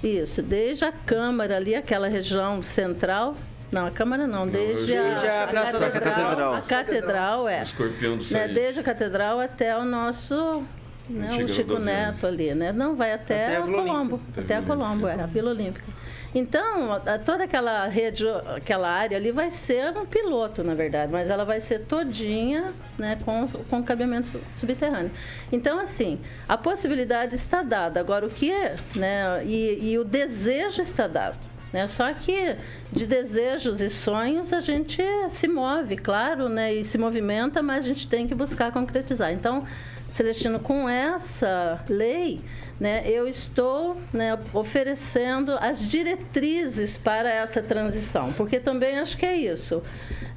isso, 0.03 0.41
desde 0.41 0.85
a 0.85 0.91
Câmara 0.91 1.57
ali, 1.57 1.75
aquela 1.75 2.07
região 2.07 2.63
central. 2.63 3.35
Não, 3.71 3.85
a 3.85 3.91
Câmara 3.91 4.25
não, 4.25 4.47
desde, 4.47 4.95
a, 4.95 5.43
a 5.43 5.47
Praça 5.47 5.79
da 5.79 5.89
Catedral. 5.91 6.53
A 6.53 6.61
Catedral, 6.61 7.47
é. 7.47 7.61
Escorpião 7.61 8.17
do 8.17 8.23
Né, 8.31 8.47
desde 8.47 8.79
a 8.79 8.83
Catedral 8.83 9.39
até 9.39 9.77
o 9.77 9.83
nosso. 9.83 10.63
Antiga 11.09 11.45
o 11.45 11.47
Chico. 11.47 11.79
Neto 11.79 12.25
ali, 12.27 12.53
né? 12.53 12.71
Não, 12.71 12.95
vai 12.95 13.11
até, 13.13 13.47
Até 13.47 13.57
a 13.57 13.61
Colombo. 13.61 14.15
Olímpica. 14.15 14.41
Até 14.41 14.55
a 14.55 14.61
Colombo, 14.61 15.07
é, 15.07 15.13
a 15.21 15.25
Vila 15.25 15.51
Olímpica. 15.51 15.87
Então, 16.35 16.99
toda 17.23 17.43
aquela 17.43 17.85
rede, 17.87 18.25
aquela 18.55 18.89
área 18.89 19.15
ali 19.17 19.31
vai 19.31 19.51
ser 19.51 19.95
um 19.95 20.03
piloto, 20.05 20.63
na 20.63 20.73
verdade, 20.73 21.11
mas 21.11 21.29
ela 21.29 21.45
vai 21.45 21.59
ser 21.61 21.81
todinha 21.85 22.73
né, 22.97 23.19
com, 23.23 23.47
com 23.69 23.83
cabeamento 23.83 24.29
su- 24.29 24.39
subterrâneo. 24.55 25.11
Então, 25.51 25.77
assim, 25.77 26.19
a 26.49 26.57
possibilidade 26.57 27.35
está 27.35 27.61
dada. 27.61 27.99
Agora, 27.99 28.25
o 28.25 28.31
que 28.31 28.51
é, 28.51 28.75
né, 28.95 29.45
e, 29.45 29.91
e 29.91 29.99
o 29.99 30.03
desejo 30.03 30.81
está 30.81 31.05
dado. 31.05 31.37
Né? 31.71 31.85
Só 31.85 32.11
que 32.13 32.55
de 32.91 33.05
desejos 33.05 33.79
e 33.79 33.89
sonhos 33.89 34.53
a 34.53 34.59
gente 34.59 35.03
se 35.29 35.47
move, 35.47 35.97
claro, 35.97 36.49
né, 36.49 36.73
e 36.73 36.83
se 36.83 36.97
movimenta, 36.97 37.61
mas 37.61 37.85
a 37.85 37.87
gente 37.87 38.07
tem 38.07 38.27
que 38.27 38.33
buscar 38.33 38.71
concretizar. 38.71 39.31
Então, 39.31 39.65
Celestino, 40.13 40.59
com 40.59 40.87
essa 40.87 41.83
lei, 41.89 42.39
né, 42.79 43.01
eu 43.09 43.27
estou 43.27 43.99
né, 44.13 44.37
oferecendo 44.53 45.57
as 45.59 45.81
diretrizes 45.81 46.99
para 46.99 47.31
essa 47.31 47.63
transição, 47.63 48.31
porque 48.31 48.59
também 48.59 48.99
acho 48.99 49.17
que 49.17 49.25
é 49.25 49.35
isso. 49.35 49.81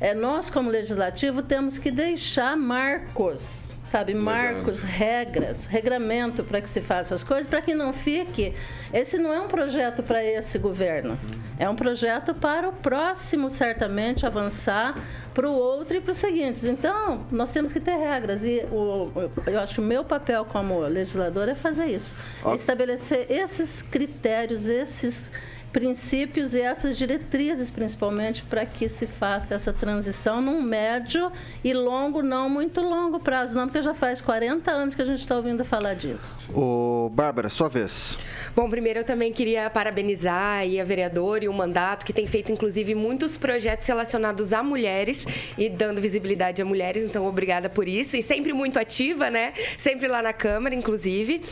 É, 0.00 0.14
nós, 0.14 0.48
como 0.48 0.70
legislativo, 0.70 1.42
temos 1.42 1.78
que 1.78 1.90
deixar 1.90 2.56
marcos, 2.56 3.75
sabe, 3.86 4.14
marcos, 4.14 4.82
regras, 4.82 5.64
regramento 5.64 6.42
para 6.42 6.60
que 6.60 6.68
se 6.68 6.80
faça 6.80 7.14
as 7.14 7.22
coisas, 7.22 7.46
para 7.46 7.62
que 7.62 7.72
não 7.72 7.92
fique. 7.92 8.52
Esse 8.92 9.16
não 9.16 9.32
é 9.32 9.40
um 9.40 9.46
projeto 9.46 10.02
para 10.02 10.24
esse 10.24 10.58
governo, 10.58 11.16
é 11.56 11.68
um 11.68 11.76
projeto 11.76 12.34
para 12.34 12.68
o 12.68 12.72
próximo, 12.72 13.48
certamente, 13.48 14.26
avançar 14.26 15.00
para 15.32 15.48
o 15.48 15.52
outro 15.52 15.96
e 15.96 16.00
para 16.00 16.10
os 16.10 16.18
seguintes. 16.18 16.64
Então, 16.64 17.24
nós 17.30 17.52
temos 17.52 17.72
que 17.72 17.78
ter 17.78 17.96
regras. 17.96 18.42
E 18.42 18.66
o, 18.72 19.12
eu 19.46 19.60
acho 19.60 19.74
que 19.74 19.80
o 19.80 19.84
meu 19.84 20.04
papel 20.04 20.44
como 20.44 20.80
legislador 20.80 21.48
é 21.48 21.54
fazer 21.54 21.86
isso, 21.86 22.12
é 22.44 22.54
estabelecer 22.56 23.30
esses 23.30 23.82
critérios, 23.82 24.68
esses 24.68 25.30
princípios 25.72 26.54
e 26.54 26.60
essas 26.60 26.96
diretrizes, 26.96 27.70
principalmente, 27.70 28.42
para 28.42 28.64
que 28.64 28.88
se 28.88 29.06
faça 29.06 29.54
essa 29.54 29.72
transição 29.72 30.40
num 30.40 30.62
médio 30.62 31.30
e 31.62 31.74
longo, 31.74 32.22
não 32.22 32.48
muito 32.48 32.80
longo 32.80 33.20
prazo, 33.20 33.54
não, 33.54 33.66
porque 33.66 33.82
já 33.82 33.92
faz 33.92 34.20
40 34.20 34.70
anos 34.70 34.94
que 34.94 35.02
a 35.02 35.04
gente 35.04 35.18
está 35.18 35.36
ouvindo 35.36 35.64
falar 35.64 35.94
disso. 35.94 36.40
Ô, 36.54 37.10
Bárbara, 37.12 37.48
sua 37.48 37.68
vez. 37.68 38.16
Bom, 38.54 38.70
primeiro 38.70 39.00
eu 39.00 39.04
também 39.04 39.32
queria 39.32 39.68
parabenizar 39.68 40.60
aí 40.60 40.80
a 40.80 40.84
vereadora 40.84 41.44
e 41.44 41.48
o 41.48 41.52
mandato, 41.52 42.06
que 42.06 42.12
tem 42.12 42.26
feito, 42.26 42.50
inclusive, 42.50 42.94
muitos 42.94 43.36
projetos 43.36 43.86
relacionados 43.86 44.52
a 44.52 44.62
mulheres 44.62 45.26
e 45.58 45.68
dando 45.68 46.00
visibilidade 46.00 46.62
a 46.62 46.64
mulheres, 46.64 47.02
então 47.04 47.26
obrigada 47.26 47.68
por 47.68 47.86
isso. 47.86 48.16
E 48.16 48.22
sempre 48.22 48.52
muito 48.52 48.78
ativa, 48.78 49.28
né? 49.30 49.52
Sempre 49.76 50.08
lá 50.08 50.22
na 50.22 50.32
Câmara, 50.32 50.74
inclusive. 50.74 51.42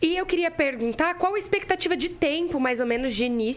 E 0.00 0.16
eu 0.16 0.24
queria 0.24 0.50
perguntar 0.50 1.14
qual 1.14 1.34
a 1.34 1.38
expectativa 1.38 1.96
de 1.96 2.08
tempo, 2.08 2.58
mais 2.58 2.80
ou 2.80 2.86
menos, 2.86 3.14
de 3.14 3.24
início 3.24 3.55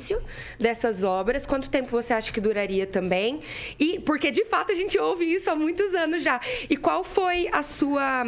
dessas 0.60 1.04
obras, 1.04 1.45
quanto 1.45 1.70
tempo 1.70 1.89
você 1.89 2.14
acha 2.14 2.32
que 2.32 2.41
duraria 2.41 2.86
também? 2.86 3.39
E 3.80 4.00
porque, 4.00 4.32
de 4.32 4.45
fato, 4.45 4.72
a 4.72 4.76
gente 4.76 4.97
ouve 4.97 5.26
isso 5.26 5.50
há 5.50 5.56
muitos 5.56 5.93
anos 5.95 6.24
já. 6.24 6.39
E 6.70 6.78
qual 6.78 7.04
foi 7.04 7.50
a 7.52 7.64
sua, 7.64 8.26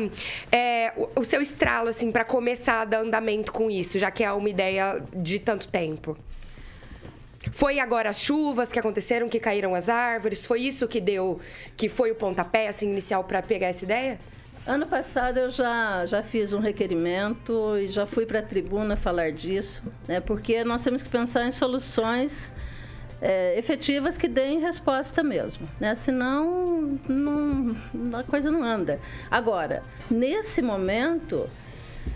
é, 0.52 0.94
o, 0.96 1.22
o 1.22 1.24
seu 1.24 1.42
estralo, 1.42 1.90
assim, 1.90 2.12
para 2.12 2.24
começar 2.24 2.82
a 2.82 2.86
dar 2.86 3.00
andamento 3.00 3.52
com 3.52 3.70
isso, 3.70 3.98
já 3.98 4.12
que 4.12 4.24
é 4.24 4.32
uma 4.32 4.50
ideia 4.50 5.02
de 5.14 5.40
tanto 5.40 5.68
tempo? 5.68 6.18
Foi 7.52 7.80
agora 7.80 8.10
as 8.10 8.22
chuvas 8.22 8.72
que 8.72 8.80
aconteceram, 8.80 9.28
que 9.28 9.40
caíram 9.40 9.74
as 9.74 9.90
árvores? 9.90 10.46
Foi 10.46 10.62
isso 10.62 10.88
que 10.88 11.02
deu, 11.02 11.40
que 11.76 11.90
foi 11.90 12.12
o 12.12 12.16
pontapé 12.16 12.68
assim, 12.68 12.90
inicial 12.90 13.24
para 13.24 13.42
pegar 13.42 13.68
essa 13.68 13.84
ideia? 13.84 14.20
Ano 14.66 14.86
passado 14.86 15.40
eu 15.40 15.50
já, 15.50 16.06
já 16.06 16.22
fiz 16.22 16.54
um 16.54 16.60
requerimento 16.60 17.76
e 17.78 17.88
já 17.88 18.06
fui 18.06 18.28
para 18.28 18.40
a 18.40 18.42
tribuna 18.44 18.96
falar 18.96 19.32
disso, 19.32 19.84
né? 20.08 20.20
porque 20.20 20.64
nós 20.64 20.84
temos 20.84 21.02
que 21.02 21.10
pensar 21.10 21.48
em 21.48 21.52
soluções 21.52 22.54
é, 23.20 23.58
efetivas 23.58 24.20
que 24.20 24.28
deem 24.28 24.60
resposta 24.60 25.24
mesmo, 25.24 25.68
né? 25.80 25.96
senão 25.96 27.00
não, 27.10 27.76
a 28.14 28.24
coisa 28.24 28.52
não 28.52 28.64
anda. 28.64 29.00
Agora, 29.32 29.82
nesse 30.12 30.62
momento, 30.62 31.50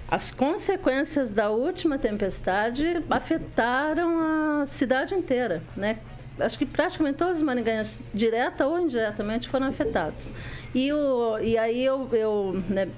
as 0.07 0.29
consequências 0.29 1.31
da 1.31 1.49
última 1.49 1.97
tempestade 1.97 3.03
afetaram 3.09 4.61
a 4.61 4.65
cidade 4.67 5.15
inteira, 5.15 5.63
né? 5.75 5.97
Acho 6.37 6.57
que 6.57 6.65
praticamente 6.65 7.17
todos 7.17 7.37
os 7.37 7.43
maringaenses, 7.43 8.01
direta 8.13 8.67
ou 8.67 8.79
indiretamente, 8.79 9.47
foram 9.47 9.67
afetados. 9.67 10.29
E, 10.75 10.91
o, 10.91 11.39
e 11.39 11.57
aí 11.57 11.85
eu, 11.85 12.07
eu 12.11 12.61
né, 12.69 12.89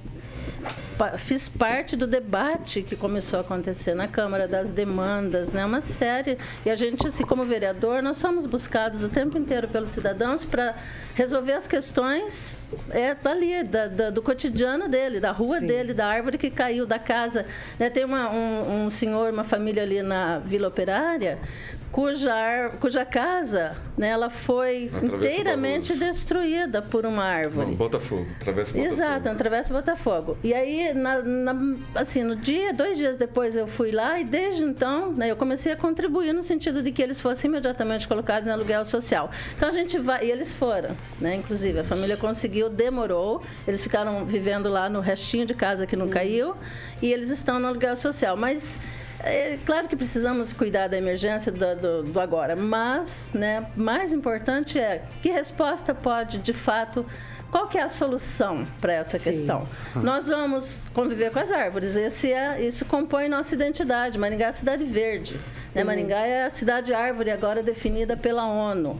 fiz 1.17 1.47
parte 1.47 1.95
do 1.95 2.07
debate 2.07 2.81
que 2.81 2.95
começou 2.95 3.37
a 3.37 3.41
acontecer 3.43 3.93
na 3.93 4.07
Câmara 4.07 4.47
das 4.47 4.71
demandas, 4.71 5.53
né? 5.53 5.63
Uma 5.63 5.79
série 5.79 6.39
e 6.65 6.71
a 6.71 6.75
gente, 6.75 7.05
assim, 7.05 7.23
como 7.23 7.45
vereador, 7.45 8.01
nós 8.01 8.17
somos 8.17 8.47
buscados 8.47 9.03
o 9.03 9.09
tempo 9.09 9.37
inteiro 9.37 9.67
pelos 9.67 9.89
cidadãos 9.89 10.43
para 10.43 10.73
resolver 11.13 11.53
as 11.53 11.67
questões 11.67 12.63
é 12.89 13.15
ali 13.23 13.63
da- 13.63 13.87
da- 13.87 14.09
do 14.09 14.23
cotidiano 14.23 14.87
dele, 14.89 15.19
da 15.19 15.31
rua 15.31 15.61
dele, 15.61 15.93
da 15.93 16.07
árvore 16.07 16.37
que 16.39 16.49
caiu, 16.49 16.85
da 16.87 16.97
casa. 16.97 17.45
né? 17.77 17.91
Tem 17.91 18.03
uma- 18.03 18.31
um, 18.31 18.85
um 18.85 18.89
senhor, 18.89 19.31
uma 19.31 19.43
família 19.43 19.83
ali 19.83 20.01
na 20.01 20.39
Vila 20.39 20.67
Operária 20.67 21.37
cuja, 21.91 22.33
ar- 22.33 22.71
cuja 22.79 23.03
casa, 23.05 23.71
né, 23.97 24.09
ela 24.09 24.29
foi 24.29 24.85
Atravessa 24.85 25.15
inteiramente 25.15 25.95
destruída 25.95 26.81
por 26.81 27.05
uma 27.05 27.23
árvore. 27.23 27.67
Não, 27.69 27.75
Botafogo, 27.75 28.27
atravessa 28.39 28.71
Botafogo. 28.73 28.93
Exato, 28.93 29.29
atravessa 29.29 29.73
Botafogo. 29.73 30.37
E 30.43 30.53
aí, 30.53 30.93
na- 30.93 31.21
na- 31.23 31.75
assim, 31.95 32.23
no 32.23 32.35
dia, 32.35 32.73
dois 32.73 32.97
dias 32.97 33.17
depois 33.17 33.55
eu 33.55 33.65
fui 33.67 33.91
lá 33.91 34.19
e 34.19 34.23
desde 34.23 34.63
então, 34.63 35.11
né, 35.11 35.31
eu 35.31 35.35
comecei 35.35 35.71
a 35.71 35.75
contribuir 35.75 36.33
no 36.33 36.43
sentido 36.43 36.83
de 36.83 36.91
que 36.91 37.01
eles 37.01 37.19
fossem 37.21 37.49
imediatamente 37.49 38.07
colocados 38.07 38.47
em 38.47 38.51
aluguel 38.51 38.83
social. 38.85 39.31
Então 39.55 39.69
a 39.69 39.71
gente 39.71 39.97
vai, 39.97 40.25
e 40.25 40.31
eles 40.31 40.53
foram, 40.53 40.95
né? 41.19 41.35
Inclusive 41.35 41.79
a 41.79 41.83
família 41.83 42.17
conseguiu, 42.17 42.69
demorou, 42.69 43.41
eles 43.67 43.81
ficaram 43.81 44.25
vivendo 44.25 44.69
lá 44.69 44.89
no 44.89 44.99
restinho 44.99 45.45
de 45.45 45.53
casa 45.53 45.87
que 45.87 45.95
não 45.95 46.09
caiu 46.09 46.53
e 47.01 47.11
eles 47.11 47.29
estão 47.29 47.59
no 47.59 47.67
aluguel 47.67 47.95
social. 47.95 48.35
Mas 48.37 48.77
é 49.19 49.57
claro 49.65 49.87
que 49.87 49.95
precisamos 49.95 50.53
cuidar 50.53 50.87
da 50.87 50.97
emergência 50.97 51.51
do, 51.51 51.75
do- 51.75 52.03
do 52.03 52.19
agora, 52.19 52.55
mas, 52.55 53.31
né, 53.33 53.67
mais 53.75 54.13
importante 54.13 54.77
é 54.79 55.03
que 55.21 55.29
resposta 55.29 55.93
pode, 55.93 56.37
de 56.39 56.53
fato, 56.53 57.05
qual 57.51 57.67
que 57.67 57.77
é 57.77 57.83
a 57.83 57.89
solução 57.89 58.63
para 58.81 58.93
essa 58.93 59.17
Sim. 59.17 59.29
questão? 59.31 59.67
Nós 59.95 60.27
vamos 60.27 60.85
conviver 60.93 61.31
com 61.31 61.39
as 61.39 61.51
árvores. 61.51 61.95
Esse 61.95 62.31
é, 62.31 62.61
isso 62.61 62.83
compõe 62.85 63.29
nossa 63.29 63.55
identidade. 63.55 64.17
Maringá 64.17 64.45
é 64.47 64.49
a 64.49 64.53
cidade 64.53 64.83
verde. 64.85 65.39
Né? 65.73 65.83
Maringá 65.83 66.19
é 66.27 66.43
a 66.45 66.49
cidade 66.49 66.93
árvore 66.93 67.31
agora 67.31 67.63
definida 67.63 68.17
pela 68.17 68.45
ONU. 68.45 68.99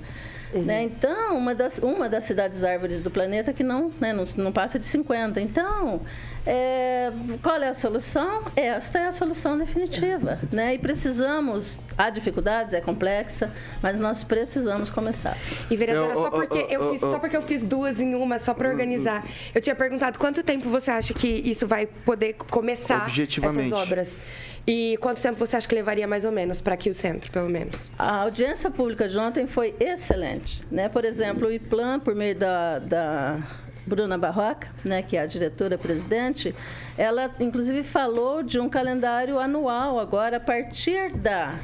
Né? 0.54 0.84
Então, 0.84 1.38
uma 1.38 1.54
das, 1.54 1.78
uma 1.80 2.08
das 2.08 2.24
cidades 2.24 2.64
árvores 2.64 3.02
do 3.02 3.12
planeta 3.12 3.52
que 3.52 3.64
não, 3.64 3.92
né, 4.00 4.14
não, 4.14 4.24
não 4.38 4.52
passa 4.52 4.80
de 4.80 4.86
50. 4.86 5.42
Então, 5.42 6.02
é, 6.46 7.12
qual 7.44 7.62
é 7.62 7.68
a 7.68 7.74
solução? 7.74 8.44
Esta 8.56 9.00
é 9.00 9.08
a 9.08 9.12
solução 9.12 9.58
definitiva. 9.58 10.40
Né? 10.52 10.76
E 10.76 10.80
precisamos, 10.80 11.82
há 11.98 12.10
dificuldades, 12.10 12.74
é 12.74 12.80
complexa, 12.80 13.52
mas 13.82 14.00
nós 14.00 14.24
precisamos 14.24 14.90
começar. 14.90 15.38
E 15.70 15.76
vereadora, 15.76 16.16
só 16.16 16.30
porque 16.30 16.66
eu- 16.70 16.92
fiz, 16.92 17.02
só 17.02 17.20
porque 17.20 17.36
eu 17.36 17.42
fiz 17.42 17.64
duas 17.66 18.00
em 18.00 18.16
uma, 18.16 18.40
só 18.40 18.54
para 18.54 18.70
organizar. 18.70 19.26
Eu 19.54 19.62
tinha 19.62 19.76
perguntado 19.76 20.18
quanto 20.18 20.42
tempo 20.44 20.70
você 20.70 20.92
acha 20.92 21.14
que 21.14 21.28
isso 21.28 21.68
vai 21.68 21.86
poder 21.86 22.34
começar 22.34 23.06
essas 23.50 23.72
obras? 23.74 24.22
E 24.68 24.98
quanto 24.98 25.22
tempo 25.22 25.40
você 25.40 25.56
acha 25.56 25.66
que 25.66 25.74
levaria 25.74 26.06
mais 26.06 26.26
ou 26.26 26.32
menos 26.32 26.60
para 26.60 26.74
aqui 26.74 26.90
o 26.90 26.94
centro, 26.94 27.32
pelo 27.32 27.48
menos? 27.48 27.90
A 27.98 28.24
audiência 28.24 28.70
pública 28.70 29.08
de 29.08 29.18
ontem 29.18 29.48
foi 29.48 29.74
excelente. 29.80 30.62
Né? 30.70 30.90
Por 30.90 31.06
exemplo, 31.06 31.48
o 31.48 31.52
IPLAN, 31.52 32.02
por 32.02 32.14
meio 32.14 32.36
da, 32.36 32.80
da 32.80 33.40
Bruna 33.86 34.18
Barroca, 34.18 34.68
né, 34.84 35.02
que 35.02 35.16
é 35.16 35.22
a 35.22 35.26
diretora-presidente, 35.26 36.54
ela 36.98 37.32
inclusive 37.40 37.82
falou 37.82 38.44
de 38.44 38.60
um 38.60 38.68
calendário 38.68 39.40
anual 39.40 39.98
agora, 39.98 40.36
a 40.36 40.40
partir 40.42 41.14
da 41.14 41.56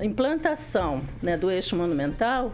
implantação 0.00 1.02
né, 1.22 1.36
do 1.36 1.48
eixo 1.48 1.76
monumental, 1.76 2.52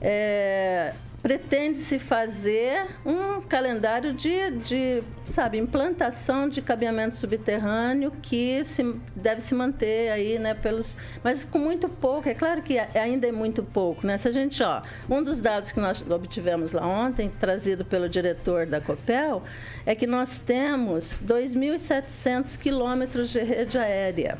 é, 0.00 0.94
pretende-se 1.28 1.98
fazer 1.98 2.86
um 3.04 3.42
calendário 3.42 4.14
de, 4.14 4.50
de, 4.64 5.02
sabe, 5.26 5.58
implantação 5.58 6.48
de 6.48 6.62
cabeamento 6.62 7.16
subterrâneo 7.16 8.10
que 8.22 8.64
se, 8.64 8.98
deve 9.14 9.42
se 9.42 9.54
manter 9.54 10.10
aí, 10.10 10.38
né, 10.38 10.54
pelos, 10.54 10.96
mas 11.22 11.44
com 11.44 11.58
muito 11.58 11.86
pouco. 11.86 12.30
É 12.30 12.34
claro 12.34 12.62
que 12.62 12.78
ainda 12.78 13.28
é 13.28 13.32
muito 13.32 13.62
pouco, 13.62 14.06
né? 14.06 14.16
Se 14.16 14.26
a 14.26 14.30
gente, 14.30 14.62
ó, 14.62 14.80
um 15.10 15.22
dos 15.22 15.38
dados 15.38 15.70
que 15.70 15.78
nós 15.78 16.02
obtivemos 16.10 16.72
lá 16.72 16.86
ontem, 16.86 17.30
trazido 17.38 17.84
pelo 17.84 18.08
diretor 18.08 18.64
da 18.64 18.80
Copel, 18.80 19.42
é 19.84 19.94
que 19.94 20.06
nós 20.06 20.38
temos 20.38 21.22
2.700 21.26 22.56
quilômetros 22.56 23.28
de 23.28 23.40
rede 23.40 23.76
aérea, 23.76 24.38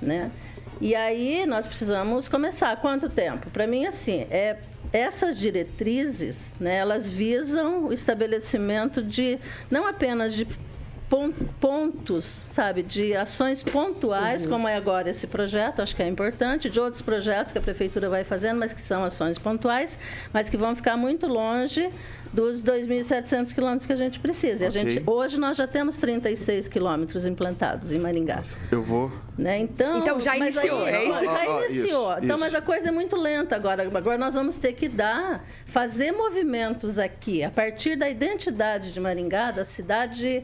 né? 0.00 0.30
E 0.80 0.94
aí 0.94 1.44
nós 1.44 1.66
precisamos 1.66 2.28
começar. 2.28 2.74
Quanto 2.80 3.10
tempo? 3.10 3.50
Para 3.50 3.66
mim, 3.66 3.84
assim, 3.84 4.26
é, 4.30 4.56
essas 4.94 5.36
diretrizes, 5.36 6.56
né, 6.60 6.76
elas 6.76 7.08
visam 7.08 7.86
o 7.86 7.92
estabelecimento 7.92 9.02
de 9.02 9.40
não 9.68 9.88
apenas 9.88 10.32
de 10.32 10.46
pon- 11.10 11.32
pontos, 11.60 12.44
sabe, 12.48 12.84
de 12.84 13.12
ações 13.16 13.60
pontuais, 13.60 14.46
como 14.46 14.68
é 14.68 14.76
agora 14.76 15.10
esse 15.10 15.26
projeto, 15.26 15.82
acho 15.82 15.96
que 15.96 16.02
é 16.02 16.06
importante, 16.08 16.70
de 16.70 16.78
outros 16.78 17.02
projetos 17.02 17.50
que 17.52 17.58
a 17.58 17.60
prefeitura 17.60 18.08
vai 18.08 18.22
fazendo, 18.22 18.60
mas 18.60 18.72
que 18.72 18.80
são 18.80 19.02
ações 19.02 19.36
pontuais, 19.36 19.98
mas 20.32 20.48
que 20.48 20.56
vão 20.56 20.76
ficar 20.76 20.96
muito 20.96 21.26
longe 21.26 21.90
dos 22.34 22.62
2.700 22.64 23.54
quilômetros 23.54 23.86
que 23.86 23.92
a 23.92 23.96
gente 23.96 24.18
precisa. 24.18 24.64
E 24.64 24.66
a 24.66 24.70
gente, 24.70 25.02
hoje 25.06 25.38
nós 25.38 25.56
já 25.56 25.68
temos 25.68 25.98
36 25.98 26.66
quilômetros 26.66 27.24
implantados 27.26 27.92
em 27.92 27.98
Maringá. 28.00 28.42
Eu 28.72 28.82
vou. 28.82 29.10
Né? 29.38 29.58
Então, 29.60 29.98
Então, 30.00 30.20
já 30.20 30.36
mas 30.36 30.54
iniciou, 30.54 30.84
aí- 30.84 30.94
é 30.94 31.08
isso? 31.08 31.24
Já 31.24 31.30
Ah, 31.30 31.38
ah, 31.40 31.46
iniciou. 31.64 32.10
isso, 32.12 32.24
então, 32.24 32.36
isso. 32.36 32.44
mas 32.44 32.54
a 32.54 32.60
coisa 32.60 32.88
é 32.88 32.90
muito 32.90 33.16
lenta 33.16 33.54
agora. 33.54 33.82
Agora 33.96 34.18
nós 34.18 34.34
vamos 34.34 34.58
ter 34.58 34.72
que 34.72 34.88
dar, 34.88 35.44
fazer 35.66 36.10
movimentos 36.12 36.98
aqui, 36.98 37.42
a 37.44 37.50
partir 37.50 37.96
da 37.96 38.08
identidade 38.10 38.92
de 38.92 38.98
Maringá, 39.00 39.50
da 39.52 39.64
cidade 39.64 40.42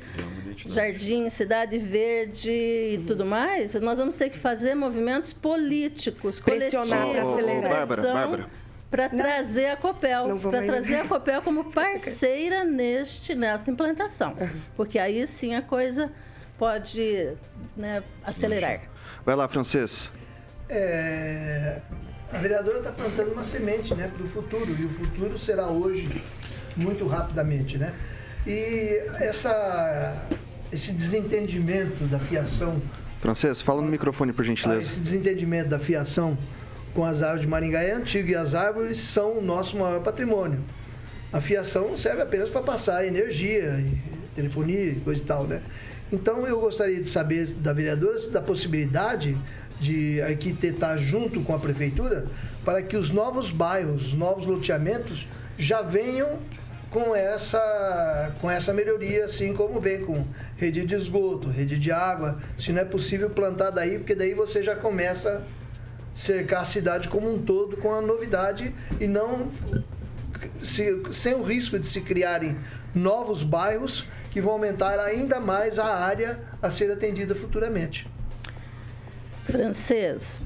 Jardim, 0.66 1.28
Cidade 1.30 1.78
Verde 1.78 2.50
e 2.52 3.04
tudo 3.06 3.24
mais, 3.24 3.74
nós 3.76 3.98
vamos 3.98 4.14
ter 4.14 4.28
que 4.30 4.38
fazer 4.38 4.74
movimentos 4.74 5.32
políticos, 5.32 6.40
Pressionar 6.40 7.06
coletivos, 7.06 7.28
acelerar. 7.38 7.70
Bárbara, 7.70 8.02
Bárbara. 8.02 8.46
Para 8.90 9.08
trazer 9.08 9.66
a 9.66 9.76
Copel, 9.76 10.36
para 10.38 10.62
trazer 10.62 10.96
a 10.96 11.06
Copel 11.06 11.40
como 11.42 11.64
parceira 11.72 12.64
neste 12.64 13.34
nesta 13.34 13.70
implantação, 13.70 14.34
porque 14.76 14.98
aí 14.98 15.26
sim 15.26 15.54
a 15.54 15.62
coisa 15.62 16.10
pode 16.58 17.32
né, 17.76 18.02
acelerar. 18.24 18.80
Vai 19.24 19.36
lá, 19.36 19.48
francês. 19.48 20.10
É, 20.68 21.80
a 22.32 22.38
vereadora 22.38 22.78
está 22.78 22.92
plantando 22.92 23.32
uma 23.32 23.42
semente 23.42 23.94
né, 23.94 24.10
para 24.14 24.24
o 24.24 24.28
futuro, 24.28 24.70
e 24.78 24.84
o 24.84 24.90
futuro 24.90 25.38
será 25.38 25.68
hoje, 25.68 26.22
muito 26.76 27.06
rapidamente. 27.06 27.78
Né? 27.78 27.94
E 28.46 29.02
essa, 29.20 30.14
esse 30.72 30.92
desentendimento 30.92 32.04
da 32.04 32.18
fiação, 32.18 32.80
Francês, 33.18 33.60
fala 33.60 33.82
no 33.82 33.88
microfone, 33.88 34.32
por 34.32 34.42
tá? 34.42 34.48
gentileza. 34.48 34.80
esse 34.80 35.00
desentendimento 35.00 35.68
da 35.68 35.78
fiação 35.78 36.38
com 36.94 37.04
as 37.04 37.22
árvores 37.22 37.42
de 37.42 37.48
Maringá 37.48 37.82
é 37.82 37.92
antigo 37.92 38.30
e 38.30 38.34
as 38.34 38.54
árvores 38.54 38.98
são 38.98 39.38
o 39.38 39.42
nosso 39.42 39.76
maior 39.76 40.00
patrimônio. 40.02 40.60
A 41.32 41.40
fiação 41.40 41.96
serve 41.96 42.22
apenas 42.22 42.48
para 42.48 42.62
passar 42.62 43.06
energia, 43.06 43.84
telefonia 44.34 44.96
coisa 45.04 45.20
e 45.20 45.24
tal, 45.24 45.44
né? 45.44 45.62
Então 46.12 46.46
eu 46.46 46.60
gostaria 46.60 47.00
de 47.00 47.08
saber 47.08 47.46
da 47.54 47.72
vereadora 47.72 48.18
da 48.30 48.42
possibilidade 48.42 49.38
de 49.80 50.20
arquitetar 50.20 50.98
junto 50.98 51.40
com 51.42 51.54
a 51.54 51.58
prefeitura 51.58 52.26
para 52.64 52.82
que 52.82 52.96
os 52.96 53.10
novos 53.10 53.50
bairros, 53.50 54.08
os 54.08 54.14
novos 54.14 54.44
loteamentos 54.44 55.28
já 55.56 55.82
venham 55.82 56.38
com 56.90 57.14
essa, 57.14 58.32
com 58.40 58.50
essa 58.50 58.72
melhoria, 58.72 59.24
assim 59.24 59.54
como 59.54 59.80
vem 59.80 60.04
com 60.04 60.24
rede 60.56 60.84
de 60.84 60.96
esgoto, 60.96 61.48
rede 61.48 61.78
de 61.78 61.92
água. 61.92 62.38
Se 62.58 62.72
não 62.72 62.82
é 62.82 62.84
possível 62.84 63.30
plantar 63.30 63.70
daí, 63.70 63.98
porque 63.98 64.14
daí 64.14 64.34
você 64.34 64.62
já 64.62 64.74
começa 64.74 65.42
cercar 66.20 66.60
a 66.60 66.64
cidade 66.64 67.08
como 67.08 67.32
um 67.32 67.40
todo 67.42 67.76
com 67.78 67.94
a 67.94 68.00
novidade 68.02 68.74
e 69.00 69.06
não 69.06 69.50
se- 70.62 71.02
sem 71.12 71.34
o 71.34 71.42
risco 71.42 71.78
de 71.78 71.86
se 71.86 72.00
criarem 72.02 72.58
novos 72.94 73.42
bairros 73.42 74.06
que 74.30 74.40
vão 74.40 74.52
aumentar 74.52 74.98
ainda 75.00 75.40
mais 75.40 75.78
a 75.78 75.86
área 75.96 76.38
a 76.60 76.70
ser 76.70 76.90
atendida 76.92 77.34
futuramente. 77.34 78.06
Francês, 79.44 80.44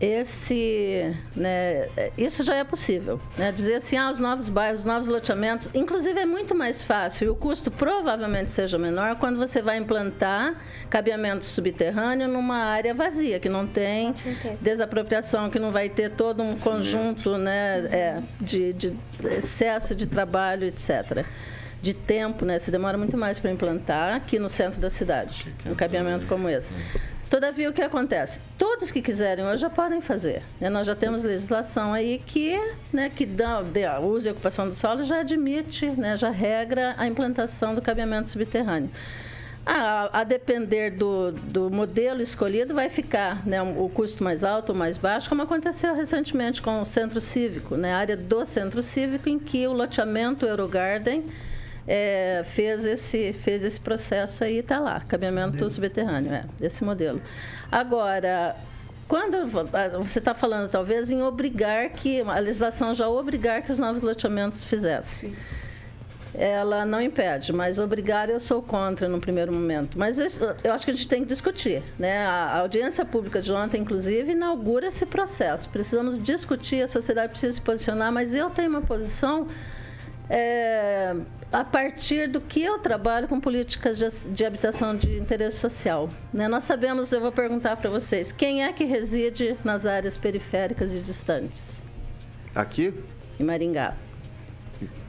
esse, 0.00 1.14
né, 1.36 1.86
isso 2.18 2.42
já 2.42 2.54
é 2.56 2.64
possível. 2.64 3.20
Né? 3.36 3.52
Dizer 3.52 3.76
assim, 3.76 3.96
ah, 3.96 4.10
os 4.10 4.18
novos 4.18 4.48
bairros, 4.48 4.80
os 4.80 4.84
novos 4.84 5.08
loteamentos, 5.08 5.70
inclusive 5.74 6.18
é 6.18 6.26
muito 6.26 6.54
mais 6.54 6.82
fácil 6.82 7.26
e 7.26 7.28
o 7.28 7.34
custo 7.34 7.70
provavelmente 7.70 8.50
seja 8.50 8.78
menor 8.78 9.16
quando 9.16 9.38
você 9.38 9.62
vai 9.62 9.78
implantar 9.78 10.54
cabeamento 10.90 11.44
subterrâneo 11.44 12.28
numa 12.28 12.56
área 12.56 12.94
vazia, 12.94 13.38
que 13.38 13.48
não 13.48 13.66
tem 13.66 14.14
desapropriação, 14.60 15.48
que 15.50 15.58
não 15.58 15.72
vai 15.72 15.88
ter 15.88 16.10
todo 16.10 16.42
um 16.42 16.56
conjunto 16.56 17.36
né, 17.36 17.78
é, 17.90 18.22
de, 18.40 18.72
de 18.72 18.96
excesso 19.24 19.94
de 19.94 20.06
trabalho, 20.06 20.64
etc. 20.64 21.24
De 21.80 21.92
tempo, 21.92 22.44
né? 22.46 22.58
Se 22.58 22.70
demora 22.70 22.96
muito 22.96 23.16
mais 23.16 23.38
para 23.38 23.50
implantar 23.50 24.16
aqui 24.16 24.38
no 24.38 24.48
centro 24.48 24.80
da 24.80 24.88
cidade, 24.88 25.52
um 25.66 25.74
cabeamento 25.74 26.26
como 26.26 26.48
esse. 26.48 26.74
Todavia, 27.34 27.68
o 27.68 27.72
que 27.72 27.82
acontece? 27.82 28.40
Todos 28.56 28.92
que 28.92 29.02
quiserem 29.02 29.44
hoje 29.44 29.62
já 29.62 29.68
podem 29.68 30.00
fazer. 30.00 30.40
né? 30.60 30.70
Nós 30.70 30.86
já 30.86 30.94
temos 30.94 31.24
legislação 31.24 31.92
aí 31.92 32.22
que, 32.24 32.56
né, 32.92 33.10
que 33.10 33.26
dá, 33.26 33.60
dá, 33.60 33.98
uso 33.98 34.28
e 34.28 34.30
ocupação 34.30 34.68
do 34.68 34.72
solo 34.72 35.02
já 35.02 35.18
admite, 35.18 35.84
né, 35.84 36.16
já 36.16 36.30
regra 36.30 36.94
a 36.96 37.08
implantação 37.08 37.74
do 37.74 37.82
cabeamento 37.82 38.28
subterrâneo. 38.28 38.88
A, 39.66 40.20
a 40.20 40.22
depender 40.22 40.92
do, 40.92 41.32
do 41.32 41.68
modelo 41.70 42.22
escolhido, 42.22 42.72
vai 42.72 42.88
ficar 42.88 43.44
né, 43.44 43.60
o 43.60 43.88
custo 43.88 44.22
mais 44.22 44.44
alto 44.44 44.70
ou 44.70 44.78
mais 44.78 44.96
baixo, 44.96 45.28
como 45.28 45.42
aconteceu 45.42 45.92
recentemente 45.92 46.62
com 46.62 46.82
o 46.82 46.86
Centro 46.86 47.20
Cívico, 47.20 47.76
né, 47.76 47.94
a 47.94 47.98
área 47.98 48.16
do 48.16 48.44
Centro 48.44 48.80
Cívico, 48.80 49.28
em 49.28 49.40
que 49.40 49.66
o 49.66 49.72
loteamento 49.72 50.46
Eurogarden 50.46 51.24
é, 51.86 52.42
fez, 52.46 52.84
esse, 52.84 53.32
fez 53.32 53.64
esse 53.64 53.80
processo 53.80 54.44
aí, 54.44 54.58
está 54.58 54.78
lá, 54.78 55.00
cabeamento 55.00 55.68
subterrâneo, 55.70 56.32
é, 56.32 56.44
esse 56.60 56.84
modelo. 56.84 57.20
Agora, 57.70 58.56
quando 59.06 59.46
você 59.46 60.18
está 60.18 60.34
falando, 60.34 60.70
talvez, 60.70 61.10
em 61.10 61.22
obrigar 61.22 61.90
que, 61.90 62.20
a 62.22 62.38
legislação 62.38 62.94
já 62.94 63.08
obrigar 63.08 63.62
que 63.62 63.72
os 63.72 63.78
novos 63.78 64.02
loteamentos 64.02 64.64
fizessem. 64.64 65.30
Sim 65.30 65.36
ela 66.36 66.84
não 66.84 67.00
impede, 67.00 67.52
mas 67.52 67.78
obrigar 67.78 68.28
eu 68.28 68.40
sou 68.40 68.60
contra 68.60 69.08
no 69.08 69.20
primeiro 69.20 69.52
momento. 69.52 69.96
Mas 69.96 70.18
eu, 70.18 70.26
eu 70.64 70.72
acho 70.72 70.84
que 70.84 70.90
a 70.90 70.94
gente 70.94 71.06
tem 71.06 71.22
que 71.22 71.28
discutir. 71.28 71.82
Né? 71.98 72.26
A, 72.26 72.30
a 72.30 72.58
audiência 72.58 73.04
pública 73.04 73.40
de 73.40 73.52
ontem, 73.52 73.80
inclusive, 73.80 74.32
inaugura 74.32 74.88
esse 74.88 75.06
processo. 75.06 75.68
Precisamos 75.68 76.20
discutir, 76.20 76.82
a 76.82 76.88
sociedade 76.88 77.28
precisa 77.28 77.52
se 77.52 77.60
posicionar, 77.60 78.12
mas 78.12 78.34
eu 78.34 78.50
tenho 78.50 78.68
uma 78.68 78.82
posição 78.82 79.46
é, 80.28 81.14
a 81.54 81.64
partir 81.64 82.28
do 82.28 82.40
que 82.40 82.60
eu 82.60 82.80
trabalho 82.80 83.28
com 83.28 83.38
políticas 83.40 83.96
de, 83.96 84.28
de 84.30 84.44
habitação 84.44 84.96
de 84.96 85.16
interesse 85.16 85.58
social. 85.58 86.10
Né? 86.32 86.48
Nós 86.48 86.64
sabemos, 86.64 87.12
eu 87.12 87.20
vou 87.20 87.30
perguntar 87.30 87.76
para 87.76 87.88
vocês, 87.88 88.32
quem 88.32 88.64
é 88.64 88.72
que 88.72 88.82
reside 88.82 89.56
nas 89.62 89.86
áreas 89.86 90.16
periféricas 90.16 90.92
e 90.92 91.00
distantes? 91.00 91.80
Aqui? 92.54 92.92
Em 93.38 93.44
Maringá 93.44 93.94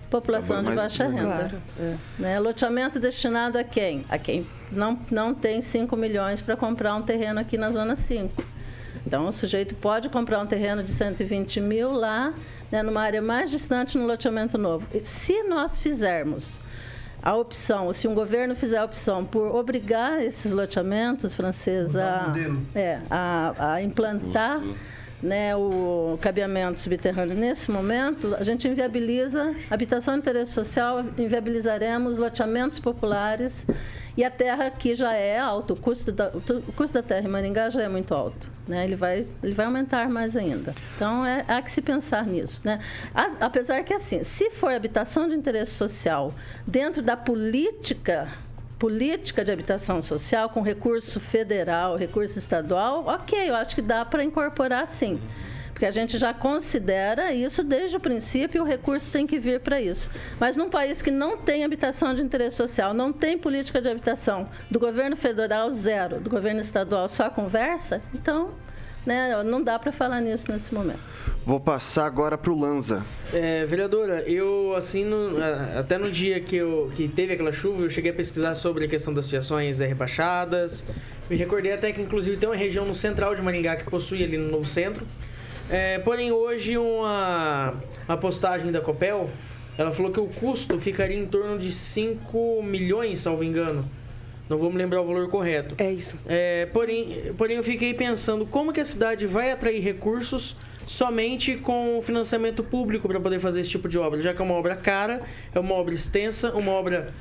população 0.07 0.63
de 0.63 0.71
baixa 0.73 1.07
renda. 1.07 1.25
Claro. 1.25 1.61
É. 1.77 1.95
Né? 2.17 2.39
Loteamento 2.39 2.99
destinado 2.99 3.57
a 3.57 3.63
quem? 3.65 4.05
A 4.07 4.17
quem 4.17 4.47
não, 4.71 4.97
não 5.11 5.33
tem 5.33 5.61
5 5.61 5.95
milhões 5.97 6.41
para 6.41 6.55
comprar 6.55 6.95
um 6.95 7.01
terreno 7.01 7.39
aqui 7.39 7.57
na 7.57 7.69
Zona 7.69 7.95
5. 7.95 8.54
Então, 9.05 9.27
o 9.27 9.31
sujeito 9.31 9.75
pode 9.75 10.09
comprar 10.09 10.39
um 10.39 10.47
terreno 10.47 10.81
de 10.83 10.89
120 10.89 11.61
mil 11.61 11.91
lá, 11.91 12.33
né, 12.71 12.81
numa 12.81 13.01
área 13.01 13.21
mais 13.21 13.51
distante, 13.51 13.97
no 13.97 14.05
loteamento 14.05 14.57
novo. 14.57 14.87
E 14.93 15.03
se 15.03 15.43
nós 15.43 15.77
fizermos 15.77 16.59
a 17.21 17.35
opção, 17.35 17.91
se 17.91 18.07
um 18.07 18.13
governo 18.13 18.55
fizer 18.55 18.77
a 18.77 18.85
opção 18.85 19.25
por 19.25 19.55
obrigar 19.55 20.21
esses 20.23 20.51
loteamentos 20.51 21.33
franceses 21.33 21.95
a, 21.95 22.33
é, 22.75 22.99
a, 23.09 23.73
a 23.73 23.81
implantar 23.81 24.61
né, 25.23 25.55
o 25.55 26.19
cabeamento 26.21 26.79
subterrâneo 26.79 27.35
nesse 27.35 27.71
momento, 27.71 28.35
a 28.35 28.43
gente 28.43 28.67
inviabiliza 28.67 29.55
habitação 29.71 30.13
de 30.13 30.19
interesse 30.19 30.51
social, 30.51 31.03
inviabilizaremos 31.17 32.19
loteamentos 32.19 32.79
populares 32.79 33.65
e 34.17 34.23
a 34.23 34.31
terra 34.31 34.67
aqui 34.67 34.95
já 34.95 35.13
é 35.13 35.37
alto, 35.37 35.73
o 35.73 35.75
custo 35.75 36.11
da, 36.11 36.29
o 36.29 36.71
custo 36.73 36.93
da 36.93 37.03
terra 37.03 37.27
em 37.27 37.31
Maringá 37.31 37.69
já 37.69 37.81
é 37.81 37.89
muito 37.89 38.13
alto. 38.13 38.49
Né? 38.67 38.85
Ele, 38.85 38.95
vai, 38.95 39.27
ele 39.43 39.53
vai 39.53 39.65
aumentar 39.65 40.09
mais 40.09 40.37
ainda. 40.37 40.73
Então, 40.95 41.25
é, 41.25 41.43
há 41.47 41.61
que 41.61 41.69
se 41.69 41.81
pensar 41.81 42.25
nisso. 42.25 42.61
Né? 42.63 42.79
apesar 43.39 43.83
que, 43.83 43.93
assim, 43.93 44.23
se 44.23 44.49
for 44.51 44.73
habitação 44.73 45.27
de 45.27 45.35
interesse 45.35 45.71
social 45.71 46.33
dentro 46.65 47.01
da 47.01 47.17
política 47.17 48.29
política 48.79 49.43
de 49.43 49.51
habitação 49.51 50.01
social 50.01 50.49
com 50.49 50.61
recurso 50.61 51.17
federal, 51.19 51.95
recurso 51.95 52.37
estadual, 52.37 53.05
ok, 53.07 53.49
eu 53.49 53.55
acho 53.55 53.73
que 53.73 53.81
dá 53.81 54.03
para 54.03 54.23
incorporar 54.23 54.85
sim. 54.85 55.19
Porque 55.75 55.85
a 55.85 55.91
gente 55.91 56.17
já 56.17 56.33
considera 56.33 57.33
isso 57.33 57.61
desde 57.61 57.97
o 57.97 57.99
princípio 57.99 58.59
e 58.59 58.61
o 58.61 58.63
recurso 58.63 59.11
tem 59.11 59.27
que 59.27 59.37
vir 59.37 59.59
para 59.59 59.81
isso. 59.81 60.09
Mas 60.39 60.55
num 60.55 60.69
país 60.69 61.01
que 61.01 61.11
não 61.11 61.35
tem 61.35 61.65
habitação 61.65 62.15
de 62.15 62.21
interesse 62.21 62.55
social, 62.55 62.93
não 62.93 63.11
tem 63.11 63.37
política 63.37 63.81
de 63.81 63.89
habitação, 63.89 64.47
do 64.71 64.79
governo 64.79 65.17
federal 65.17 65.69
zero, 65.69 66.21
do 66.21 66.29
governo 66.29 66.61
estadual 66.61 67.09
só 67.09 67.29
conversa, 67.29 68.01
então 68.13 68.51
né, 69.05 69.43
não 69.43 69.61
dá 69.61 69.77
para 69.77 69.91
falar 69.91 70.21
nisso 70.21 70.49
nesse 70.49 70.73
momento. 70.73 71.01
Vou 71.45 71.59
passar 71.59 72.05
agora 72.05 72.37
para 72.37 72.53
o 72.53 72.57
Lanza. 72.57 73.03
É, 73.33 73.65
vereadora, 73.65 74.21
eu 74.21 74.73
assim, 74.77 75.03
no, 75.03 75.35
até 75.77 75.97
no 75.97 76.09
dia 76.09 76.39
que, 76.39 76.55
eu, 76.55 76.89
que 76.95 77.09
teve 77.09 77.33
aquela 77.33 77.51
chuva, 77.51 77.83
eu 77.83 77.89
cheguei 77.89 78.11
a 78.11 78.13
pesquisar 78.13 78.55
sobre 78.55 78.85
a 78.85 78.87
questão 78.87 79.13
das 79.13 79.29
fiações 79.29 79.81
é, 79.81 79.85
rebaixadas. 79.85 80.85
Me 81.29 81.35
recordei 81.35 81.73
até 81.73 81.91
que 81.91 82.01
inclusive 82.01 82.37
tem 82.37 82.47
uma 82.47 82.55
região 82.55 82.85
no 82.85 82.95
central 82.95 83.35
de 83.35 83.41
Maringá 83.41 83.75
que 83.75 83.83
possui 83.83 84.23
ali 84.23 84.37
no 84.37 84.49
novo 84.49 84.65
centro. 84.65 85.05
É, 85.69 85.99
porém, 85.99 86.31
hoje 86.31 86.77
uma, 86.77 87.73
uma 88.07 88.17
postagem 88.17 88.71
da 88.71 88.81
Copel, 88.81 89.29
ela 89.77 89.91
falou 89.91 90.11
que 90.11 90.19
o 90.19 90.27
custo 90.27 90.79
ficaria 90.79 91.17
em 91.17 91.25
torno 91.25 91.57
de 91.57 91.71
5 91.71 92.61
milhões, 92.63 93.19
salvo 93.19 93.43
engano. 93.43 93.85
Não 94.47 94.57
vou 94.57 94.71
me 94.71 94.77
lembrar 94.77 95.01
o 95.01 95.05
valor 95.05 95.27
correto. 95.29 95.75
É 95.77 95.91
isso. 95.91 96.17
É, 96.27 96.67
porém, 96.67 97.33
porém, 97.35 97.57
eu 97.57 97.63
fiquei 97.63 97.93
pensando 97.93 98.45
como 98.45 98.71
que 98.71 98.79
a 98.79 98.85
cidade 98.85 99.25
vai 99.25 99.51
atrair 99.51 99.81
recursos 99.81 100.55
somente 100.85 101.55
com 101.55 101.99
financiamento 102.03 102.63
público 102.63 103.07
para 103.07 103.19
poder 103.19 103.39
fazer 103.39 103.61
esse 103.61 103.71
tipo 103.71 103.89
de 103.89 103.97
obra, 103.97 104.21
já 104.21 104.35
que 104.35 104.41
é 104.41 104.45
uma 104.45 104.53
obra 104.53 104.75
cara, 104.75 105.21
é 105.53 105.59
uma 105.59 105.73
obra 105.73 105.95
extensa, 105.95 106.53
uma 106.53 106.71
obra 106.71 107.11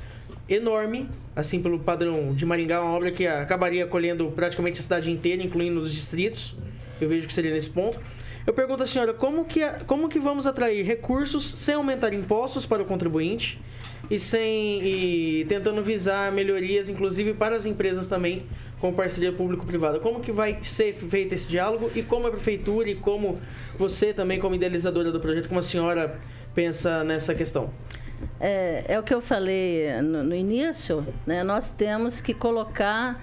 enorme, 0.47 1.09
assim 1.35 1.59
pelo 1.59 1.79
padrão 1.79 2.33
de 2.35 2.45
Maringá, 2.45 2.79
uma 2.81 2.93
obra 2.93 3.11
que 3.11 3.25
acabaria 3.25 3.85
acolhendo 3.85 4.31
praticamente 4.35 4.79
a 4.79 4.83
cidade 4.83 5.11
inteira, 5.11 5.41
incluindo 5.41 5.79
os 5.81 5.91
distritos. 5.91 6.55
Eu 7.01 7.09
vejo 7.09 7.27
que 7.27 7.33
seria 7.33 7.51
nesse 7.51 7.71
ponto. 7.71 7.99
Eu 8.45 8.53
pergunto 8.53 8.83
à 8.83 8.87
senhora, 8.87 9.11
como 9.13 9.43
que, 9.45 9.61
como 9.87 10.07
que 10.07 10.19
vamos 10.19 10.45
atrair 10.45 10.85
recursos 10.85 11.45
sem 11.45 11.73
aumentar 11.73 12.13
impostos 12.13 12.65
para 12.65 12.83
o 12.83 12.85
contribuinte 12.85 13.59
e 14.09 14.19
sem 14.19 14.83
e 14.83 15.45
tentando 15.45 15.81
visar 15.81 16.31
melhorias, 16.31 16.87
inclusive 16.87 17.33
para 17.33 17.55
as 17.55 17.65
empresas 17.65 18.07
também, 18.07 18.45
com 18.79 18.93
parceria 18.93 19.31
público-privada. 19.31 19.99
Como 19.99 20.19
que 20.19 20.31
vai 20.31 20.59
ser 20.63 20.93
feito 20.93 21.33
esse 21.33 21.49
diálogo 21.49 21.89
e 21.95 22.03
como 22.03 22.27
a 22.27 22.31
prefeitura 22.31 22.87
e 22.87 22.95
como 22.95 23.39
você 23.79 24.13
também, 24.13 24.39
como 24.39 24.53
idealizadora 24.53 25.11
do 25.11 25.19
projeto, 25.19 25.47
como 25.47 25.59
a 25.59 25.63
senhora 25.63 26.19
pensa 26.53 27.03
nessa 27.03 27.33
questão? 27.33 27.71
É, 28.39 28.85
é 28.87 28.99
o 28.99 29.03
que 29.03 29.13
eu 29.13 29.21
falei 29.21 30.01
no, 30.01 30.23
no 30.23 30.35
início, 30.35 31.05
né? 31.25 31.43
nós 31.43 31.71
temos 31.71 32.21
que 32.21 32.33
colocar 32.33 33.19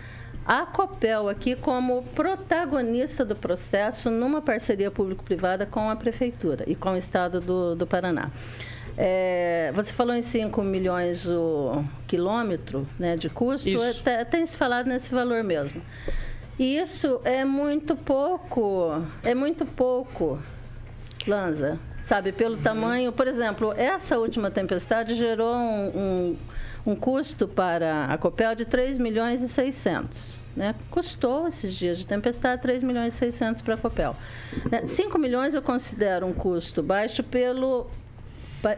a 0.47 0.67
Copel 0.67 1.29
aqui 1.29 1.55
como 1.55 2.03
protagonista 2.15 3.25
do 3.25 3.37
processo 3.37 4.11
numa 4.11 4.41
parceria 4.41 4.91
público-privada 4.91 5.67
com 5.67 5.89
a 5.89 5.97
Prefeitura 5.97 6.65
e 6.67 6.75
com 6.75 6.91
o 6.91 6.97
Estado 6.97 7.41
do, 7.41 7.75
do 7.75 7.87
Paraná. 7.87 8.31
É, 8.97 9.73
você 9.75 9.93
falou 9.93 10.15
em 10.15 10.23
5 10.23 10.63
milhões 10.63 11.27
o 11.27 11.85
quilômetro 12.07 12.87
né, 12.99 13.17
de 13.17 13.31
custo, 13.31 13.71
é, 14.05 14.25
tem 14.25 14.45
se 14.45 14.57
falado 14.57 14.87
nesse 14.87 15.11
valor 15.11 15.43
mesmo. 15.43 15.81
E 16.59 16.77
isso 16.77 17.21
é 17.25 17.45
muito 17.45 17.97
pouco, 17.97 19.03
é 19.23 19.35
muito 19.35 19.65
pouco, 19.65 20.39
Lanza, 21.27 21.79
sabe, 22.03 22.33
pelo 22.33 22.57
uhum. 22.57 22.63
tamanho. 22.63 23.13
Por 23.13 23.27
exemplo, 23.27 23.73
essa 23.77 24.19
última 24.19 24.51
tempestade 24.51 25.15
gerou 25.15 25.55
um, 25.55 25.87
um, 25.89 26.37
um 26.85 26.97
custo 26.97 27.47
para 27.47 28.07
a 28.07 28.19
Copel 28.19 28.55
de 28.55 28.65
3 28.65 28.99
milhões 28.99 29.43
e 29.43 29.49
600. 29.49 30.41
Né? 30.55 30.75
Custou 30.91 31.49
esses 31.49 31.75
dias 31.75 31.97
de 31.97 32.07
tempestade 32.07 32.61
3 32.61 32.83
milhões 32.83 33.15
e 33.15 33.17
600 33.17 33.63
para 33.63 33.75
a 33.75 33.77
Copel. 33.77 34.15
Né? 34.71 34.87
5 34.87 35.19
milhões 35.19 35.55
eu 35.55 35.63
considero 35.63 36.27
um 36.27 36.33
custo 36.33 36.83
baixo 36.83 37.23
pelo 37.23 37.87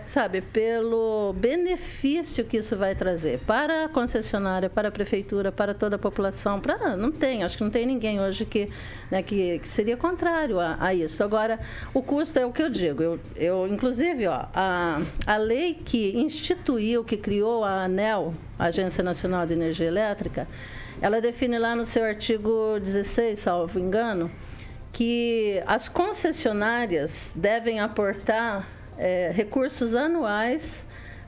sabe, 0.07 0.41
pelo 0.41 1.35
benefício 1.35 2.45
que 2.45 2.57
isso 2.57 2.77
vai 2.77 2.95
trazer 2.95 3.39
para 3.41 3.85
a 3.85 3.89
concessionária, 3.89 4.71
para 4.71 4.89
a 4.89 4.91
prefeitura, 4.91 5.53
para 5.53 5.75
toda 5.75 5.97
a 5.97 5.99
população. 5.99 6.61
Para, 6.61 6.97
não 6.97 7.13
tem, 7.13 7.45
acho 7.45 7.57
que 7.57 7.65
não 7.65 7.71
tem 7.71 7.87
ninguém 7.87 8.21
hoje 8.21 8.45
que, 8.45 8.69
né, 9.11 9.23
que, 9.23 9.59
que, 9.59 9.69
seria 9.69 9.97
contrário 9.97 10.59
a, 10.59 10.77
a, 10.81 10.95
isso. 10.95 11.23
Agora, 11.23 11.61
o 11.93 12.03
custo 12.03 12.39
é 12.39 12.47
o 12.47 12.53
que 12.53 12.63
eu 12.63 12.71
digo. 12.71 13.03
Eu, 13.03 13.21
eu 13.37 13.67
inclusive, 13.67 14.27
ó, 14.27 14.47
a, 14.55 15.03
a 15.27 15.37
lei 15.37 15.75
que 15.75 16.17
instituiu, 16.17 17.05
que 17.05 17.17
criou 17.17 17.63
a 17.65 17.85
ANEL, 17.85 18.35
a 18.59 18.67
Agência 18.67 19.05
Nacional 19.05 19.47
de 19.47 19.53
Energia 19.53 19.87
Elétrica, 19.87 20.49
ela 21.01 21.21
define 21.21 21.59
lá 21.59 21.77
no 21.77 21.85
seu 21.85 22.05
artigo 22.05 22.79
16, 22.81 23.39
salvo 23.39 23.79
engano, 23.79 24.31
que 24.93 25.63
as 25.67 25.89
concessionárias 25.89 27.35
devem 27.37 27.81
aportar 27.81 28.67
é, 28.99 29.31
recursos 29.35 29.95
anuais 29.95 30.87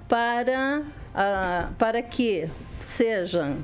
para, 0.09 0.83
a, 1.15 1.71
para 1.79 2.03
que 2.03 2.49
sejam 2.85 3.59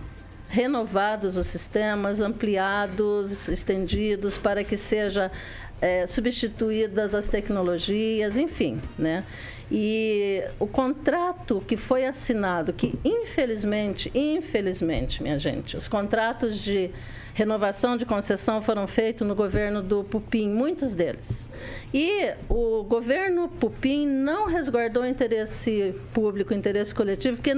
renovados 0.48 1.36
os 1.36 1.46
sistemas, 1.46 2.20
ampliados, 2.20 3.48
estendidos, 3.48 4.36
para 4.36 4.62
que 4.62 4.76
seja 4.76 5.30
é, 5.80 6.06
substituídas 6.06 7.14
as 7.14 7.26
tecnologias, 7.26 8.36
enfim, 8.36 8.80
né? 8.98 9.24
E 9.74 10.44
o 10.58 10.66
contrato 10.66 11.64
que 11.66 11.78
foi 11.78 12.04
assinado, 12.04 12.74
que 12.74 12.94
infelizmente, 13.02 14.12
infelizmente, 14.14 15.22
minha 15.22 15.38
gente, 15.38 15.78
os 15.78 15.88
contratos 15.88 16.58
de 16.58 16.90
renovação 17.32 17.96
de 17.96 18.04
concessão 18.04 18.60
foram 18.60 18.86
feitos 18.86 19.26
no 19.26 19.34
governo 19.34 19.80
do 19.80 20.04
Pupim, 20.04 20.50
muitos 20.50 20.92
deles. 20.92 21.48
E 21.94 22.32
o 22.50 22.84
governo 22.84 23.48
Pupim 23.48 24.06
não 24.06 24.46
resguardou 24.46 25.04
o 25.04 25.06
interesse 25.06 25.94
público, 26.12 26.52
o 26.52 26.56
interesse 26.56 26.94
coletivo, 26.94 27.38
porque 27.38 27.54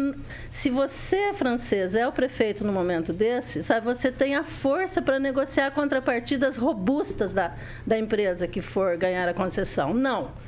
se 0.48 0.70
você, 0.70 1.32
francês, 1.34 1.96
é 1.96 2.06
o 2.06 2.12
prefeito 2.12 2.62
no 2.62 2.72
momento 2.72 3.12
desse, 3.12 3.60
sabe, 3.60 3.86
você 3.86 4.12
tem 4.12 4.36
a 4.36 4.44
força 4.44 5.02
para 5.02 5.18
negociar 5.18 5.72
contrapartidas 5.72 6.56
robustas 6.56 7.32
da, 7.32 7.56
da 7.84 7.98
empresa 7.98 8.46
que 8.46 8.60
for 8.60 8.96
ganhar 8.96 9.28
a 9.28 9.34
concessão. 9.34 9.92
Não. 9.92 10.43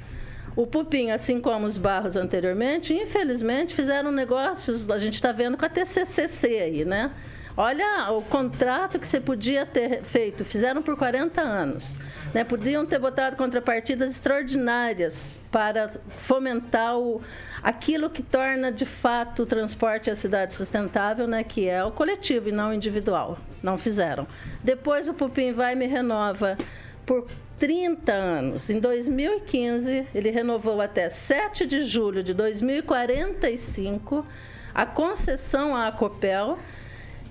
O 0.57 0.67
Pupim, 0.67 1.11
assim 1.11 1.39
como 1.39 1.67
os 1.67 1.77
Barros 1.77 2.17
anteriormente, 2.17 2.95
infelizmente 2.95 3.75
fizeram 3.75 4.11
negócios, 4.11 4.91
a 4.91 4.97
gente 4.97 5.15
está 5.15 5.31
vendo 5.31 5.55
com 5.55 5.67
a 5.67 5.69
TCCC 5.69 6.47
aí, 6.47 6.85
né? 6.85 7.13
Olha 7.59 8.11
o 8.11 8.21
contrato 8.23 8.99
que 8.99 9.09
você 9.09 9.19
podia 9.19 9.65
ter 9.65 10.03
feito, 10.03 10.45
fizeram 10.45 10.83
por 10.83 10.97
40 10.97 11.41
anos. 11.41 11.99
Né? 12.35 12.45
Podiam 12.45 12.85
ter 12.85 12.99
botado 12.99 13.35
contrapartidas 13.35 14.11
extraordinárias 14.11 15.41
para 15.51 15.91
fomentar 16.19 16.99
o, 16.99 17.23
aquilo 17.63 18.11
que 18.11 18.23
torna 18.23 18.71
de 18.71 18.85
fato 18.85 19.45
o 19.45 19.47
transporte 19.47 20.11
a 20.11 20.15
cidade 20.15 20.53
sustentável, 20.53 21.27
né? 21.27 21.43
que 21.43 21.67
é 21.67 21.83
o 21.83 21.91
coletivo 21.91 22.51
e 22.51 22.53
não 22.53 22.71
o 22.71 22.75
individual. 22.75 23.39
Não 23.63 23.79
fizeram. 23.79 24.27
Depois 24.63 25.09
o 25.09 25.15
Pupim 25.15 25.53
vai 25.53 25.73
e 25.73 25.77
me 25.77 25.87
renova 25.87 26.59
por 27.07 27.27
30 27.59 28.13
anos. 28.13 28.71
Em 28.71 28.81
2015, 28.81 30.07
ele 30.15 30.31
renovou 30.31 30.81
até 30.81 31.09
7 31.09 31.67
de 31.67 31.85
julho 31.85 32.23
de 32.23 32.35
2045 32.35 34.27
a 34.75 34.85
concessão 34.85 35.75
à 35.75 35.91
Copel 35.91 36.59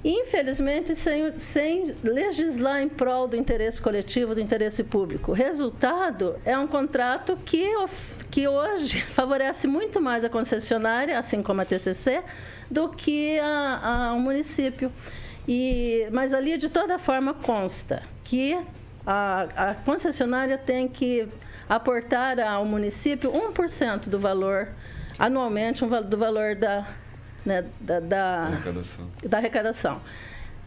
infelizmente 0.05 0.95
sem, 0.95 1.35
sem 1.35 1.95
legislar 2.03 2.79
em 2.79 2.87
prol 2.87 3.27
do 3.27 3.35
interesse 3.35 3.81
coletivo, 3.81 4.35
do 4.35 4.39
interesse 4.39 4.83
público. 4.83 5.31
O 5.31 5.33
resultado 5.33 6.35
é 6.45 6.55
um 6.55 6.67
contrato 6.67 7.35
que, 7.43 7.67
que 8.29 8.47
hoje 8.47 9.01
favorece 9.09 9.65
muito 9.65 9.99
mais 9.99 10.23
a 10.23 10.29
concessionária, 10.29 11.17
assim 11.17 11.41
como 11.41 11.61
a 11.61 11.65
TCC, 11.65 12.23
do 12.69 12.89
que 12.89 13.39
a, 13.39 13.79
a, 14.09 14.13
o 14.13 14.19
município. 14.19 14.91
E, 15.47 16.07
mas 16.11 16.33
ali, 16.33 16.55
de 16.55 16.69
toda 16.69 16.99
forma, 16.99 17.33
consta 17.33 18.03
que 18.23 18.55
a, 19.05 19.47
a 19.55 19.75
concessionária 19.75 20.57
tem 20.57 20.87
que 20.87 21.27
aportar 21.69 22.39
ao 22.39 22.65
município 22.65 23.31
1% 23.31 24.09
do 24.09 24.19
valor, 24.19 24.69
anualmente, 25.17 25.83
um, 25.83 25.89
do 26.01 26.17
valor 26.17 26.55
da, 26.55 26.87
né, 27.45 27.65
da, 27.79 27.99
da, 27.99 28.37
arrecadação. 28.39 29.11
da 29.23 29.37
arrecadação. 29.37 30.01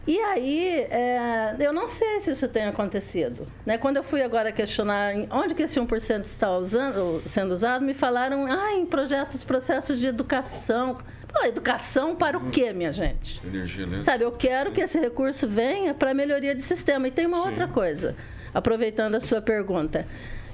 E 0.07 0.17
aí, 0.19 0.87
é, 0.89 1.55
eu 1.59 1.73
não 1.73 1.87
sei 1.87 2.19
se 2.21 2.31
isso 2.31 2.47
tem 2.47 2.65
acontecido. 2.65 3.47
Né? 3.65 3.77
Quando 3.77 3.97
eu 3.97 4.03
fui 4.03 4.23
agora 4.23 4.51
questionar 4.51 5.13
onde 5.29 5.53
que 5.53 5.63
esse 5.63 5.79
1% 5.79 6.25
está 6.25 6.57
usando, 6.57 7.21
sendo 7.25 7.51
usado, 7.51 7.85
me 7.85 7.93
falaram 7.93 8.47
ah, 8.47 8.73
em 8.73 8.85
projetos, 8.85 9.43
processos 9.43 9.99
de 9.99 10.07
educação. 10.07 10.97
Pô, 11.31 11.45
educação 11.45 12.15
para 12.15 12.37
o 12.37 12.49
quê, 12.49 12.73
minha 12.73 12.91
gente? 12.91 13.39
Energia 13.45 13.83
elétrica. 13.83 14.03
Sabe, 14.03 14.23
eu 14.23 14.31
quero 14.31 14.71
que 14.71 14.81
esse 14.81 14.99
recurso 14.99 15.47
venha 15.47 15.93
para 15.93 16.11
a 16.11 16.13
melhoria 16.13 16.55
de 16.55 16.61
sistema. 16.61 17.07
E 17.07 17.11
tem 17.11 17.25
uma 17.27 17.43
Sim. 17.43 17.49
outra 17.49 17.67
coisa, 17.67 18.15
aproveitando 18.53 19.15
a 19.15 19.19
sua 19.19 19.41
pergunta. 19.41 20.07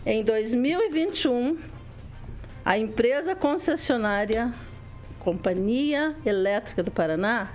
Em 0.06 0.24
2021, 0.24 1.58
a 2.64 2.78
empresa 2.78 3.36
concessionária 3.36 4.54
Companhia 5.20 6.16
Elétrica 6.26 6.84
do 6.84 6.92
Paraná, 6.92 7.52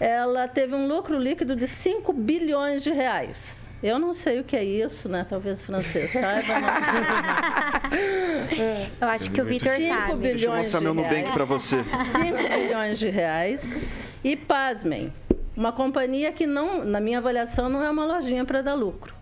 ela 0.00 0.48
teve 0.48 0.74
um 0.74 0.88
lucro 0.88 1.18
líquido 1.18 1.54
de 1.54 1.68
5 1.68 2.12
bilhões 2.12 2.82
de 2.82 2.90
reais. 2.90 3.65
Eu 3.82 3.98
não 3.98 4.14
sei 4.14 4.40
o 4.40 4.44
que 4.44 4.56
é 4.56 4.64
isso, 4.64 5.08
né? 5.08 5.26
Talvez 5.28 5.60
o 5.60 5.64
francês 5.64 6.10
saiba. 6.10 6.54
Eu 9.00 9.08
acho 9.08 9.30
que 9.30 9.40
o 9.40 9.44
Vitor 9.44 9.72
sabe. 9.72 9.80
5 9.80 10.16
bilhões 10.16 10.22
Deixa 10.22 10.46
eu 10.46 10.56
mostrar 10.56 10.80
meu 10.80 10.94
Nubank 10.94 11.32
para 11.32 11.44
você. 11.44 11.84
5 11.84 12.58
bilhões 12.58 12.98
de 12.98 13.10
reais. 13.10 13.86
E 14.24 14.36
pasmem, 14.36 15.12
uma 15.56 15.72
companhia 15.72 16.32
que 16.32 16.46
não, 16.46 16.84
na 16.84 17.00
minha 17.00 17.18
avaliação, 17.18 17.68
não 17.68 17.84
é 17.84 17.90
uma 17.90 18.04
lojinha 18.04 18.44
para 18.44 18.62
dar 18.62 18.74
lucro. 18.74 19.14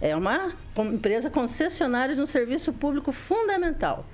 É 0.00 0.16
uma 0.16 0.52
empresa 0.76 1.30
concessionária 1.30 2.14
de 2.14 2.20
um 2.20 2.26
serviço 2.26 2.72
público 2.72 3.12
fundamental 3.12 4.04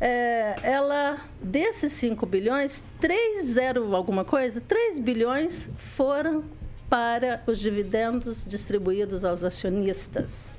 é, 0.00 0.56
ela, 0.62 1.18
desses 1.42 1.92
5 1.92 2.24
bilhões, 2.24 2.82
3 2.98 3.44
zero 3.44 3.94
alguma 3.94 4.24
coisa, 4.24 4.60
3 4.60 4.98
bilhões 4.98 5.70
foram 5.76 6.44
para 6.90 7.40
os 7.46 7.58
dividendos 7.58 8.44
distribuídos 8.44 9.24
aos 9.24 9.44
acionistas. 9.44 10.58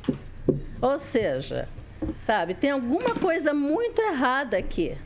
Ou 0.82 0.98
seja, 0.98 1.68
sabe, 2.20 2.56
tem 2.56 2.72
alguma 2.72 3.14
coisa 3.14 3.54
muito 3.54 4.02
errada 4.02 4.58
aqui. 4.58 4.98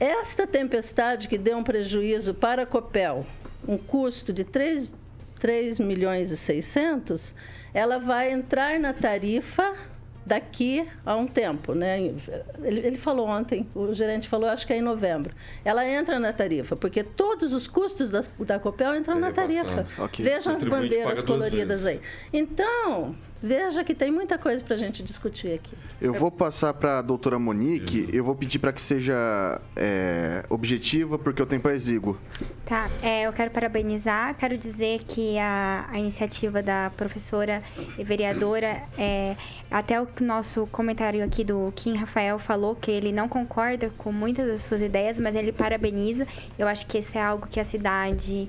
Esta 0.00 0.46
tempestade 0.46 1.28
que 1.28 1.38
deu 1.38 1.56
um 1.56 1.62
prejuízo 1.62 2.34
para 2.34 2.62
a 2.62 2.66
Copel, 2.66 3.24
um 3.66 3.78
custo 3.78 4.32
de 4.32 4.42
3, 4.44 4.90
3 5.38 5.78
milhões 5.78 6.32
e 6.32 6.36
600, 6.36 7.34
ela 7.72 7.98
vai 7.98 8.32
entrar 8.32 8.78
na 8.80 8.92
tarifa 8.92 9.74
daqui 10.28 10.86
a 11.04 11.16
um 11.16 11.26
tempo, 11.26 11.74
né? 11.74 11.98
Ele, 12.62 12.80
ele, 12.80 12.98
falou 12.98 13.26
ontem, 13.26 13.66
o 13.74 13.92
gerente 13.94 14.28
falou, 14.28 14.48
acho 14.48 14.66
que 14.66 14.72
é 14.74 14.76
em 14.76 14.82
novembro. 14.82 15.34
Ela 15.64 15.88
entra 15.88 16.18
na 16.20 16.32
tarifa, 16.32 16.76
porque 16.76 17.02
todos 17.02 17.54
os 17.54 17.66
custos 17.66 18.10
da, 18.10 18.20
da 18.40 18.58
Copel 18.58 18.94
entram 18.94 19.16
é 19.16 19.20
na 19.20 19.32
tarifa. 19.32 19.86
Okay. 19.98 20.24
Vejam 20.24 20.54
as 20.54 20.62
bandeiras 20.62 21.22
coloridas 21.22 21.86
aí. 21.86 22.00
Então, 22.30 23.16
veja 23.42 23.84
que 23.84 23.94
tem 23.94 24.10
muita 24.10 24.38
coisa 24.38 24.62
para 24.62 24.74
a 24.74 24.78
gente 24.78 25.02
discutir 25.02 25.54
aqui. 25.54 25.76
Eu 26.00 26.12
vou 26.12 26.30
passar 26.30 26.74
para 26.74 26.98
a 26.98 27.02
doutora 27.02 27.38
Monique, 27.38 28.08
eu 28.12 28.24
vou 28.24 28.34
pedir 28.34 28.58
para 28.58 28.72
que 28.72 28.80
seja 28.80 29.60
é, 29.76 30.44
objetiva, 30.48 31.18
porque 31.18 31.42
o 31.42 31.46
tempo 31.46 31.68
é 31.68 31.74
exíguo. 31.74 32.18
Tá, 32.64 32.90
é, 33.02 33.22
eu 33.22 33.32
quero 33.32 33.50
parabenizar, 33.50 34.34
quero 34.36 34.56
dizer 34.58 35.00
que 35.04 35.38
a, 35.38 35.86
a 35.90 35.98
iniciativa 35.98 36.62
da 36.62 36.90
professora 36.96 37.62
e 37.96 38.04
vereadora, 38.04 38.82
é, 38.96 39.36
até 39.70 40.00
o 40.00 40.08
nosso 40.20 40.66
comentário 40.68 41.24
aqui 41.24 41.44
do 41.44 41.72
Kim 41.74 41.94
Rafael 41.96 42.38
falou 42.38 42.74
que 42.74 42.90
ele 42.90 43.12
não 43.12 43.28
concorda 43.28 43.90
com 43.96 44.12
muitas 44.12 44.46
das 44.46 44.62
suas 44.62 44.80
ideias, 44.80 45.18
mas 45.18 45.34
ele 45.34 45.52
parabeniza. 45.52 46.26
Eu 46.58 46.68
acho 46.68 46.86
que 46.86 46.98
isso 46.98 47.16
é 47.16 47.22
algo 47.22 47.46
que 47.46 47.58
a 47.58 47.64
cidade 47.64 48.48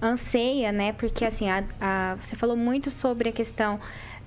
anseia, 0.00 0.72
né? 0.72 0.92
Porque 0.92 1.24
assim, 1.24 1.48
a, 1.48 1.64
a, 1.80 2.16
você 2.20 2.36
falou 2.36 2.56
muito 2.56 2.90
sobre 2.90 3.28
a 3.30 3.32
questão 3.32 3.80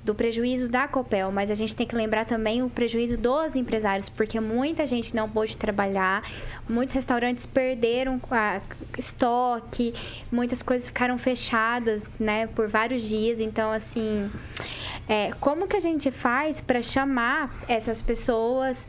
do 0.10 0.16
prejuízo 0.16 0.68
da 0.68 0.88
Copel, 0.88 1.32
mas 1.32 1.51
a 1.51 1.55
gente 1.55 1.76
tem 1.76 1.86
que 1.86 1.95
lembrar 1.95 2.26
também 2.26 2.64
o 2.64 2.70
prejuízo 2.70 3.16
dos 3.16 3.55
empresários, 3.55 4.10
porque 4.10 4.39
muita 4.39 4.88
gente 4.88 5.16
não 5.16 5.30
pôde 5.30 5.55
trabalhar, 5.55 6.24
muitos 6.68 6.95
restaurantes 6.95 7.45
perderam 7.45 8.20
estoque, 8.97 9.93
muitas 10.32 10.64
coisas 10.64 10.88
ficaram 10.88 11.16
fechadas, 11.20 12.03
né, 12.20 12.47
por 12.47 12.68
vários 12.68 13.03
dias. 13.03 13.39
Então, 13.39 13.72
assim, 13.72 14.32
é, 15.07 15.32
como 15.39 15.68
que 15.68 15.76
a 15.76 15.80
gente 15.80 16.10
faz 16.10 16.60
para 16.60 16.82
chamar 16.82 17.53
essas 17.68 18.01
pessoas 18.01 18.88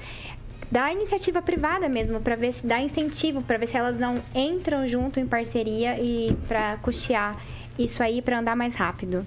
da 0.70 0.90
iniciativa 0.90 1.42
privada 1.42 1.86
mesmo, 1.86 2.18
para 2.18 2.34
ver 2.34 2.54
se 2.54 2.66
dá 2.66 2.80
incentivo, 2.80 3.42
para 3.42 3.58
ver 3.58 3.66
se 3.66 3.76
elas 3.76 3.98
não 3.98 4.22
entram 4.34 4.88
junto 4.88 5.20
em 5.20 5.26
parceria 5.26 6.00
e 6.00 6.34
para 6.48 6.78
custear 6.78 7.36
isso 7.78 8.02
aí 8.02 8.22
para 8.22 8.38
andar 8.38 8.56
mais 8.56 8.74
rápido. 8.74 9.26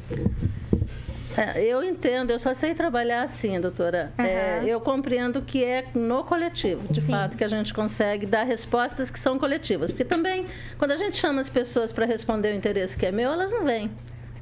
É, 1.37 1.63
eu 1.63 1.83
entendo, 1.83 2.31
eu 2.31 2.39
só 2.39 2.53
sei 2.53 2.73
trabalhar 2.73 3.23
assim, 3.23 3.59
doutora. 3.59 4.11
Uhum. 4.17 4.25
É, 4.25 4.63
eu 4.65 4.79
compreendo 4.79 5.41
que 5.41 5.63
é 5.63 5.85
no 5.93 6.23
coletivo, 6.23 6.81
de 6.91 7.01
Sim. 7.01 7.11
fato, 7.11 7.35
que 7.37 7.43
a 7.43 7.47
gente 7.47 7.73
consegue 7.73 8.25
dar 8.25 8.43
respostas 8.43 9.09
que 9.09 9.19
são 9.19 9.39
coletivas. 9.39 9.91
Porque 9.91 10.05
também, 10.05 10.45
quando 10.77 10.91
a 10.91 10.97
gente 10.97 11.17
chama 11.17 11.41
as 11.41 11.49
pessoas 11.49 11.91
para 11.91 12.05
responder 12.05 12.53
o 12.53 12.55
interesse 12.55 12.97
que 12.97 13.05
é 13.05 13.11
meu, 13.11 13.31
elas 13.31 13.51
não 13.51 13.65
vêm. 13.65 13.89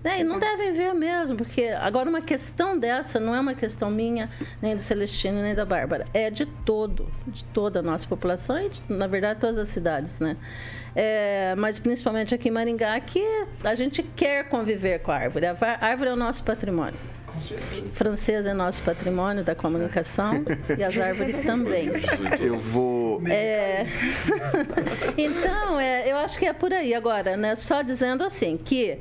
Né? 0.03 0.21
E 0.21 0.23
não 0.23 0.39
devem 0.39 0.71
ver 0.73 0.93
mesmo, 0.93 1.37
porque 1.37 1.67
agora 1.67 2.09
uma 2.09 2.21
questão 2.21 2.77
dessa 2.77 3.19
não 3.19 3.35
é 3.35 3.39
uma 3.39 3.53
questão 3.53 3.91
minha, 3.91 4.29
nem 4.61 4.75
do 4.75 4.81
Celestino, 4.81 5.41
nem 5.41 5.53
da 5.53 5.65
Bárbara. 5.65 6.07
É 6.13 6.31
de 6.31 6.45
todo, 6.45 7.07
de 7.27 7.43
toda 7.45 7.79
a 7.79 7.83
nossa 7.83 8.07
população 8.07 8.59
e, 8.59 8.69
de, 8.69 8.81
na 8.89 9.05
verdade, 9.05 9.39
todas 9.39 9.57
as 9.57 9.69
cidades, 9.69 10.19
né? 10.19 10.37
É, 10.95 11.53
mas 11.55 11.79
principalmente 11.79 12.33
aqui 12.33 12.49
em 12.49 12.51
Maringá, 12.51 12.99
que 12.99 13.23
a 13.63 13.75
gente 13.75 14.03
quer 14.03 14.49
conviver 14.49 14.99
com 14.99 15.11
a 15.11 15.15
árvore. 15.15 15.45
A 15.45 15.55
árvore 15.79 16.09
é 16.09 16.13
o 16.13 16.17
nosso 16.17 16.43
patrimônio. 16.43 16.99
Francês 17.93 18.45
é 18.45 18.53
nosso 18.53 18.83
patrimônio 18.83 19.43
da 19.43 19.55
comunicação 19.55 20.43
e 20.77 20.83
as 20.83 20.97
árvores 20.99 21.39
também. 21.41 21.89
Eu 22.39 22.59
vou. 22.59 23.21
É... 23.25 23.85
então, 25.17 25.79
é, 25.79 26.11
eu 26.11 26.17
acho 26.17 26.37
que 26.37 26.45
é 26.45 26.51
por 26.51 26.73
aí. 26.73 26.93
Agora, 26.93 27.37
né, 27.37 27.55
só 27.55 27.81
dizendo 27.81 28.23
assim 28.23 28.57
que 28.57 28.99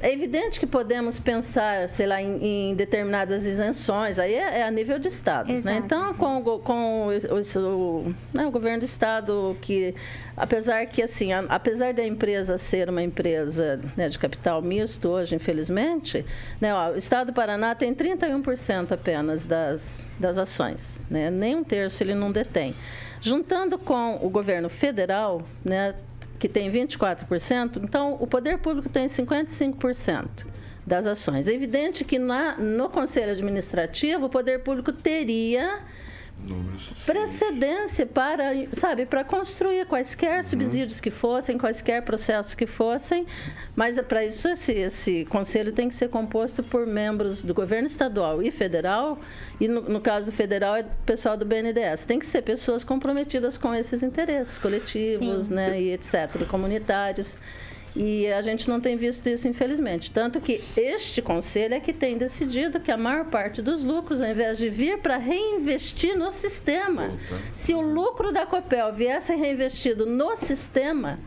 é 0.00 0.12
evidente 0.12 0.60
que 0.60 0.66
podemos 0.66 1.18
pensar, 1.18 1.88
sei 1.88 2.06
lá, 2.06 2.22
em, 2.22 2.70
em 2.70 2.74
determinadas 2.74 3.44
isenções, 3.44 4.18
aí 4.18 4.34
é, 4.34 4.60
é, 4.60 4.62
a 4.62 4.70
nível 4.70 4.98
de 4.98 5.08
Estado. 5.08 5.52
Né? 5.52 5.82
Então, 5.84 6.14
com, 6.14 6.42
com 6.60 7.08
o, 7.08 7.10
o, 7.10 8.14
né, 8.32 8.46
o, 8.46 8.50
governo 8.50 8.80
do 8.80 8.84
Estado, 8.84 9.56
que 9.60 9.94
apesar 10.36 10.86
que 10.86 11.02
assim, 11.02 11.32
a, 11.32 11.40
apesar 11.48 11.92
da 11.92 12.04
empresa 12.04 12.56
ser 12.56 12.88
uma 12.88 13.02
empresa 13.02 13.80
né, 13.96 14.08
de 14.08 14.18
capital 14.18 14.62
misto 14.62 15.08
hoje, 15.08 15.34
infelizmente, 15.34 16.24
né, 16.60 16.72
ó, 16.74 16.92
o 16.92 16.96
Estado 16.96 17.28
do 17.28 17.32
Paraná 17.32 17.74
tem 17.74 17.94
31% 17.94 18.92
apenas 18.92 19.46
das, 19.46 20.08
das 20.18 20.38
ações, 20.38 21.00
né? 21.10 21.30
nem 21.30 21.56
um 21.56 21.64
terço 21.64 22.02
ele 22.02 22.14
não 22.14 22.30
detém. 22.30 22.74
Juntando 23.20 23.76
com 23.78 24.16
o 24.22 24.30
governo 24.30 24.68
federal, 24.68 25.42
né, 25.64 25.94
que 26.38 26.48
tem 26.48 26.70
24%, 26.70 27.82
então 27.82 28.16
o 28.20 28.26
poder 28.26 28.58
público 28.58 28.88
tem 28.88 29.06
55% 29.06 30.46
das 30.86 31.06
ações. 31.06 31.48
É 31.48 31.52
evidente 31.52 32.04
que 32.04 32.18
na, 32.18 32.56
no 32.56 32.88
Conselho 32.88 33.32
Administrativo 33.32 34.26
o 34.26 34.28
poder 34.28 34.60
público 34.60 34.92
teria 34.92 35.80
precedência 37.04 38.06
para, 38.06 38.52
sabe, 38.72 39.04
para 39.04 39.24
construir 39.24 39.86
quaisquer 39.86 40.38
uhum. 40.38 40.42
subsídios 40.42 41.00
que 41.00 41.10
fossem, 41.10 41.58
quaisquer 41.58 42.02
processos 42.02 42.54
que 42.54 42.66
fossem, 42.66 43.26
mas 43.76 44.00
para 44.02 44.24
isso 44.24 44.48
esse, 44.48 44.72
esse 44.72 45.24
conselho 45.26 45.72
tem 45.72 45.88
que 45.88 45.94
ser 45.94 46.08
composto 46.08 46.62
por 46.62 46.86
membros 46.86 47.42
do 47.42 47.52
governo 47.52 47.86
estadual 47.86 48.42
e 48.42 48.50
federal, 48.50 49.18
e 49.60 49.68
no, 49.68 49.82
no 49.82 50.00
caso 50.00 50.32
federal 50.32 50.76
é 50.76 50.84
pessoal 51.04 51.36
do 51.36 51.44
BNDES. 51.44 52.04
Tem 52.04 52.18
que 52.18 52.26
ser 52.26 52.42
pessoas 52.42 52.84
comprometidas 52.84 53.58
com 53.58 53.74
esses 53.74 54.02
interesses 54.02 54.56
coletivos, 54.58 55.46
Sim. 55.46 55.54
né, 55.54 55.80
e 55.80 55.92
etc, 55.92 56.46
comunitários. 56.48 57.38
E 58.00 58.32
a 58.32 58.40
gente 58.42 58.68
não 58.68 58.80
tem 58.80 58.96
visto 58.96 59.28
isso, 59.28 59.48
infelizmente. 59.48 60.12
Tanto 60.12 60.40
que 60.40 60.62
este 60.76 61.20
conselho 61.20 61.74
é 61.74 61.80
que 61.80 61.92
tem 61.92 62.16
decidido 62.16 62.78
que 62.78 62.92
a 62.92 62.96
maior 62.96 63.24
parte 63.24 63.60
dos 63.60 63.82
lucros, 63.82 64.22
ao 64.22 64.30
invés 64.30 64.56
de 64.56 64.70
vir 64.70 64.98
para 64.98 65.16
reinvestir 65.16 66.16
no 66.16 66.30
sistema, 66.30 67.10
se 67.56 67.74
o 67.74 67.80
lucro 67.80 68.30
da 68.30 68.46
Copel 68.46 68.92
viesse 68.92 69.34
reinvestido 69.34 70.06
no 70.06 70.36
sistema, 70.36 71.18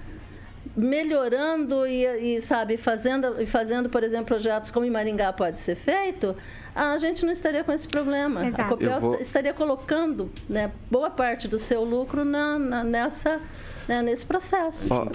melhorando 0.73 1.85
e, 1.85 2.37
e, 2.37 2.41
sabe 2.41 2.77
fazendo 2.77 3.45
fazendo 3.45 3.89
por 3.89 4.05
exemplo 4.05 4.27
projetos 4.27 4.71
como 4.71 4.85
em 4.85 4.89
Maringá 4.89 5.33
pode 5.33 5.59
ser 5.59 5.75
feito 5.75 6.33
a 6.73 6.97
gente 6.97 7.25
não 7.25 7.31
estaria 7.33 7.61
com 7.61 7.73
esse 7.73 7.89
problema 7.89 8.45
Exato. 8.45 8.61
a 8.61 8.67
Copel 8.69 9.01
vou... 9.01 9.15
estaria 9.15 9.53
colocando 9.53 10.31
né, 10.47 10.71
boa 10.89 11.09
parte 11.09 11.45
do 11.45 11.59
seu 11.59 11.83
lucro 11.83 12.23
na, 12.23 12.57
na 12.57 12.83
nessa 12.85 13.41
né, 13.87 14.01
nesse 14.01 14.25
processo. 14.25 14.87
Ó, 14.93 15.05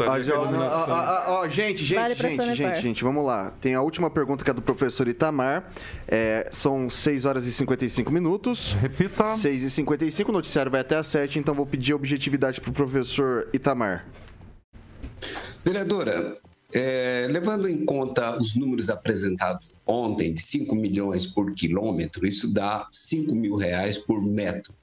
ó, 1.41 1.49
gente, 1.49 1.85
gente, 1.85 1.95
vale 1.95 2.15
gente, 2.15 2.55
gente, 2.55 2.81
gente, 2.81 3.05
vamos 3.05 3.25
lá. 3.25 3.53
Tem 3.61 3.75
a 3.75 3.83
última 3.83 4.11
pergunta 4.11 4.45
que 4.45 4.51
é 4.51 4.55
do 4.55 4.63
professor 4.63 5.09
Itamar. 5.09 5.69
É, 6.09 6.49
são 6.51 6.89
6 6.91 7.25
horas 7.25 7.47
e 7.47 7.53
55 7.53 8.11
minutos. 8.11 8.73
Repita. 8.73 9.37
6 9.37 9.63
e 9.63 9.71
55, 9.71 10.31
o 10.31 10.33
noticiário 10.33 10.71
vai 10.71 10.81
até 10.81 10.97
às 10.97 11.07
7, 11.07 11.39
então 11.39 11.55
vou 11.55 11.67
pedir 11.67 11.95
objetividade 11.95 12.61
para 12.61 12.71
o 12.71 12.73
professor 12.73 13.49
Itamar. 13.53 14.07
Vereadora, 15.65 16.37
é, 16.75 17.27
levando 17.31 17.69
em 17.69 17.85
conta 17.85 18.37
os 18.37 18.55
números 18.55 18.91
apresentados 18.91 19.75
ontem 19.87 20.33
de 20.33 20.41
5 20.41 20.75
milhões 20.75 21.27
por 21.27 21.53
quilômetro, 21.55 22.27
isso 22.27 22.53
dá 22.53 22.87
5 22.91 23.35
mil 23.35 23.57
reais 23.57 23.99
por 23.99 24.23
metro. 24.23 24.75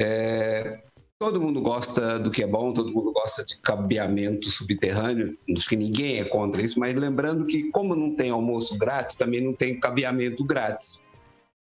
É, 0.00 0.82
Todo 1.20 1.38
mundo 1.38 1.60
gosta 1.60 2.18
do 2.18 2.30
que 2.30 2.42
é 2.42 2.46
bom, 2.46 2.72
todo 2.72 2.94
mundo 2.94 3.12
gosta 3.12 3.44
de 3.44 3.58
cabeamento 3.58 4.50
subterrâneo, 4.50 5.36
acho 5.54 5.68
que 5.68 5.76
ninguém 5.76 6.18
é 6.18 6.24
contra 6.24 6.62
isso, 6.62 6.80
mas 6.80 6.94
lembrando 6.94 7.44
que, 7.44 7.70
como 7.70 7.94
não 7.94 8.16
tem 8.16 8.30
almoço 8.30 8.78
grátis, 8.78 9.16
também 9.16 9.42
não 9.42 9.52
tem 9.52 9.78
cabeamento 9.78 10.42
grátis. 10.42 11.04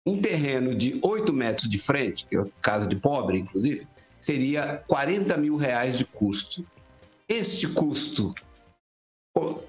Um 0.05 0.21
terreno 0.21 0.75
de 0.75 0.99
8 1.01 1.33
metros 1.33 1.71
de 1.71 1.79
frente, 1.79 2.27
que 2.27 2.37
é 2.37 2.45
casa 2.61 2.89
de 2.89 2.97
pobre, 2.97 3.39
inclusive, 3.39 3.87
seria 4.21 4.83
40 4.89 5.37
mil 5.37 5.57
reais 5.57 5.97
de 5.97 6.05
custo. 6.05 6.67
Este 7.29 7.69
custo 7.69 8.35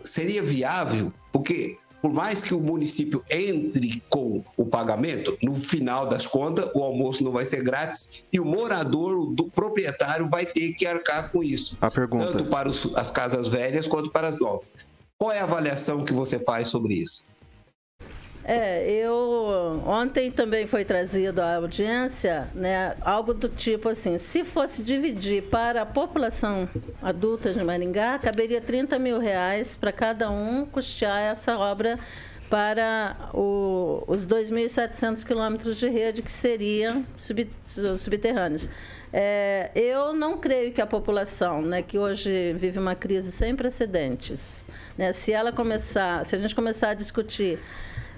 seria 0.02 0.42
viável, 0.42 1.14
porque 1.32 1.78
por 2.02 2.14
mais 2.14 2.42
que 2.42 2.54
o 2.54 2.60
município 2.60 3.24
entre 3.30 4.02
com 4.10 4.44
o 4.56 4.66
pagamento, 4.66 5.38
no 5.42 5.56
final 5.56 6.08
das 6.08 6.26
contas, 6.26 6.70
o 6.74 6.84
almoço 6.84 7.24
não 7.24 7.32
vai 7.32 7.46
ser 7.46 7.64
grátis 7.64 8.24
e 8.32 8.40
o 8.40 8.46
morador, 8.46 9.34
do 9.34 9.46
proprietário, 9.50 10.30
vai 10.30 10.46
ter 10.46 10.74
que 10.74 10.86
arcar 10.86 11.32
com 11.32 11.44
isso. 11.44 11.78
A 11.82 11.90
pergunta. 11.90 12.28
Tanto 12.28 12.46
para 12.46 12.70
os, 12.70 12.96
as 12.96 13.12
casas 13.12 13.48
velhas 13.48 13.88
quanto 13.88 14.12
para 14.12 14.30
as 14.30 14.40
novas. 14.40 14.74
Qual 15.18 15.32
é 15.32 15.40
a 15.40 15.44
avaliação 15.44 16.06
que 16.06 16.14
você 16.14 16.38
faz 16.38 16.68
sobre 16.68 16.94
isso? 16.96 17.24
É, 18.50 18.90
eu 18.90 19.84
ontem 19.86 20.32
também 20.32 20.66
foi 20.66 20.86
trazido 20.86 21.42
à 21.42 21.56
audiência, 21.58 22.48
né, 22.56 22.96
algo 23.02 23.34
do 23.34 23.50
tipo 23.50 23.90
assim, 23.90 24.18
se 24.18 24.46
fosse 24.46 24.82
dividir 24.82 25.44
para 25.50 25.82
a 25.82 25.86
população 25.86 26.70
adulta 27.02 27.54
de 27.54 27.62
Maringá, 27.62 28.18
caberia 28.18 28.62
30 28.62 28.98
mil 29.00 29.20
reais 29.20 29.76
para 29.76 29.92
cada 29.92 30.32
um 30.32 30.66
custear 30.66 31.24
essa 31.24 31.58
obra 31.58 32.00
para 32.50 33.18
o, 33.34 34.06
os 34.08 34.26
2.700 34.26 35.26
quilômetros 35.26 35.76
de 35.76 35.90
rede 35.90 36.22
que 36.22 36.32
seriam 36.32 37.06
sub, 37.18 37.50
subterrâneos. 37.98 38.70
É, 39.12 39.72
eu 39.76 40.14
não 40.14 40.38
creio 40.38 40.72
que 40.72 40.80
a 40.80 40.88
população, 40.88 41.62
né, 41.62 41.82
que 41.82 42.00
hoje 42.00 42.54
vive 42.54 42.80
uma 42.80 42.96
crise 42.96 43.30
sem 43.30 43.54
precedentes, 43.58 44.64
né, 44.98 45.12
se 45.12 45.34
ela 45.34 45.52
começar, 45.52 46.26
se 46.26 46.34
a 46.34 46.40
gente 46.40 46.56
começar 46.56 46.92
a 46.92 46.94
discutir 46.94 47.60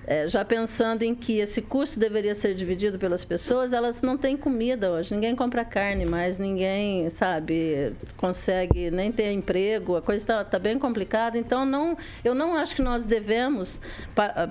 é, 0.10 0.28
já 0.28 0.43
pensando 0.43 1.03
em 1.03 1.14
que 1.14 1.38
esse 1.38 1.62
custo 1.62 1.99
deveria 1.99 2.34
ser 2.34 2.55
dividido 2.55 2.97
pelas 2.97 3.24
pessoas, 3.24 3.74
elas 3.74 4.01
não 4.01 4.18
têm 4.18 4.36
comida 4.36 4.91
hoje. 4.91 5.14
Ninguém 5.14 5.36
compra 5.36 5.64
carne 5.64 6.03
mais, 6.03 6.39
ninguém, 6.39 7.07
sabe, 7.12 7.93
consegue 8.18 8.89
nem 8.89 9.12
ter 9.12 9.32
emprego. 9.32 9.95
A 9.95 10.01
coisa 10.01 10.24
está 10.24 10.43
tá 10.43 10.57
bem 10.57 10.80
complicada. 10.80 11.38
Então, 11.38 11.64
não, 11.64 11.95
eu 12.26 12.34
não 12.34 12.57
acho 12.57 12.76
que 12.76 12.82
nós 12.82 13.05
devemos 13.05 13.80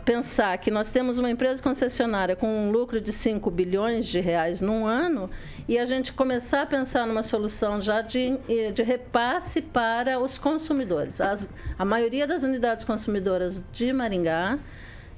pensar 0.04 0.56
que 0.59 0.70
nós 0.70 0.92
temos 0.92 1.18
uma 1.18 1.28
empresa 1.28 1.61
concessionária 1.61 2.36
com 2.36 2.46
um 2.46 2.70
lucro 2.70 3.00
de 3.00 3.11
5 3.11 3.50
bilhões 3.50 4.06
de 4.06 4.20
reais 4.20 4.61
num 4.61 4.86
ano 4.86 5.28
e 5.66 5.76
a 5.76 5.84
gente 5.84 6.12
começar 6.12 6.62
a 6.62 6.66
pensar 6.66 7.04
numa 7.04 7.24
solução 7.24 7.82
já 7.82 8.00
de, 8.00 8.38
de 8.72 8.84
repasse 8.84 9.61
para 9.61 10.20
os 10.20 10.38
consumidores. 10.38 11.20
As, 11.20 11.48
a 11.76 11.84
maioria 11.84 12.28
das 12.28 12.44
unidades 12.44 12.84
consumidoras 12.84 13.61
de 13.72 13.92
Maringá 13.92 14.56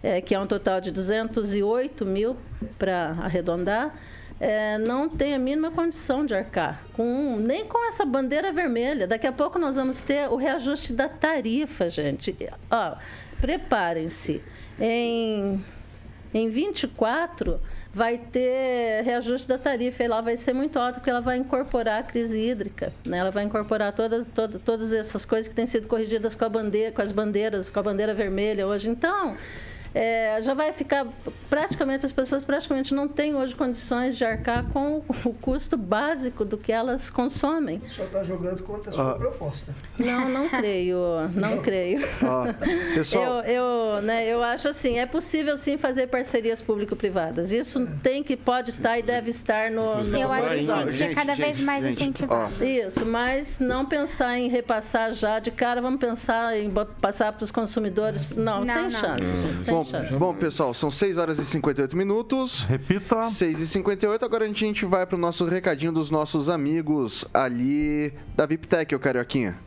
é, 0.03 0.21
que 0.21 0.35
é 0.35 0.41
um 0.41 0.47
total 0.47 0.81
de 0.81 0.91
208 0.91 2.07
mil 2.07 2.37
para 2.79 3.17
arredondar, 3.21 3.95
é, 4.41 4.79
não 4.79 5.07
tem 5.09 5.35
a 5.35 5.39
mínima 5.39 5.71
condição 5.71 6.25
de 6.25 6.35
arcar, 6.35 6.83
com, 6.95 7.37
nem 7.37 7.67
com 7.67 7.87
essa 7.87 8.07
bandeira 8.07 8.51
vermelha. 8.51 9.07
Daqui 9.07 9.27
a 9.27 9.33
pouco 9.33 9.59
nós 9.59 9.77
vamos 9.77 10.01
ter 10.01 10.31
o 10.31 10.37
reajuste 10.37 10.95
da 10.95 11.09
tarifa, 11.09 11.91
gente. 11.91 12.35
Ó, 12.71 12.97
preparem-se. 13.39 14.43
Em, 14.81 15.63
em 16.33 16.49
24 16.49 17.61
vai 17.93 18.17
ter 18.17 19.03
reajuste 19.03 19.47
da 19.47 19.59
tarifa 19.59 20.05
e 20.05 20.09
lá 20.09 20.23
vai 20.23 20.37
ser 20.37 20.55
muito 20.55 20.79
alto 20.79 20.95
porque 20.95 21.11
ela 21.11 21.21
vai 21.21 21.37
incorporar 21.37 22.01
a 22.01 22.03
crise 22.03 22.41
hídrica, 22.41 22.95
né? 23.05 23.19
Ela 23.19 23.31
vai 23.31 23.45
incorporar 23.45 23.93
todas, 23.93 24.29
todas, 24.29 24.63
todas 24.63 24.93
essas 24.93 25.27
coisas 25.27 25.49
que 25.49 25.55
têm 25.55 25.67
sido 25.67 25.87
corrigidas 25.87 26.35
com 26.35 26.45
a 26.45 26.49
bandeira, 26.49 26.93
com 26.93 27.03
as 27.03 27.13
bandeiras, 27.13 27.69
com 27.69 27.81
a 27.81 27.83
bandeira 27.83 28.15
vermelha 28.15 28.67
hoje. 28.67 28.89
Então, 28.89 29.37
é, 29.95 30.41
já 30.43 30.55
vai 30.55 30.73
ficar 30.73 31.07
praticamente 31.49 32.07
as 32.07 32.13
pessoas 32.13 32.45
praticamente 32.45 32.95
não 32.95 33.09
têm 33.09 33.35
hoje 33.35 33.55
condições 33.55 34.17
de 34.17 34.25
arcar 34.25 34.65
com 34.73 35.03
o 35.25 35.35
custo 35.35 35.77
básico 35.77 36.45
do 36.45 36.57
que 36.57 36.71
elas 36.71 37.11
consomem. 37.11 37.83
Só 37.89 38.05
está 38.05 38.23
jogando 38.23 38.63
contra 38.63 38.91
a 38.91 38.93
sua 38.93 39.15
proposta. 39.17 39.73
Não, 39.99 40.29
não 40.29 40.49
creio, 40.51 40.99
não, 41.35 41.57
não. 41.57 41.63
creio. 41.63 42.01
pessoal, 42.95 43.43
eu, 43.43 43.63
eu, 43.63 44.03
né, 44.03 44.27
eu 44.27 44.43
acho 44.43 44.69
assim, 44.69 44.99
é 44.99 45.07
possível 45.07 45.57
sim 45.57 45.77
fazer 45.77 46.07
parcerias 46.07 46.63
público-privadas. 46.63 47.53
Isso 47.53 47.83
é. 47.83 47.89
tem 48.03 48.23
que 48.23 48.37
pode 48.37 48.71
estar 48.71 48.99
e 48.99 49.03
deve 49.03 49.31
estar 49.31 49.71
no, 49.71 50.05
no 50.05 50.17
eu 50.17 50.31
acho 50.31 50.49
que 50.97 51.03
é 51.03 51.15
cada 51.15 51.35
gente, 51.35 51.47
vez 51.47 51.61
mais 51.61 51.85
gente, 51.85 52.01
incentivado. 52.01 52.65
Isso, 52.65 53.05
mas 53.05 53.59
não 53.59 53.85
pensar 53.85 54.39
em 54.39 54.49
repassar 54.49 55.13
já 55.13 55.39
de 55.39 55.51
cara, 55.51 55.81
vamos 55.81 55.99
pensar 55.99 56.57
em 56.57 56.73
passar 57.01 57.33
para 57.33 57.45
os 57.45 57.51
consumidores. 57.51 58.37
Não, 58.37 58.61
não 58.61 58.67
sem 58.67 58.83
não. 58.83 58.91
chance. 58.91 59.33
Hum. 59.33 59.57
Sem 59.57 59.75
Bom, 59.75 59.80
bom, 60.19 60.35
pessoal, 60.35 60.75
são 60.75 60.91
6 60.91 61.19
horas 61.19 61.39
e 61.39 61.45
58 61.45 61.97
minutos. 61.97 62.63
Repita. 62.63 63.25
6 63.25 63.61
e 63.61 63.67
58. 63.67 64.25
Agora 64.25 64.45
a 64.45 64.49
gente 64.49 64.85
vai 64.85 65.07
para 65.07 65.17
o 65.17 65.19
nosso 65.19 65.45
recadinho 65.47 65.93
dos 65.93 66.11
nossos 66.11 66.49
amigos 66.49 67.25
ali 67.33 68.13
da 68.37 68.47
VIPTEC, 68.47 68.95
o 68.95 68.99
Carioquinha. 68.99 69.59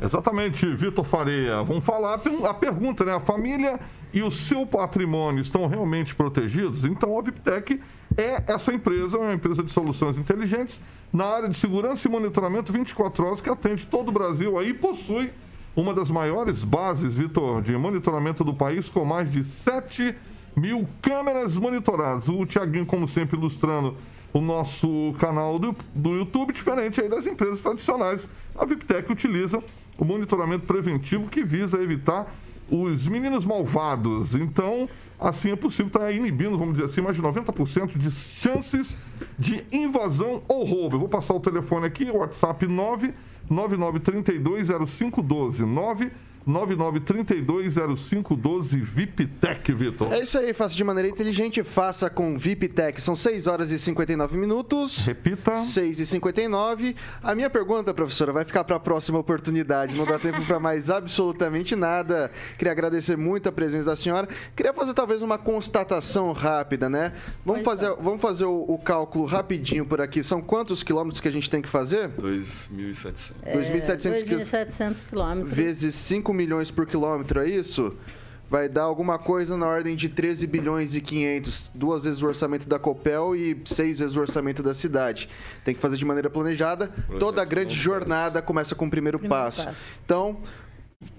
Exatamente, 0.00 0.66
Vitor 0.74 1.04
Faria. 1.04 1.62
Vamos 1.62 1.84
falar 1.84 2.20
a 2.44 2.54
pergunta, 2.54 3.04
né? 3.04 3.14
A 3.14 3.20
família 3.20 3.78
e 4.12 4.22
o 4.22 4.30
seu 4.30 4.66
patrimônio 4.66 5.40
estão 5.40 5.66
realmente 5.66 6.14
protegidos? 6.14 6.84
Então 6.84 7.18
a 7.18 7.22
VIPTEC 7.22 7.80
é 8.16 8.42
essa 8.46 8.72
empresa, 8.72 9.18
uma 9.18 9.32
empresa 9.32 9.62
de 9.62 9.70
soluções 9.70 10.18
inteligentes 10.18 10.80
na 11.12 11.24
área 11.24 11.48
de 11.48 11.56
segurança 11.56 12.06
e 12.06 12.10
monitoramento 12.10 12.72
24 12.72 13.24
horas 13.24 13.40
que 13.40 13.48
atende 13.48 13.86
todo 13.86 14.08
o 14.08 14.12
Brasil 14.12 14.58
aí 14.58 14.74
possui 14.74 15.30
uma 15.74 15.94
das 15.94 16.10
maiores 16.10 16.64
bases, 16.64 17.16
Vitor, 17.16 17.62
de 17.62 17.76
monitoramento 17.76 18.44
do 18.44 18.52
país, 18.52 18.88
com 18.88 19.04
mais 19.04 19.30
de 19.30 19.42
7 19.42 20.14
mil 20.54 20.86
câmeras 21.00 21.56
monitoradas. 21.56 22.28
O 22.28 22.44
Tiaguinho, 22.44 22.84
como 22.84 23.08
sempre, 23.08 23.36
ilustrando 23.36 23.96
o 24.32 24.40
nosso 24.40 25.14
canal 25.18 25.58
do, 25.58 25.74
do 25.94 26.16
YouTube, 26.16 26.52
diferente 26.52 27.00
aí 27.00 27.08
das 27.08 27.26
empresas 27.26 27.60
tradicionais. 27.60 28.28
A 28.54 28.64
VIPTEC 28.64 29.10
utiliza 29.10 29.62
o 29.98 30.04
monitoramento 30.04 30.66
preventivo 30.66 31.28
que 31.28 31.42
visa 31.42 31.82
evitar 31.82 32.34
os 32.70 33.06
meninos 33.06 33.44
malvados. 33.44 34.34
Então, 34.34 34.88
assim 35.18 35.52
é 35.52 35.56
possível 35.56 35.86
estar 35.86 36.10
inibindo, 36.12 36.56
vamos 36.58 36.74
dizer 36.74 36.86
assim, 36.86 37.00
mais 37.00 37.16
de 37.16 37.22
90% 37.22 37.98
de 37.98 38.10
chances 38.10 38.96
de 39.38 39.64
invasão 39.72 40.42
ou 40.48 40.64
roubo. 40.64 40.96
Eu 40.96 41.00
vou 41.00 41.08
passar 41.08 41.34
o 41.34 41.40
telefone 41.40 41.86
aqui, 41.86 42.10
WhatsApp 42.10 42.66
9 42.66 43.12
99320512 43.50 45.66
9 45.66 46.10
99320512 46.46 48.80
VIPTEC, 48.80 49.72
Vitor. 49.72 50.12
É 50.12 50.20
isso 50.20 50.38
aí, 50.38 50.52
faça 50.52 50.74
de 50.74 50.84
maneira 50.84 51.08
inteligente, 51.08 51.62
faça 51.62 52.10
com 52.10 52.36
VIPTEC. 52.36 53.00
São 53.00 53.16
6 53.16 53.46
horas 53.46 53.70
e 53.70 53.78
59 53.78 54.36
minutos. 54.36 55.04
Repita. 55.04 55.56
6 55.56 56.00
e 56.00 56.06
59. 56.06 56.96
A 57.22 57.34
minha 57.34 57.48
pergunta, 57.48 57.94
professora, 57.94 58.32
vai 58.32 58.44
ficar 58.44 58.64
para 58.64 58.76
a 58.76 58.80
próxima 58.80 59.18
oportunidade. 59.18 59.96
Não 59.96 60.04
dá 60.04 60.18
tempo 60.18 60.44
para 60.44 60.58
mais 60.58 60.90
absolutamente 60.90 61.76
nada. 61.76 62.30
Queria 62.58 62.72
agradecer 62.72 63.16
muito 63.16 63.48
a 63.48 63.52
presença 63.52 63.86
da 63.86 63.96
senhora. 63.96 64.28
Queria 64.56 64.72
fazer 64.72 64.94
talvez 64.94 65.22
uma 65.22 65.38
constatação 65.38 66.32
rápida, 66.32 66.88
né? 66.88 67.12
Vamos 67.44 67.62
fazer, 67.62 67.94
vamos 68.00 68.20
fazer 68.20 68.44
o, 68.44 68.64
o 68.68 68.78
cálculo 68.78 69.24
rapidinho 69.24 69.86
por 69.86 70.00
aqui. 70.00 70.22
São 70.22 70.40
quantos 70.40 70.82
quilômetros 70.82 71.20
que 71.20 71.28
a 71.28 71.32
gente 71.32 71.48
tem 71.48 71.62
que 71.62 71.68
fazer? 71.68 72.08
2.700. 72.10 73.32
É, 73.42 73.56
2.700 73.56 75.06
quilômetros. 75.06 75.52
Vezes 75.52 75.94
5 75.94 76.31
milhões 76.32 76.70
por 76.70 76.86
quilômetro, 76.86 77.40
é 77.40 77.48
isso? 77.48 77.96
Vai 78.50 78.68
dar 78.68 78.82
alguma 78.82 79.18
coisa 79.18 79.56
na 79.56 79.66
ordem 79.66 79.96
de 79.96 80.10
13 80.10 80.46
bilhões 80.46 80.94
e 80.94 81.00
500, 81.00 81.72
duas 81.74 82.04
vezes 82.04 82.20
o 82.22 82.26
orçamento 82.26 82.68
da 82.68 82.78
Copel 82.78 83.34
e 83.34 83.58
seis 83.64 83.98
vezes 83.98 84.14
o 84.14 84.20
orçamento 84.20 84.62
da 84.62 84.74
cidade. 84.74 85.28
Tem 85.64 85.74
que 85.74 85.80
fazer 85.80 85.96
de 85.96 86.04
maneira 86.04 86.28
planejada. 86.28 86.90
Toda 87.18 87.42
grande 87.46 87.74
jornada 87.74 88.42
começa 88.42 88.74
com 88.74 88.84
o 88.86 88.90
primeiro, 88.90 89.18
Primeiro 89.18 89.42
passo. 89.44 89.64
passo. 89.64 90.00
Então, 90.04 90.36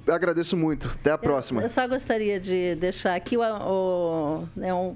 agradeço 0.07 0.55
muito. 0.55 0.87
Até 0.89 1.09
a 1.11 1.17
próxima. 1.17 1.61
Eu 1.63 1.69
só 1.69 1.87
gostaria 1.87 2.39
de 2.39 2.75
deixar 2.75 3.15
aqui 3.15 3.35
o, 3.35 3.41
o- 3.41 4.47
né, 4.55 4.71
um- 4.73 4.95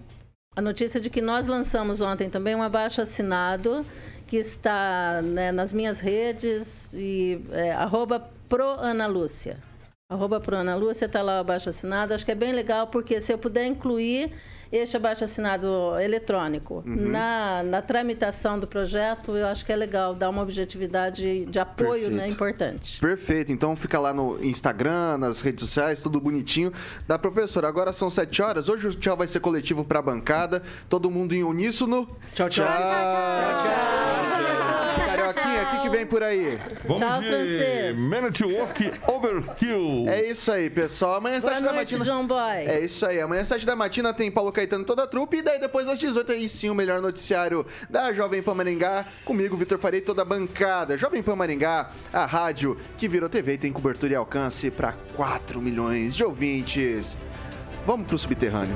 a 0.56 0.62
notícia 0.62 1.00
de 1.02 1.10
que 1.10 1.22
nós 1.22 1.48
lançamos 1.48 2.02
ontem 2.02 2.30
também 2.30 2.56
um 2.56 2.62
abaixo 2.62 3.02
assinado 3.02 3.84
que 4.28 4.38
está 4.38 5.22
né, 5.24 5.52
nas 5.52 5.72
minhas 5.74 6.00
redes 6.00 6.92
e 6.94 7.42
é, 7.52 7.72
arroba 7.72 8.30
proanalúcia. 8.50 9.58
Arroba 10.10 10.40
proanalúcia, 10.40 11.06
está 11.06 11.22
lá 11.22 11.36
o 11.36 11.40
abaixo 11.42 11.68
assinado. 11.68 12.14
Acho 12.14 12.24
que 12.24 12.32
é 12.32 12.36
bem 12.36 12.54
legal 12.54 12.88
porque 12.88 13.20
se 13.20 13.34
eu 13.34 13.38
puder 13.38 13.66
incluir 13.66 14.32
este 14.72 14.96
abaixo 14.96 15.26
assinado 15.26 15.68
eletrônico 16.00 16.82
Uhum. 16.86 17.10
na, 17.10 17.62
na 17.64 17.82
tramitação 17.82 18.58
do 18.58 18.66
projeto, 18.66 19.36
eu 19.36 19.46
acho 19.48 19.66
que 19.66 19.72
é 19.72 19.76
legal, 19.76 20.16
dar 20.16 20.30
uma 20.30 20.42
objetividade 20.42 21.44
de 21.48 21.60
apoio 21.60 22.04
né, 22.10 22.20
Perfeito. 22.20 22.34
importante. 22.34 23.00
Perfeito. 23.02 23.52
Então 23.52 23.76
fica 23.76 24.00
lá 24.00 24.14
no 24.14 24.42
Instagram, 24.42 25.18
nas 25.18 25.42
redes 25.42 25.66
sociais, 25.68 26.02
tudo 26.02 26.22
bonitinho. 26.22 26.72
Da 27.06 27.20
professora, 27.20 27.68
agora 27.68 27.92
são 27.92 28.10
7 28.10 28.42
horas. 28.42 28.70
Hoje 28.70 28.88
o 28.88 28.94
tchau 28.94 29.18
vai 29.18 29.28
ser 29.28 29.42
coletivo 29.42 29.84
para 29.84 30.00
a 30.00 30.02
bancada. 30.02 30.64
Todo 30.88 31.12
mundo 31.12 31.36
em 31.36 31.44
uníssono. 31.44 32.08
Tchau, 32.34 32.48
tchau. 32.48 32.66
Carioquinha, 32.66 34.57
o 35.68 35.72
que, 35.72 35.80
que 35.82 35.90
vem 35.90 36.06
por 36.06 36.24
aí? 36.24 36.60
Vamos 36.86 37.02
Tchau, 37.02 37.22
de 37.22 37.28
francês. 37.28 38.00
Man 38.00 38.28
at 38.28 38.42
Work 38.42 38.92
Overkill. 39.08 40.06
É 40.08 40.26
isso 40.26 40.52
aí, 40.52 40.70
pessoal. 40.70 41.16
Amanhã, 41.16 41.40
Boa 41.40 41.54
7 41.54 41.64
da 41.64 41.74
matina. 41.74 42.06
John 42.06 42.28
Boy. 42.28 42.66
É 42.66 42.80
isso 42.80 43.06
aí. 43.06 43.20
Amanhã, 43.20 43.44
7 43.44 43.66
da 43.66 43.76
matina, 43.76 44.14
tem 44.14 44.32
Paulo 44.32 44.52
Caetano 44.52 44.86
toda 44.86 45.04
a 45.04 45.08
trupe. 45.08 45.38
E 45.38 45.42
daí, 45.42 45.60
depois, 45.60 45.88
às 45.88 46.00
18 46.00 46.32
aí 46.32 46.48
sim, 46.48 46.70
o 46.70 46.76
melhor 46.76 47.02
noticiário 47.02 47.66
da 47.90 48.14
Jovem 48.14 48.42
Pan 48.42 48.54
Maringá. 48.54 49.06
Comigo, 49.26 49.58
Vitor 49.58 49.78
Farei, 49.78 50.02
toda 50.02 50.22
a 50.22 50.26
bancada. 50.26 50.98
Jovem 50.98 51.22
Pan 51.22 51.36
Maringá, 51.36 51.92
a 52.12 52.26
rádio 52.26 52.78
que 52.98 53.08
virou 53.08 53.30
TV 53.30 53.54
e 53.54 53.58
tem 53.58 53.74
cobertura 53.74 54.14
e 54.14 54.16
alcance 54.16 54.72
para 54.72 54.94
4 55.16 55.62
milhões 55.62 56.16
de 56.16 56.24
ouvintes. 56.24 57.18
Vamos 57.86 58.08
pro 58.08 58.18
subterrâneo. 58.18 58.76